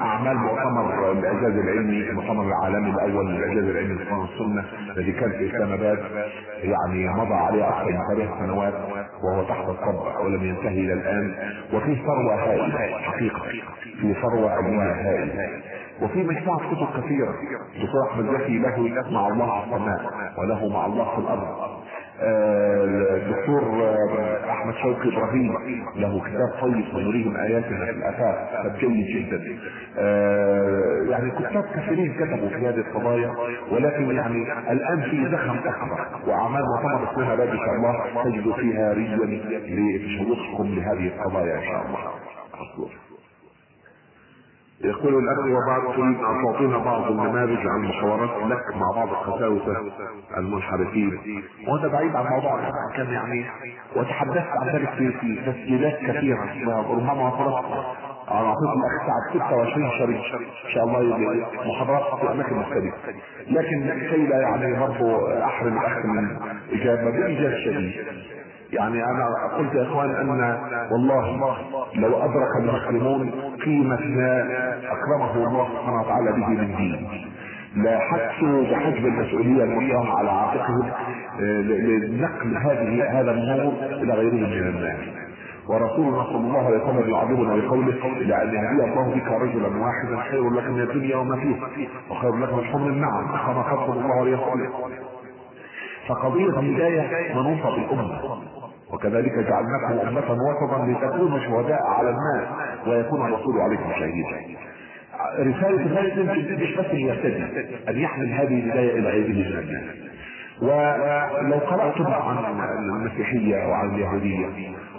أعمال 0.00 0.36
مؤتمر 0.36 1.12
الاعجاز 1.12 1.52
العلمي 1.58 2.10
المؤتمر 2.10 2.44
العالمي 2.44 2.90
الأول 2.90 3.26
للإعجاز 3.26 3.64
العلمي 3.64 3.98
في 3.98 4.02
السنة 4.04 4.64
الذي 4.96 5.12
كان 5.12 5.30
في 5.30 5.50
إسلام 5.50 5.72
آباد 5.72 5.98
يعني 6.62 7.08
مضى 7.08 7.34
عليه 7.34 7.68
أكثر 7.68 7.84
من 7.90 7.98
ثلاث 8.14 8.28
سنوات 8.38 8.74
وهو 9.24 9.42
تحت 9.48 9.68
الطبع 9.68 10.18
ولم 10.18 10.44
ينتهي 10.44 10.80
إلى 10.80 10.92
الآن 10.92 11.34
وفي 11.74 11.96
ثروة 11.96 12.34
هائلة 12.34 12.98
حقيقة 12.98 13.42
في 14.00 14.14
ثروة 14.22 14.50
علميه 14.50 14.82
هائلة 14.92 15.48
وفي 16.02 16.22
مجموعة 16.22 16.58
كتب 16.58 17.02
كثيرة 17.02 17.34
دكتور 17.82 18.10
أحمد 18.10 18.26
زكي 18.40 18.58
له 18.58 19.10
مع 19.10 19.28
الله 19.28 19.60
في 19.60 19.66
السماء 19.76 20.00
وله 20.38 20.68
مع 20.68 20.86
الله 20.86 21.14
في 21.14 21.18
الأرض. 21.20 21.70
الدكتور 22.22 23.62
أحمد 24.50 24.74
شوقي 24.74 25.16
إبراهيم 25.16 25.54
له 25.96 26.20
كتاب 26.20 26.48
طيب 26.60 26.94
ونريهم 26.94 27.36
اياتنا 27.36 27.84
في 27.84 27.90
الافاق 27.90 28.48
كتاب 28.60 28.76
جيد 28.78 29.06
جدا. 29.26 29.40
يعني 31.10 31.30
كتاب 31.30 31.64
كثيرين 31.76 32.14
كتبوا 32.14 32.48
في 32.48 32.66
هذه 32.68 32.78
القضايا 32.78 33.30
ولكن 33.72 34.10
يعني 34.10 34.42
الآن 34.72 35.02
في 35.02 35.28
زخم 35.32 35.50
أكبر 35.50 36.30
وأعمال 36.30 36.62
اسمها 37.12 37.34
باب 37.34 37.48
إن 37.48 37.56
شاء 37.58 37.74
الله. 37.74 38.24
تجد 38.24 38.52
فيها 38.52 38.92
ريا 38.92 39.16
لتشوقكم 39.68 40.66
لهذه 40.74 41.06
القضايا 41.06 41.54
إن 41.56 41.62
شاء 41.62 41.86
الله. 41.86 43.09
يقول 44.84 45.14
الأخ 45.14 45.38
وبعض 45.38 45.94
تريد 45.96 46.16
ان 46.16 46.44
تعطينا 46.44 46.78
بعض 46.78 47.10
النماذج 47.10 47.66
عن 47.66 47.80
محاورات 47.82 48.30
لك 48.50 48.76
مع 48.76 48.92
بعض 48.96 49.08
القساوسة 49.08 49.76
المنحرفين. 50.38 51.18
وهذا 51.68 51.88
بعيد 51.88 52.16
عن 52.16 52.24
موضوع 52.26 52.70
كان 52.96 53.12
يعني 53.12 53.46
وتحدثت 53.96 54.46
عن 54.60 54.68
ذلك 54.68 54.88
في 54.90 55.12
في 55.12 55.36
تسجيلات 55.52 55.98
كثيرة. 55.98 56.44
ربما 56.90 57.30
فرصت 57.30 57.64
أنا 58.30 58.46
أعطيت 58.48 58.70
الأخ 58.76 59.06
سعد 59.06 59.46
26 59.46 59.90
شريط 59.98 60.20
إن 60.66 60.70
شاء 60.74 60.84
الله 60.84 61.00
يجي 61.02 61.44
محاضرات 61.68 62.20
في 62.20 62.32
أماكن 62.32 62.56
مختلفة. 62.56 62.96
لكن 63.46 64.08
كي 64.10 64.26
لا 64.26 64.40
يعني 64.40 64.80
برضه 64.80 65.38
احرم 65.44 65.78
الأخ 65.78 66.04
من 66.04 66.36
اجابه 66.72 67.10
بايجاز 67.10 67.52
شديد 67.64 67.92
يعني 68.72 69.04
أنا 69.04 69.26
قلت 69.58 69.74
يا 69.74 69.82
إخوان 69.82 70.10
أن 70.10 70.58
والله 70.92 71.56
لو 71.94 72.16
أدرك 72.16 72.56
المسلمون 72.60 73.30
قيمة 73.64 74.00
ما 74.00 74.42
أكرمه 74.92 75.48
الله 75.48 75.68
سبحانه 75.68 76.00
وتعالى 76.00 76.32
به 76.32 76.48
من 76.48 76.76
دين. 76.76 77.08
لا 77.76 77.98
حسوا 77.98 78.62
بحجب 78.62 79.06
المسؤولية 79.06 79.64
الملقاه 79.64 80.18
على 80.18 80.30
عاتقهم 80.30 80.90
لنقل 81.40 82.56
هذه 82.56 83.20
هذا 83.20 83.30
النور 83.30 83.72
إلى 83.90 84.12
غيرهم 84.12 84.50
من 84.50 84.68
الناس. 84.68 84.98
ورسولنا 85.68 86.24
صلى 86.24 86.36
الله 86.36 86.66
عليه 86.66 86.84
وسلم 86.84 87.10
يعذبنا 87.10 87.56
بقوله 87.56 87.94
لأن 88.18 88.48
يهدي 88.48 88.84
الله 88.84 89.14
بك 89.14 89.26
رجلا 89.26 89.68
واحدا 89.84 90.30
خير 90.30 90.50
لك 90.50 90.68
من 90.68 90.80
الدنيا 90.80 91.16
وما 91.16 91.36
فيها 91.36 91.68
وخير 92.10 92.36
لك 92.36 92.52
من 92.52 92.64
حمر 92.64 92.86
النعم 92.86 93.26
كما 93.26 93.62
قال 93.62 93.78
صلى 93.86 94.00
الله 94.00 94.20
عليه 94.20 94.36
وسلم. 94.36 94.70
فقضية 96.08 96.46
الهداية 96.46 97.34
منوطة 97.34 97.70
بالأمة. 97.76 98.20
وكذلك 98.92 99.32
جعلناكم 99.32 100.08
أمة 100.08 100.42
وسطا 100.42 100.86
لتكونوا 100.86 101.38
شهداء 101.38 101.82
على 101.82 102.10
الناس 102.10 102.48
ويكون 102.86 103.26
الرسول 103.28 103.60
عليكم 103.60 103.92
شهيدا. 103.92 104.56
رسالة 105.38 105.86
المسلم 105.86 106.56
مش 106.62 106.74
بس 106.74 106.86
أن 106.86 106.96
يهتدي 106.96 107.44
أن 107.88 107.96
يحمل 107.96 108.32
هذه 108.32 108.60
البداية 108.60 109.00
غيره 109.00 109.28
من 109.28 109.58
الناس. 109.58 109.96
ولو 110.62 111.58
قرأتم 111.58 112.06
عن 112.06 112.64
المسيحية 112.78 113.66
وعن 113.66 113.94
اليهودية 113.94 114.46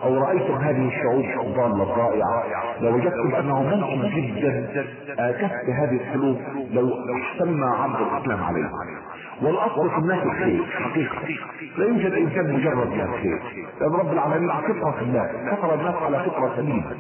أو 0.04 0.18
رأيتم 0.18 0.54
هذه 0.54 0.88
الشعوب 0.88 1.48
الضالة 1.48 1.84
الرائعة 1.84 2.44
لوجدتم 2.82 3.36
أنه 3.36 3.64
ممكن 3.64 4.36
جدا 4.36 4.68
كسب 5.18 5.70
هذه 5.70 5.96
القلوب 5.96 6.38
لو 6.72 6.90
احسننا 7.22 7.66
عرض 7.66 7.96
الإسلام 8.02 8.44
عليها 8.44 8.72
والأصل 9.42 9.90
في 9.90 9.98
الناس 9.98 10.24
الخير. 10.24 10.64
حقيقة. 10.66 11.16
لا 11.78 11.86
يوجد 11.86 12.14
إنسان 12.14 12.54
مجرد 12.54 12.88
من 12.88 13.02
الخير 13.02 13.40
لأن 13.82 13.92
رب 13.92 14.14
العالمين 14.14 14.50
فطرة 14.50 14.92
في 14.92 15.02
الناس 15.02 15.30
فطر 15.56 15.74
الناس 15.74 15.96
على 15.96 16.20
فطرة 16.24 16.54
سليمة. 16.56 16.86
و 16.86 16.92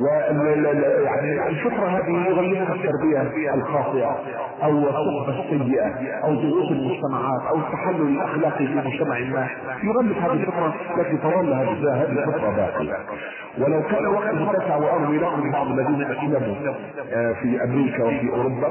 يعني 0.00 1.48
الفطرة 1.48 1.86
هذه 1.86 2.28
يغلبها 2.28 2.74
التربية 2.74 3.54
الخاطئة 3.54 4.18
أو 4.62 4.70
الصحبة 4.70 5.40
السيئة 5.40 6.18
أو 6.24 6.34
ضغوط 6.34 6.70
المجتمعات 6.70 7.42
أو 7.48 7.56
التحلل 7.56 8.08
الأخلاقي 8.08 8.66
في 8.66 8.74
مجتمع 8.74 9.18
ما. 9.18 9.48
يغلب 9.82 10.12
هذه 10.12 10.32
الفطرة 10.32 10.74
التي 10.96 11.16
تظل 11.16 11.52
هذه 11.52 12.02
الفطرة 12.02 12.50
باقية. 12.50 12.96
ولو 13.58 13.82
كان 13.82 14.06
وقت 14.06 14.34
متسع 14.34 14.76
واروي 14.76 15.18
لكم 15.18 15.50
بعض 15.50 15.66
الذين 15.66 16.02
أسلموا 16.02 16.74
في 17.34 17.64
أمريكا 17.64 18.04
وفي 18.04 18.30
أوروبا 18.30 18.68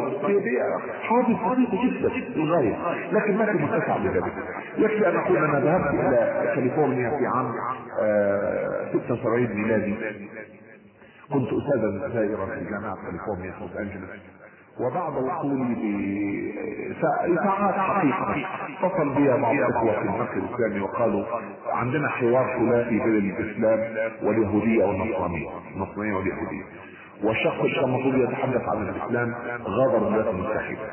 حادث 1.01 1.37
بسيط 1.47 1.71
جدا 1.85 2.09
للغايه 2.35 2.75
لكن 3.11 3.37
ما 3.37 3.45
في 3.45 3.57
متسع 3.57 3.97
بذلك. 3.97 4.33
يكفي 4.77 5.09
أن 5.09 5.15
أقول 5.15 5.37
أنا 5.37 5.59
ذهبت 5.59 5.93
إلى 5.93 6.51
كاليفورنيا 6.55 7.09
في 7.09 7.25
عام 7.25 7.51
76 9.07 9.47
ميلادي. 9.55 9.95
كنت 11.33 11.47
أستاذا 11.53 12.09
زائرا 12.13 12.45
في 12.45 12.65
جامعة 12.71 12.95
كاليفورنيا 13.05 13.51
في 13.51 13.59
لوس 13.61 13.77
انجلوس 13.77 14.09
وبعد 14.79 15.13
وصولي 15.13 15.75
بساعات 17.31 17.75
حقيقة 17.75 18.35
اتصل 18.83 19.15
بي 19.15 19.27
بعض 19.41 19.53
الإخوة 19.55 19.91
في 19.91 20.01
المركز 20.01 20.37
الاسلامي 20.37 20.79
وقالوا 20.81 21.25
عندنا 21.71 22.09
حوار 22.09 22.57
ثلاثي 22.59 22.99
بين 22.99 23.35
الإسلام 23.37 23.79
واليهودية 24.23 24.83
والنصرانية 24.85 25.49
النصرانية 25.75 26.13
واليهودية. 26.13 26.63
والشخص 27.23 27.59
اللي 27.59 27.75
كان 27.75 27.83
المفروض 27.83 28.15
يتحدث 28.15 28.61
عن 28.69 28.81
الإسلام 28.89 29.33
غادر 29.63 29.97
الولايات 29.97 30.27
المتحدة. 30.27 30.89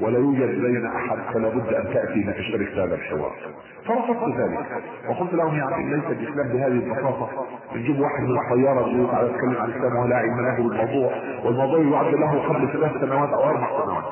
ولا 0.00 0.18
يوجد 0.18 0.42
إلينا 0.42 0.96
أحد 0.96 1.18
فلا 1.34 1.48
بد 1.48 1.74
أن 1.74 1.84
تأتي 1.94 2.20
لتشترك 2.20 2.68
في 2.68 2.80
هذا 2.80 2.94
الحوار. 2.94 3.32
فرفضت 3.86 4.36
ذلك. 4.38 4.66
وقلت 5.08 5.34
لهم 5.34 5.54
يعني 5.54 5.96
ليس 5.96 6.04
الإسلام 6.04 6.48
بهذه 6.48 6.66
البساطة. 6.66 7.28
نجيب 7.74 8.00
واحد 8.00 8.22
من 8.22 8.38
الطيارة 8.38 8.80
يقول 8.80 9.10
تعالى 9.10 9.28
يتكلم 9.30 9.56
عن 9.56 9.70
الإسلام 9.70 9.96
ولا 9.96 10.16
علم 10.16 10.40
له 10.40 10.56
بالموضوع 10.56 11.12
والموضوع 11.44 11.78
يعد 11.78 12.14
له 12.14 12.48
قبل 12.48 12.72
ثلاث 12.72 12.92
سنوات 13.00 13.28
أو 13.28 13.44
أربع 13.44 13.84
سنوات. 13.84 14.04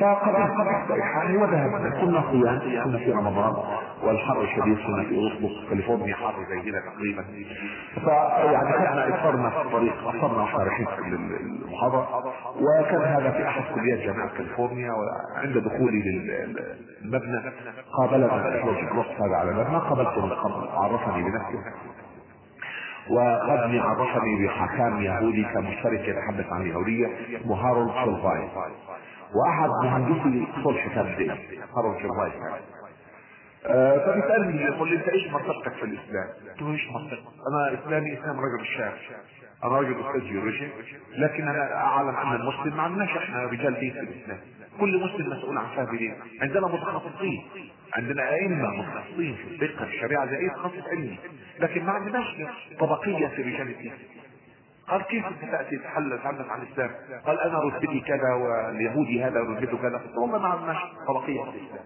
فقبلت 0.00 0.50
الصيحة 0.50 1.32
وذهبنا 1.42 1.90
كنا 2.00 2.22
صيام 2.30 2.84
كنا 2.84 2.98
في 2.98 3.12
رمضان 3.12 3.54
والحر 4.02 4.42
الشديد 4.42 4.78
كنا 4.86 5.02
في 5.04 5.14
اغسطس 5.18 5.68
كاليفورنيا 5.70 6.14
حر 6.14 6.34
زي 6.48 6.70
هنا 6.70 6.80
تقريبا. 6.80 7.24
فيعني 7.94 8.72
خدنا 8.72 9.08
اثرنا 9.08 9.50
في 9.50 9.60
الطريق 9.60 10.08
اثرنا 10.08 10.42
وإحنا 10.42 10.58
رايحين 10.64 10.86
في 10.86 10.98
المحاضرة. 11.02 12.08
وكان 12.56 13.02
هذا 13.02 13.30
في 13.30 13.48
أحد 13.48 13.62
كليات 13.74 13.98
جامعة 13.98 14.28
كاليفورنيا 14.36 14.92
وعند 14.92 15.58
دخولي 15.58 16.02
للمبنى 16.02 17.42
قابلنا 17.98 18.48
الاخوه 18.48 18.78
الوقت 18.92 19.20
هذا 19.20 19.36
على 19.36 19.50
المبنى 19.50 19.78
قابلته 19.78 20.20
بالقبر 20.20 20.68
عرفني 20.72 21.22
بنفسه. 21.22 21.72
وقد 23.10 23.76
عرفني 23.76 24.46
بحكام 24.46 25.02
يهودي 25.02 25.44
كان 25.44 25.64
مشترك 25.64 26.08
يتحدث 26.08 26.52
عن 26.52 26.60
اليهودية 26.62 27.06
اسمه 27.40 27.54
هارولد 27.54 27.90
سولفاين 28.04 28.48
وأحد 29.34 29.70
مهندسي 29.84 30.46
صلح 30.64 30.88
كان 30.94 31.16
دي 31.16 31.30
هارولد 31.76 32.02
سولفاين 32.02 32.42
آه 33.66 33.98
فبيسألني 33.98 34.62
يقول 34.62 34.88
لي 34.90 34.96
أنت 34.96 35.08
إيش 35.08 35.26
منطقتك 35.26 35.72
في 35.72 35.82
الإسلام؟ 35.82 36.28
قلت 36.50 36.62
له 36.62 36.72
إيش 36.72 36.88
منطقتك؟ 36.90 37.22
أنا 37.48 37.80
إسلامي 37.82 38.12
إسلام 38.18 38.40
رجل 38.40 38.60
الشام 38.60 38.92
أنا 39.64 39.72
راجل 39.72 40.00
أستاذ 40.06 40.20
جيولوجيا. 40.28 40.68
لكن 41.16 41.48
أنا 41.48 41.74
أعلم 41.74 42.16
أن 42.16 42.34
المسلم 42.34 42.76
ما 42.76 42.82
عندناش 42.82 43.16
إحنا 43.16 43.42
رجال 43.44 43.80
دين 43.80 43.92
في 43.92 44.00
الإسلام. 44.00 44.38
كل 44.80 45.04
مسلم 45.04 45.30
مسؤول 45.30 45.58
عن 45.58 45.66
فهم 45.76 45.96
دين 45.96 46.14
عندنا 46.42 46.66
متخصصين. 46.66 47.44
عندنا 47.94 48.30
أئمة 48.30 48.68
متخصصين 48.68 49.36
في 49.36 49.64
الفقه 49.64 49.84
الشريعة 49.84 50.26
زي 50.26 50.36
أي 50.36 50.48
تخصص 50.50 50.88
علمي. 50.92 51.18
لكن 51.60 51.84
ما 51.84 51.92
عندناش 51.92 52.26
طبقية 52.80 53.26
في 53.26 53.42
رجال 53.42 53.68
الدين. 53.68 53.92
قال 54.90 55.02
كيف 55.02 55.26
أنت 55.26 55.50
تأتي 55.52 55.76
تتحدث 55.76 56.26
عن 56.26 56.62
الإسلام؟ 56.62 56.90
قال 57.26 57.40
أنا 57.40 57.58
رتبتي 57.58 58.00
كذا 58.00 58.32
واليهودي 58.34 59.24
هذا 59.24 59.40
رتبته 59.40 59.78
كذا. 59.78 59.98
قلت 60.16 60.42
ما 60.42 60.48
عندناش 60.48 60.76
طبقية 61.08 61.42
في 61.42 61.50
الإسلام. 61.50 61.84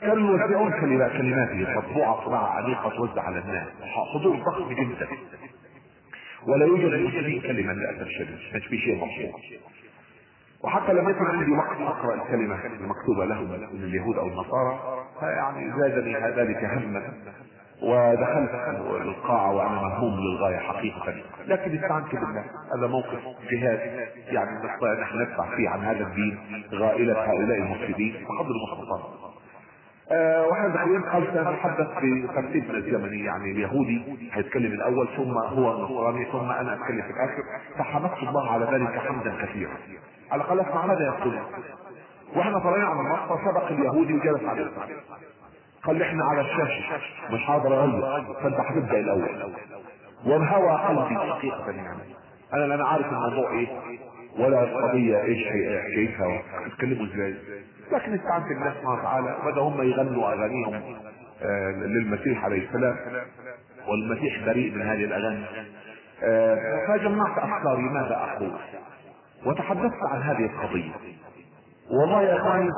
كانوا 0.00 0.30
يوزعون 0.30 0.80
كلمات 0.80 1.12
كلماته 1.12 1.78
مطبوعه 1.78 2.24
طباعه 2.24 2.46
عميقة 2.46 2.90
توزع 2.90 3.22
على 3.22 3.38
الناس. 3.38 3.68
حضور 4.14 4.36
ضخم 4.36 4.72
جدا. 4.72 5.08
ولا 6.48 6.66
يوجد 6.66 6.84
للمسلمين 6.84 7.40
كلمة 7.40 7.72
للاسف 7.72 8.00
الشديد 8.06 8.36
مش 8.54 8.66
في 8.66 8.78
شيء 8.78 8.94
مطبوع 8.94 9.40
وحتى 10.64 10.92
لم 10.92 11.08
يكن 11.08 11.24
عندي 11.24 11.52
وقت 11.52 11.80
أقرأ 11.80 12.14
الكلمة 12.14 12.66
المكتوبة 12.66 13.24
لهم 13.24 13.50
من 13.50 13.84
اليهود 13.84 14.16
أو 14.16 14.28
النصارى 14.28 14.78
فيعني 15.20 15.72
زادني 15.80 16.14
ذلك 16.16 16.64
هما. 16.64 17.02
ودخلت 17.82 18.50
القاعة 19.00 19.54
وأنا 19.54 19.74
مهموم 19.74 20.20
للغاية 20.20 20.58
حقيقة. 20.58 21.14
لكن 21.46 21.74
استعنت 21.74 22.12
بالله. 22.12 22.44
هذا 22.78 22.86
موقف 22.86 23.20
جهاد. 23.52 24.08
يعني 24.26 24.50
نستطيع 24.50 25.00
نحن 25.02 25.20
ندفع 25.20 25.56
فيه 25.56 25.68
عن 25.68 25.80
هذا 25.80 26.06
الدين 26.06 26.38
غائلة 26.74 27.12
هؤلاء 27.12 27.58
المفسدين. 27.58 28.12
بقدر 28.28 28.50
المستطاع 28.50 29.00
أه 30.12 30.46
وإحنا 30.46 30.68
داخلين 30.68 31.02
قال 31.02 31.26
سنتحدث 31.34 31.86
بترتيبنا 32.02 32.78
الزمني 32.78 33.24
يعني 33.24 33.52
اليهودي 33.52 34.28
هيتكلم 34.32 34.72
الأول 34.72 35.08
ثم 35.16 35.38
هو 35.38 35.76
النصراني 35.76 36.24
ثم 36.24 36.50
أنا 36.50 36.74
أتكلم 36.74 37.02
في 37.02 37.10
الآخر. 37.10 37.42
فحمدت 37.78 38.22
الله 38.22 38.52
على 38.52 38.64
ذلك 38.64 38.98
حمدا 38.98 39.34
كثيرا. 39.42 39.72
على 40.30 40.42
الأقل 40.42 40.60
أسمع 40.60 40.86
ماذا 40.86 41.04
يقول. 41.04 41.38
وإحنا 42.36 42.58
طالعين 42.58 42.84
على 42.84 43.00
المقطع 43.00 43.50
سبق 43.50 43.66
اليهودي 43.66 44.14
وجلس 44.14 44.44
على 44.44 44.62
الاسلام 44.62 44.88
قال 45.86 46.02
إحنا 46.02 46.24
على 46.24 46.40
الشاشة 46.40 46.96
مش 47.30 47.44
حاضر 47.44 47.80
اغير 47.84 48.24
فأنت 48.42 48.54
هتبدأ 48.60 48.98
الأول. 49.00 49.52
وانهوى 50.26 50.70
قلبي. 50.78 51.14
حقيقه 51.32 51.70
يعني 51.70 51.98
أنا 52.54 52.64
لا 52.64 52.74
أنا 52.74 52.84
عارف 52.88 53.06
الموضوع 53.06 53.50
إيه 53.50 53.68
ولا 54.38 54.62
القضية 54.62 55.22
إيش 55.22 55.38
شايفها 55.94 56.42
هتكلموا 56.66 57.06
إزاي؟ 57.06 57.34
لكن 57.92 58.14
استعنت 58.14 58.46
بالله 58.48 58.70
سبحانه 58.74 58.92
وتعالى 59.00 59.36
بدا 59.46 59.60
هم 59.60 59.82
يغنوا 59.82 60.32
أغانيهم 60.32 60.74
آه 61.42 61.70
للمسيح 61.70 62.44
عليه 62.44 62.68
السلام. 62.68 62.96
والمسيح 63.88 64.44
بريء 64.46 64.74
من 64.74 64.82
هذه 64.82 65.04
الأغاني. 65.04 65.44
آه 66.22 66.86
فجمعت 66.88 67.38
أفكاري. 67.38 67.82
ماذا 67.82 68.14
أقول؟ 68.16 68.52
وتحدثت 69.46 70.02
عن 70.12 70.22
هذه 70.22 70.44
القضية. 70.46 70.92
والله 71.90 72.22
يا 72.22 72.36
اخواني 72.36 72.70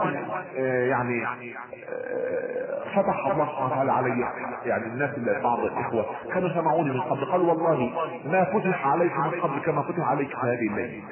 آه 0.58 0.84
يعني 0.86 1.26
آه 1.26 2.84
فتح 2.94 3.26
الله 3.26 3.46
سبحانه 3.46 3.66
وتعالى 3.66 3.92
علي 3.92 4.20
يعني 4.64 4.84
الناس 4.86 5.10
اللي 5.16 5.40
بعض 5.42 5.58
الإخوة 5.60 6.06
كانوا 6.34 6.48
سمعوني 6.48 6.90
من 6.90 7.00
قبل 7.00 7.24
قالوا 7.24 7.48
والله 7.52 7.92
ما 8.24 8.44
فتح 8.44 8.86
عليك 8.86 9.12
من 9.18 9.40
قبل 9.40 9.58
كما 9.60 9.82
فتح 9.82 10.08
عليك 10.08 10.28
في 10.28 10.36
هذه 10.46 10.68
الليلة. 10.70 11.02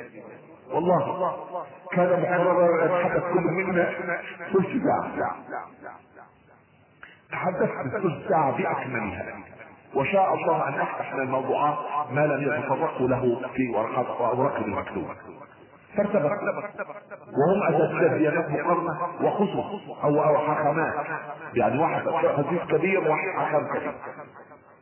والله 0.72 1.32
كان 1.92 2.20
مقررا 2.22 2.84
يتحدث 2.84 3.22
كل 3.32 3.40
منا 3.40 3.90
ثلث 4.53 4.82
ساعه 4.84 5.36
تحدثت 7.32 8.03
ثلث 8.03 8.28
ساعه 8.28 8.57
بأكملها. 8.57 9.24
وشاء 9.94 10.34
الله 10.34 10.68
أن 10.68 10.74
أفتح 10.80 11.14
من 11.14 11.20
الموضوعات 11.20 11.76
ما 12.11 12.26
لم 12.26 12.42
يتطرقوا 12.42 13.09
له 13.09 13.40
في 13.55 13.68
ورقات 13.76 14.07
اوراق 14.07 14.57
المكتوبه 14.57 15.14
فارتبط. 15.97 16.64
وهم 17.38 17.74
أساتذة 17.74 18.16
ديانات 18.16 18.51
مقارنة 18.51 18.99
وخصم 19.22 19.59
أو 20.05 20.24
أو 20.24 20.38
حكمات 20.38 20.94
يعني 21.55 21.78
واحد 21.78 22.09
خسيس 22.09 22.61
كبير 22.70 23.01
وواحد 23.01 23.28
حكم 23.28 23.66
كبير. 23.66 23.94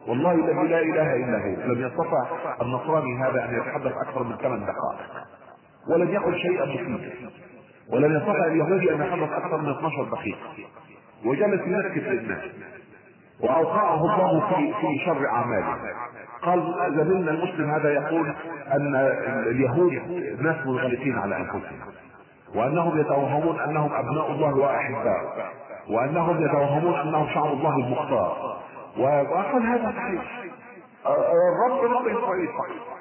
والله 0.08 0.32
الذي 0.32 0.68
لا 0.68 0.80
إله 0.80 1.16
إلا 1.16 1.38
هو. 1.38 1.72
لم 1.72 1.86
يستطع 1.86 2.26
النصراني 2.62 3.18
هذا 3.18 3.44
أن 3.44 3.54
يتحدث 3.54 3.92
أكثر 3.92 4.22
من 4.22 4.36
ثمان 4.36 4.60
دقائق. 4.60 5.26
ولم 5.88 6.08
يقل 6.08 6.34
شيئا 6.38 6.64
مفيدا. 6.64 7.30
ولم 7.92 8.16
يستطع 8.16 8.46
اليهودي 8.46 8.94
أن 8.94 9.02
يتحدث 9.02 9.32
أكثر 9.32 9.56
من 9.56 9.70
12 9.70 10.04
دقيقة. 10.04 10.48
وجلس 11.24 11.60
ينكت 11.66 12.08
للناس 12.08 12.42
وأوقعه 13.44 13.94
الله 13.94 14.40
في 14.48 14.74
في 14.80 15.04
شر 15.06 15.28
أعماله. 15.28 15.76
قال 16.42 16.62
زميلنا 16.96 17.30
المسلم 17.30 17.70
هذا 17.70 17.92
يقول 17.92 18.34
أن 18.72 18.94
اليهود 19.46 19.92
ناس 20.40 20.66
منغلقين 20.66 21.18
على 21.18 21.36
أنفسهم. 21.36 21.80
وأنهم 22.54 23.00
يتوهمون 23.00 23.60
أنهم 23.60 23.92
أبناء 23.92 24.30
الله 24.30 24.54
واحباؤه 24.54 25.32
وأنهم 25.90 26.44
يتوهمون 26.44 26.94
أنهم 26.94 27.26
شعب 27.34 27.52
الله 27.52 27.76
المختار. 27.76 28.56
وقال 28.98 29.62
هذا 29.66 29.92
صحيح 29.96 30.22
الرب 31.06 31.84
رب 31.84 32.06
اسرائيل 32.08 32.48
فقط 32.48 32.94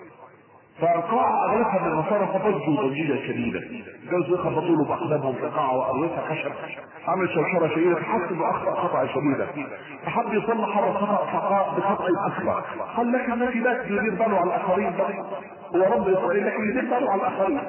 فالقاعة 0.81 1.45
أغلبها 1.45 1.79
من 1.81 1.91
النصارى 1.91 2.27
فضجوا 2.27 2.87
ضجيجا 2.87 3.27
شديدا 3.27 3.61
جوز 4.11 4.29
يخبطوا 4.29 4.75
له 4.75 4.85
بأقدامهم 4.85 5.35
في 5.35 5.43
القاعة 5.43 5.77
وأروتها 5.77 6.21
خشب. 6.29 6.51
عمل 7.07 7.29
شوشرة 7.29 7.67
شديدة 7.67 7.95
فحس 7.95 8.33
بأخطأ 8.33 8.75
خطأ 8.75 9.07
شديدا 9.07 9.47
فحب 10.05 10.33
يصلح 10.33 10.77
هذا 10.77 10.87
الخطأ 10.87 11.75
بخطأ 11.77 12.07
أكبر. 12.27 12.63
قال 12.97 13.11
لك 13.11 13.29
ما 13.29 13.51
في 13.51 13.59
ناس 13.59 13.85
يدير 13.85 14.15
باله 14.15 14.37
على 14.37 14.43
الآخرين 14.43 14.93
بس 14.93 15.15
هو 15.75 15.93
رب 15.93 16.07
إسرائيل 16.07 16.45
لكن 16.47 16.69
يدير 16.69 16.81
باله 16.81 17.11
على 17.11 17.21
الآخرين. 17.21 17.59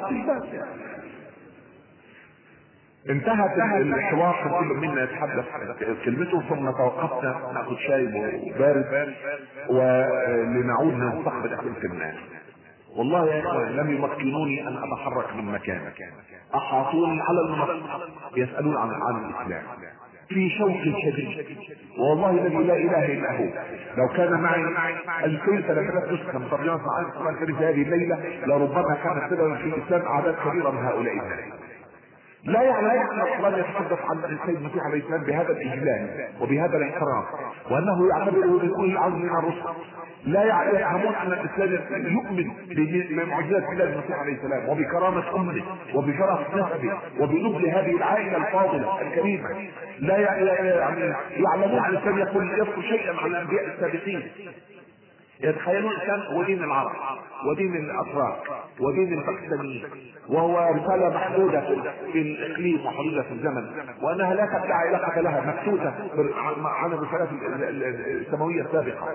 انتهت 3.11 3.59
الحوار 3.77 4.61
كل 4.61 4.67
منا 4.77 5.03
يتحدث 5.03 5.45
كلمته 6.05 6.41
ثم 6.41 6.71
توقفنا 6.71 7.53
ناخذ 7.55 7.77
شاي 7.77 8.07
بارد 8.59 9.15
ولنعود 9.69 10.95
نستقبل 10.95 11.55
اسئله 11.55 11.93
الناس 11.93 12.15
والله 12.97 13.27
يا 13.27 13.41
إخوان 13.41 13.77
لم 13.77 13.91
يمكنوني 13.91 14.69
أن 14.69 14.77
أتحرك 14.77 15.37
من 15.37 15.45
مكاني 15.53 15.81
أحاطوني 16.55 17.21
على 17.21 17.41
المنصه 17.41 18.01
يسألون 18.37 18.77
عن 18.77 18.91
عن 18.91 19.25
الإسلام. 19.25 19.63
في 20.29 20.51
شوق 20.51 20.71
شديد. 21.05 21.47
والله 21.99 22.31
الذي 22.31 22.57
لا 22.57 22.77
إله 22.77 23.07
إلا 23.13 23.33
هو. 23.39 23.45
لو 23.97 24.09
كان 24.17 24.41
معي 24.41 24.61
2000 25.25 25.61
3000 25.61 26.13
نسخه 26.13 26.39
من 26.39 26.51
ترجمه 26.51 26.77
معاني 26.87 27.09
القرآن 27.09 27.35
الكريم 27.35 27.57
في 27.57 27.65
هذه 27.65 27.83
الليلة 27.83 28.19
لربما 28.47 28.95
كانت 29.05 29.31
سببا 29.31 29.55
في 29.57 29.65
الاسلام 29.65 30.03
اعداد 30.03 30.35
كبيرة 30.35 30.71
من 30.71 30.87
هؤلاء. 30.87 31.13
الناس 31.13 31.64
لا 32.45 32.61
أن 33.13 33.21
القران 33.21 33.59
يتحدث 33.59 33.99
عن 34.11 34.19
السيد 34.25 34.57
المسيح 34.57 34.85
عليه 34.85 35.01
السلام 35.01 35.25
بهذا 35.25 35.53
الاجلال 35.53 36.29
وبهذا 36.41 36.77
الاحترام 36.77 37.25
وأنه 37.71 38.09
يعتبره 38.09 38.47
من 38.47 38.71
كل 38.77 38.97
عظم 38.97 39.19
من 39.19 39.29
الرسل. 39.39 39.63
لا 40.27 40.45
يفهمون 40.45 41.15
أن 41.15 41.33
الإسلام 41.33 41.73
يؤمن 42.13 42.53
بمعجزات 43.11 43.63
الله 43.73 43.85
المسيح 43.85 44.19
عليه 44.19 44.33
السلام 44.33 44.69
وبكرامة 44.69 45.37
امه 45.37 45.63
وبشرف 45.95 46.55
نسبه 46.55 46.93
وبنبل 47.21 47.67
هذه 47.67 47.97
العائلة 47.97 48.37
الفاضلة 48.37 49.01
الكريمة. 49.01 49.49
لا 49.99 50.19
يعني 50.19 50.47
يعلمون 51.37 51.79
أن 51.85 51.91
الإسلام 51.91 52.19
يقول 52.19 52.59
يذكر 52.59 52.83
شيئا 52.83 53.17
عن 53.21 53.27
الأنبياء 53.27 53.67
السابقين. 53.67 54.23
يتخيلون 55.49 55.93
هو 56.33 56.43
دين 56.43 56.65
العرب 56.65 56.93
ودين 57.51 57.77
الاتراك 57.77 58.37
ودين 58.81 59.13
الباكستانيين 59.19 59.85
وهو 60.29 60.59
رسالة 60.75 61.09
محدودة 61.15 61.61
في 62.13 62.19
الإقليم 62.21 62.87
وحدودة 62.87 63.23
في 63.23 63.33
الزمن 63.33 63.67
وأنها 64.03 64.35
لا 64.35 64.47
تدعي 64.47 64.89
علاقة 64.89 65.21
لها 65.21 65.41
مكتوتة 65.41 65.93
عن 66.65 66.93
الرسالات 66.93 67.29
السماوية 68.27 68.63
السابقة. 68.63 69.09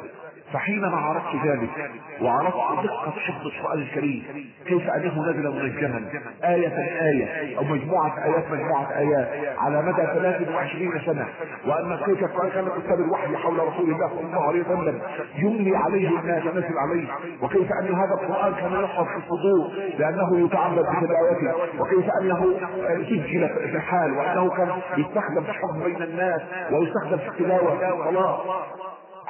فحينما 0.53 0.97
عرفت 0.97 1.35
ذلك 1.45 1.91
وعرفت 2.21 2.83
دقة 2.83 3.11
حفظ 3.11 3.45
القرآن 3.47 3.81
الكريم 3.81 4.23
كيف 4.65 4.89
أنه 4.89 5.29
نزل 5.29 5.49
منجما 5.51 6.09
آية 6.43 6.77
آية 7.01 7.57
أو 7.57 7.63
مجموعة 7.63 8.23
آيات 8.25 8.51
مجموعة 8.51 8.97
آيات 8.97 9.57
على 9.57 9.81
مدى 9.81 10.01
23 10.01 11.01
سنة 11.05 11.27
وأن 11.67 11.97
كيف 12.05 12.19
كان 12.53 12.69
كتاب 12.83 12.99
الوحي 12.99 13.35
حول 13.37 13.59
رسول 13.59 13.91
الله 13.91 14.09
صلى 14.09 14.21
الله 14.27 14.47
عليه 14.47 14.61
وسلم 14.61 15.01
يملي 15.35 15.77
عليه 15.77 16.18
الناس 16.19 16.43
نزل 16.45 16.77
عليه؟ 16.77 17.07
وكيف 17.41 17.71
أن 17.81 17.95
هذا 17.95 18.13
القرآن 18.21 18.53
كان 18.53 18.83
يحفظ 18.83 19.05
في 19.05 19.17
الصدور 19.17 19.67
لأنه 19.99 20.45
يتعبد 20.45 20.79
بتلاوته 20.79 21.81
وكيف 21.81 22.09
أنه 22.21 22.45
سجل 22.87 23.49
في 23.49 23.75
الحال؟ 23.75 24.17
وأنه 24.17 24.49
كان 24.49 24.69
يستخدم 24.97 25.43
في 25.43 25.83
بين 25.83 26.01
الناس 26.03 26.41
ويستخدم 26.71 27.17
في 27.17 27.27
التلاوة؟ 27.27 27.77
في 27.77 28.09
الصلاة 28.09 28.39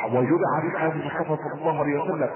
في 0.08 0.78
هذه 0.78 0.92
المصطفى 0.92 1.36
صلى 1.44 1.60
الله 1.62 1.80
عليه 1.80 2.02
وسلم 2.02 2.30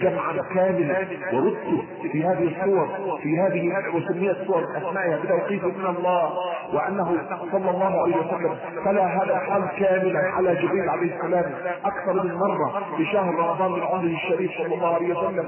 جمعا 0.00 0.32
كاملا 0.54 0.98
ورتب 1.32 1.82
في 2.12 2.24
هذه 2.24 2.56
الصور 2.56 3.18
في 3.22 3.38
هذه 3.38 3.72
وسميت 3.94 4.36
صور 4.46 4.64
اسمائها 4.76 5.18
بتوقيف 5.24 5.64
من 5.64 5.86
الله 5.86 6.32
وأنه 6.74 7.18
صلى 7.52 7.70
الله 7.70 8.02
عليه 8.02 8.16
وسلم 8.16 8.56
تلا 8.84 9.06
هذا 9.06 9.36
الحال 9.36 9.68
كاملا 9.78 10.18
على 10.18 10.54
جبريل 10.54 10.88
عليه 10.88 11.16
السلام 11.16 11.52
أكثر 11.84 12.12
من 12.24 12.34
مرة 12.34 12.96
في 12.96 13.04
شهر 13.04 13.34
رمضان 13.34 13.72
من 13.72 13.82
عمره 13.82 14.14
الشريف 14.14 14.50
صلى 14.58 14.74
الله 14.74 14.94
عليه 14.94 15.14
وسلم 15.18 15.46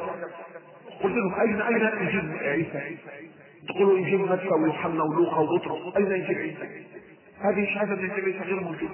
قلت 1.03 1.15
لهم 1.15 1.35
اين 1.41 1.61
أين 1.61 1.87
إنجيل 1.87 2.37
عيسى؟ 2.43 2.97
تقولوا 3.69 3.99
إنجيل 3.99 4.21
متى 4.21 4.49
ويوحنا 4.63 5.03
ولوقا 5.03 5.41
وبطرس 5.41 5.97
أين 5.97 6.13
إنجيل 6.13 6.39
عيسى؟ 6.39 6.87
هذه 7.41 7.75
شهاده 7.75 7.93
انجيل 7.93 8.25
عيسى 8.25 8.39
غير 8.39 8.61
موجودة 8.61 8.93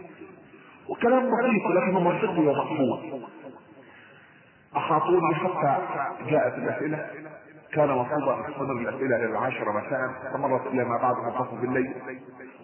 وكلام 0.88 1.22
بسيط 1.22 1.66
لكنه 1.76 2.00
منطقي 2.00 2.40
ومقبول. 2.40 3.22
احاطوني 4.76 5.34
حتى 5.34 5.78
جاءت 6.30 6.54
الاسئله 6.54 7.06
كان 7.72 7.88
مطلوبا 7.88 8.34
أن 8.34 8.52
تستمر 8.52 8.72
الأسئلة 8.72 9.16
إلى 9.16 9.26
العاشرة 9.26 9.72
مساء 9.72 10.00
استمرت 10.26 10.66
إلى 10.66 10.84
ما 10.84 10.96
بعد 11.02 11.14
منتصف 11.16 11.64
الليل 11.64 11.94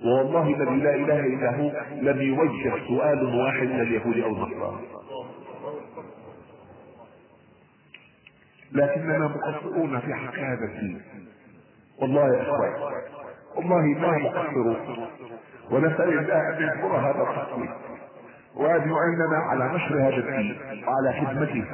والله 0.04 0.46
الذي 0.46 0.76
لا 0.76 0.94
إله 0.94 1.20
إلا 1.20 1.50
هو 1.56 1.70
لم 2.02 2.22
يوجه 2.22 2.86
سؤال 2.88 3.40
واحد 3.40 3.62
إلى 3.62 3.82
اليهود 3.82 4.18
أو 4.18 4.28
النصارى. 4.30 4.80
لكننا 8.72 9.28
مقصرون 9.28 10.00
في 10.00 10.14
حق 10.14 10.34
هذا 10.34 10.64
الدين 10.64 11.02
والله 12.00 12.36
يا 12.36 12.42
إخوان 12.42 12.72
والله 13.56 14.00
ما 14.00 14.18
مقصرون 14.18 15.08
ونسأل 15.70 16.18
الله 16.18 16.48
أن 16.48 16.62
يجبر 16.62 16.96
هذا 16.96 17.22
التقصير. 17.22 17.87
وأن 18.58 18.90
يعيننا 18.90 19.38
على 19.50 19.64
نشر 19.74 19.94
هذا 19.94 20.16
الدين 20.16 20.56
وعلى 20.86 21.26
خدمته 21.26 21.64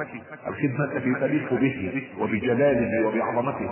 الخدمة 0.47 0.85
التي 0.85 1.13
تليق 1.13 1.53
به 1.53 2.03
وبجلاله 2.19 3.07
وبعظمته. 3.07 3.69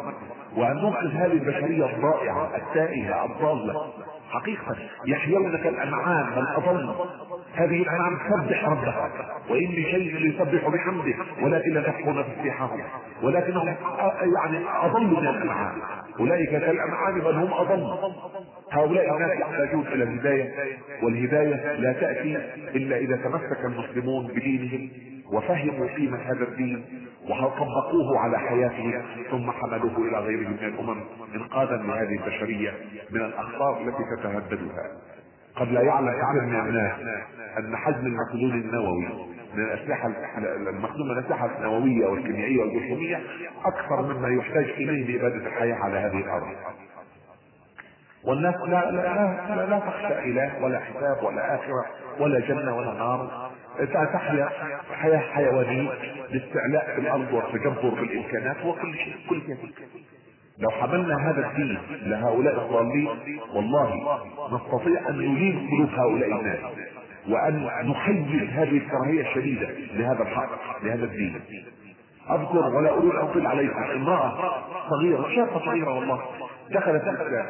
وأن 0.58 0.76
ننقذ 0.76 1.12
هذه 1.12 1.32
البشرية 1.32 1.86
الضائعة 1.86 2.56
التائهة 2.56 3.26
الضالة. 3.26 3.94
حقيقة 4.30 4.76
يحيون 5.08 5.58
كالأنعام 5.58 6.26
بل 6.36 6.48
أضل 6.48 6.96
هذه 7.56 7.82
الأنعام 7.82 8.18
تسبح 8.18 8.66
ربها 8.66 9.12
وإن 9.50 9.72
شيء 9.72 10.26
يسبح 10.30 10.68
بحمده 10.68 11.16
ولكن 11.42 11.74
لا 11.74 11.82
تفقون 11.82 12.24
تسبيحهم 12.24 12.82
ولكنهم 13.24 13.68
يعني 14.38 14.66
أضل 14.84 15.08
من 15.08 15.28
الأنعام. 15.28 15.76
أولئك 16.20 16.50
كالأنعام 16.50 17.20
بل 17.20 17.36
هم 17.36 17.54
أضل 17.54 17.98
هؤلاء 18.74 19.16
الناس 19.16 19.40
يحتاجون 19.40 19.88
إلى 19.88 20.04
الهداية 20.04 20.54
والهداية 21.04 21.74
لا 21.74 21.94
تأتي 21.94 22.38
إلا 22.76 22.98
إذا 22.98 23.16
تمسك 23.16 23.66
المسلمون 23.66 24.28
بدينهم 24.28 24.90
وفهموا 25.34 25.88
قيمة 25.88 26.18
هذا 26.18 26.44
الدين 26.44 26.86
وطبقوه 27.24 28.20
على 28.20 28.40
حياتهم 28.40 29.02
ثم 29.32 29.52
حملوه 29.52 29.98
إلى 29.98 30.20
غيرهم 30.20 30.52
من 30.52 30.68
الأمم 30.68 31.02
انقاذا 31.36 31.76
لهذه 31.76 32.20
البشرية 32.24 32.72
من 33.12 33.22
الأخطار 33.22 33.82
التي 33.82 34.04
تتهددها. 34.18 34.92
قد 35.56 35.72
لا 35.72 35.82
يعلم 35.82 36.10
كثير 36.10 36.42
من 36.42 36.56
الناس 36.56 36.92
أن 37.58 37.76
حجم 37.76 38.06
المخزون 38.08 38.52
النووي 38.52 39.08
من 39.56 39.64
الأسلحة 39.64 40.12
المخزون 40.70 41.08
من 41.08 41.18
الأسلحة 41.18 41.58
النووية 41.58 42.08
والكيميائية 42.08 42.60
والجرثوميه 42.62 43.20
أكثر 43.66 44.02
مما 44.02 44.28
يحتاج 44.28 44.66
إليه 44.66 45.18
لإبادة 45.18 45.48
الحياة 45.48 45.76
على 45.76 45.98
هذه 45.98 46.18
الأرض. 46.18 46.48
والناس 48.26 48.56
لا 48.56 48.68
لا 48.68 48.92
لا, 48.92 49.56
لا, 49.56 49.66
لا 49.66 49.80
تخشى 49.80 50.20
اله 50.20 50.64
ولا 50.64 50.80
حساب 50.80 51.24
ولا 51.24 51.56
آخرة 51.56 51.86
ولا 52.20 52.40
جنة 52.40 52.78
ولا 52.78 52.94
نار. 52.94 53.52
تحيا 54.14 54.50
حياة 54.94 55.18
حيوانية 55.18 55.90
لاستعلاء 56.30 56.96
في 56.96 57.02
الأرض 57.02 57.34
والتجبر 57.34 57.90
بالامكانات 57.90 58.66
وكل 58.66 58.94
شيء 58.94 59.16
كل 59.30 59.42
شيء. 59.42 59.58
لو 60.60 60.70
حملنا 60.70 61.30
هذا 61.30 61.48
الدين 61.48 61.78
لهؤلاء 62.02 62.66
الضالين 62.66 63.08
والله 63.56 64.20
نستطيع 64.52 65.10
أن 65.10 65.18
نلين 65.18 65.70
قلوب 65.72 65.90
هؤلاء 65.90 66.30
الناس 66.40 66.60
وأن 67.30 67.70
نحيي 67.90 68.48
هذه 68.48 68.78
الكراهية 68.78 69.22
الشديدة 69.22 69.70
لهذا 69.94 70.22
الحق 70.22 70.84
لهذا 70.84 71.04
الدين. 71.04 71.42
أذكر 72.32 72.58
ولا 72.58 72.94
أريد 72.94 73.12
ان 73.12 73.18
أطيل 73.18 73.48
عليكم. 73.48 73.84
امرأة 73.84 74.34
صغيرة 74.90 75.30
شابة 75.36 75.60
صغيرة 75.60 75.94
والله. 75.94 76.22
دخلت 76.72 77.04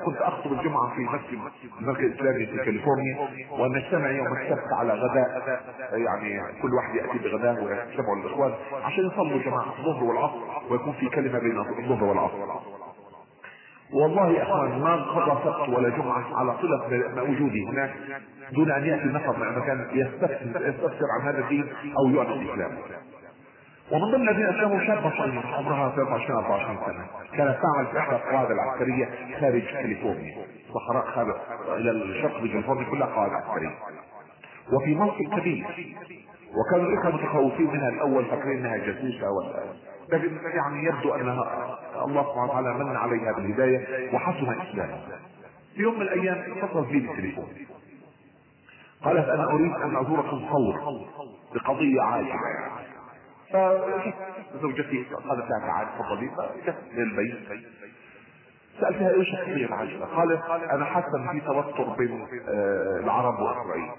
كنت 0.06 0.18
أخطب 0.18 0.52
الجمعة 0.52 0.96
في 0.96 1.02
مسجد 1.02 1.40
المركز 1.82 2.04
الإسلامي 2.04 2.46
في 2.46 2.58
كاليفورنيا 2.58 3.18
ونجتمع 3.52 4.10
يوم 4.10 4.28
السبت 4.38 4.74
على 4.74 4.94
غداء. 4.94 5.62
يعني 5.94 6.42
كل 6.62 6.74
واحد 6.74 6.96
يأتي 6.96 7.18
بغداه 7.18 7.64
ويجتمعوا 7.64 8.16
الإخوان 8.16 8.54
عشان 8.84 9.08
يصلوا 9.08 9.42
جماعة 9.44 9.66
الظهر 9.80 10.04
والعصر 10.04 10.40
ويكون 10.70 10.94
في 10.94 11.10
كلمة 11.10 11.40
بين 11.40 11.60
الظهر 11.60 12.04
والعصر. 12.04 12.38
والله 13.94 14.30
يا 14.32 14.44
أخوان 14.44 14.80
ما 14.82 14.96
قضى 14.96 15.42
سبت 15.44 15.70
ولا 15.78 15.90
جمعة 15.90 16.40
على 16.40 16.58
صله 16.62 16.88
بوجودي 17.16 17.68
هناك 17.68 17.94
دون 18.52 18.72
أن 18.72 18.86
يأتي 18.86 19.06
نفر 19.06 19.38
من 19.40 19.60
مكان 19.60 19.88
يستفسر 19.94 21.06
عن 21.20 21.28
هذا 21.28 21.40
الدين 21.40 21.68
أو 22.00 22.16
يعلن 22.16 22.42
الإسلام. 22.42 22.72
ومن 23.92 24.12
ضمن 24.12 24.30
الذين 24.30 24.46
اسلموا 24.46 24.80
شابة 24.80 25.10
صغيره 25.10 25.56
عمرها 25.56 25.90
23 25.96 26.38
24 26.38 26.78
سنة. 26.86 27.06
كانت 27.38 27.58
تعمل 27.62 27.88
في 27.92 28.00
إحدى 28.00 28.16
القواعد 28.16 28.52
العسكرية 28.52 29.10
خارج 29.40 29.64
كاليفورنيا. 29.64 30.36
صحراء 30.74 31.06
خارج 31.06 31.36
إلى 31.68 31.92
الشرق 31.92 32.38
كاليفورنيا 32.38 32.90
كلها 32.90 33.08
قواعد 33.08 33.32
عسكرية. 33.32 33.76
وفي 34.74 34.96
منصب 34.96 35.40
كبير. 35.40 35.66
وكانوا 36.56 36.90
الاخوه 36.90 37.16
متخوفين 37.16 37.68
منها 37.72 37.90
الأول 37.90 38.26
فاكرين 38.26 38.58
إنها 38.58 38.78
جاسوسة 38.78 39.32
ولا 39.32 39.64
لكن 40.10 40.38
يعني 40.56 40.86
يبدو 40.86 41.14
أنها 41.14 41.78
الله 42.06 42.24
سبحانه 42.24 42.44
وتعالى 42.44 42.74
من 42.74 42.96
عليها 42.96 43.34
بالهداية 43.34 44.16
وحسن 44.16 44.62
إسلامها. 44.62 45.02
في 45.76 45.82
يوم 45.82 45.96
من 45.96 46.02
الأيام 46.02 46.38
اتصلت 46.58 46.88
بي 46.88 47.00
بالتليفون. 47.00 47.48
قالت 49.04 49.30
أنا 49.30 49.44
أريد 49.52 49.72
أن 49.72 49.98
أزوركم 49.98 50.46
فورا 50.52 51.02
بقضية 51.56 52.02
عاجله 52.02 52.40
فزوجتي 53.52 55.04
قالت 55.04 55.50
لها 55.50 55.60
تعال 55.60 55.88
تفضلي. 56.00 56.30
فجت 56.30 56.76
للبيت. 56.94 57.36
سألتها 58.82 59.10
إيش 59.10 59.34
القضية 59.34 59.66
العاجله؟ 59.66 60.06
قالت 60.06 60.42
أنا 60.72 60.86
حاسة 60.86 61.18
إن 61.18 61.28
في 61.32 61.46
توتر 61.46 61.90
بين 61.98 62.28
العرب 63.04 63.40
وإسرائيل 63.40 63.90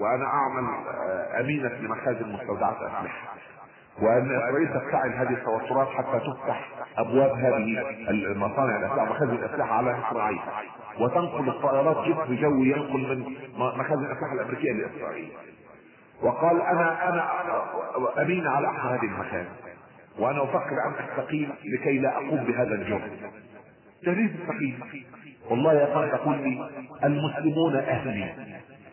وأنا 0.00 0.24
أعمل 0.24 0.64
أمينة 1.40 1.68
لمخازن 1.68 2.32
مستودعات 2.32 2.76
أسلحة 2.76 3.34
وأن 4.02 4.36
إسرائيل 4.36 4.68
تفتعل 4.68 5.10
هذه 5.10 5.32
التوترات 5.32 5.88
حتى 5.88 6.18
تفتح 6.18 6.68
أبواب 6.98 7.30
هذه 7.30 7.84
المصانع 8.10 8.76
الأسلحة 8.76 9.04
مخازن 9.04 9.30
الاسلحه 9.34 9.74
على 9.74 9.98
إسرائيل 10.08 10.40
وتنقل 11.00 11.48
الطائرات 11.48 11.96
جسر 12.08 12.34
جوي 12.34 12.68
ينقل 12.68 13.16
من 13.16 13.36
مخازن 13.56 14.04
الأسلحة 14.04 14.32
الأمريكية 14.32 14.72
لإسرائيل. 14.72 15.32
وقال 16.22 16.62
أنا 16.62 17.08
أنا 17.08 17.24
امين 18.22 18.46
على 18.46 18.68
هذه 18.68 19.04
المكان. 19.04 19.46
وأنا 20.18 20.42
أفكر 20.44 20.76
أن 20.86 21.04
استقيل 21.08 21.48
لكي 21.64 21.98
لا 21.98 22.16
أقوم 22.16 22.44
بهذا 22.44 22.74
الجرم 22.74 23.10
تريد 24.04 24.36
تستقيل 24.40 24.78
والله 25.50 25.72
يا 25.72 25.94
أخي 25.94 26.10
تقول 26.10 26.38
لي 26.38 26.68
المسلمون 27.04 27.76
أهلي. 27.76 28.34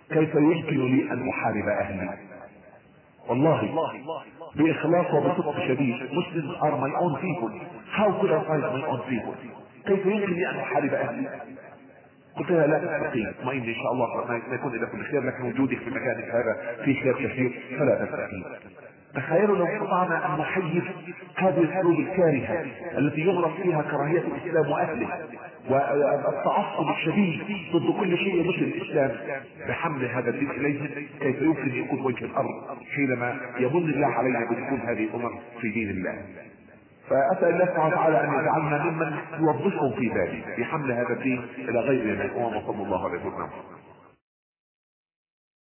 كيف 0.10 0.36
يمكن 0.36 0.86
لي 0.86 1.12
أن 1.12 1.30
أحارب 1.30 1.68
أهلي؟ 1.68 2.18
والله 3.30 3.92
بإخلاص 4.56 5.14
وبصدق 5.14 5.60
شديد 5.68 5.96
مسلم 5.96 6.56
are 6.62 6.78
my 6.78 6.92
own 7.02 7.16
people. 7.22 7.50
How 7.98 8.12
could 8.22 8.32
I 8.32 8.40
fight 8.48 8.62
my 8.62 8.88
own 8.88 9.02
people? 9.10 9.34
كيف 9.86 10.06
يمكن 10.06 10.34
لي 10.34 10.50
أن 10.50 10.56
أحارب 10.60 10.94
أهلي؟ 10.94 11.30
قلت 12.38 12.52
لها 12.52 12.68
لا 12.68 12.78
تستقيم 12.78 13.28
اطمئن 13.40 13.64
إن 13.64 13.74
شاء 13.74 13.92
الله 13.94 14.26
ما 14.50 14.56
يكون 14.56 14.76
إلا 14.76 14.86
كل 14.86 15.04
خير 15.04 15.24
لكن 15.24 15.44
وجودك 15.44 15.78
في 15.78 15.90
مكانك 15.90 16.30
هذا 16.30 16.76
في 16.86 16.94
خير 16.94 17.14
كثير 17.14 17.60
فلا 17.80 18.06
تستقيم. 18.06 18.44
تخيلوا 19.16 19.58
لو 19.58 19.66
استطعنا 19.66 20.36
أن 20.36 20.40
نحيز 20.40 20.84
هذه 21.36 21.60
الحروب 21.60 22.00
الكارهة 22.00 22.66
التي 22.98 23.22
يغرس 23.22 23.62
فيها 23.62 23.82
كراهية 23.82 24.20
الإسلام 24.20 24.72
وأهله 24.72 25.08
والتعصب 25.70 26.90
الشديد 26.90 27.42
ضد 27.74 28.00
كل 28.00 28.18
شيء 28.18 28.36
يمس 28.36 28.56
الإسلام 28.56 29.12
بحمل 29.68 30.06
هذا 30.06 30.30
الدين 30.30 30.52
اليهم 30.52 30.88
كيف 31.20 31.42
يمكن 31.42 31.76
يكون 31.76 32.02
وجه 32.02 32.26
الأرض 32.26 32.78
حينما 32.96 33.38
يمن 33.60 33.90
الله 33.90 34.08
علينا 34.08 34.40
بدخول 34.40 34.80
هذه 34.80 35.04
الأمم 35.04 35.40
في 35.62 35.70
دين 35.70 35.90
الله. 35.90 36.16
فأسأل 37.10 37.50
الله 37.54 37.66
سبحانه 37.66 37.88
وتعالى 37.88 38.24
أن 38.24 38.30
يجعلنا 38.34 38.84
ممن 38.84 39.14
يوظفهم 39.40 39.92
في 39.92 40.08
ذلك 40.20 40.60
بحمل 40.60 40.92
هذا 40.92 41.10
الدين 41.14 41.48
إلى 41.58 41.80
غيرنا 41.80 42.14
من 42.14 42.22
الامم 42.22 42.68
الله 42.84 43.10
عليه 43.10 43.20
وسلم. 43.20 43.50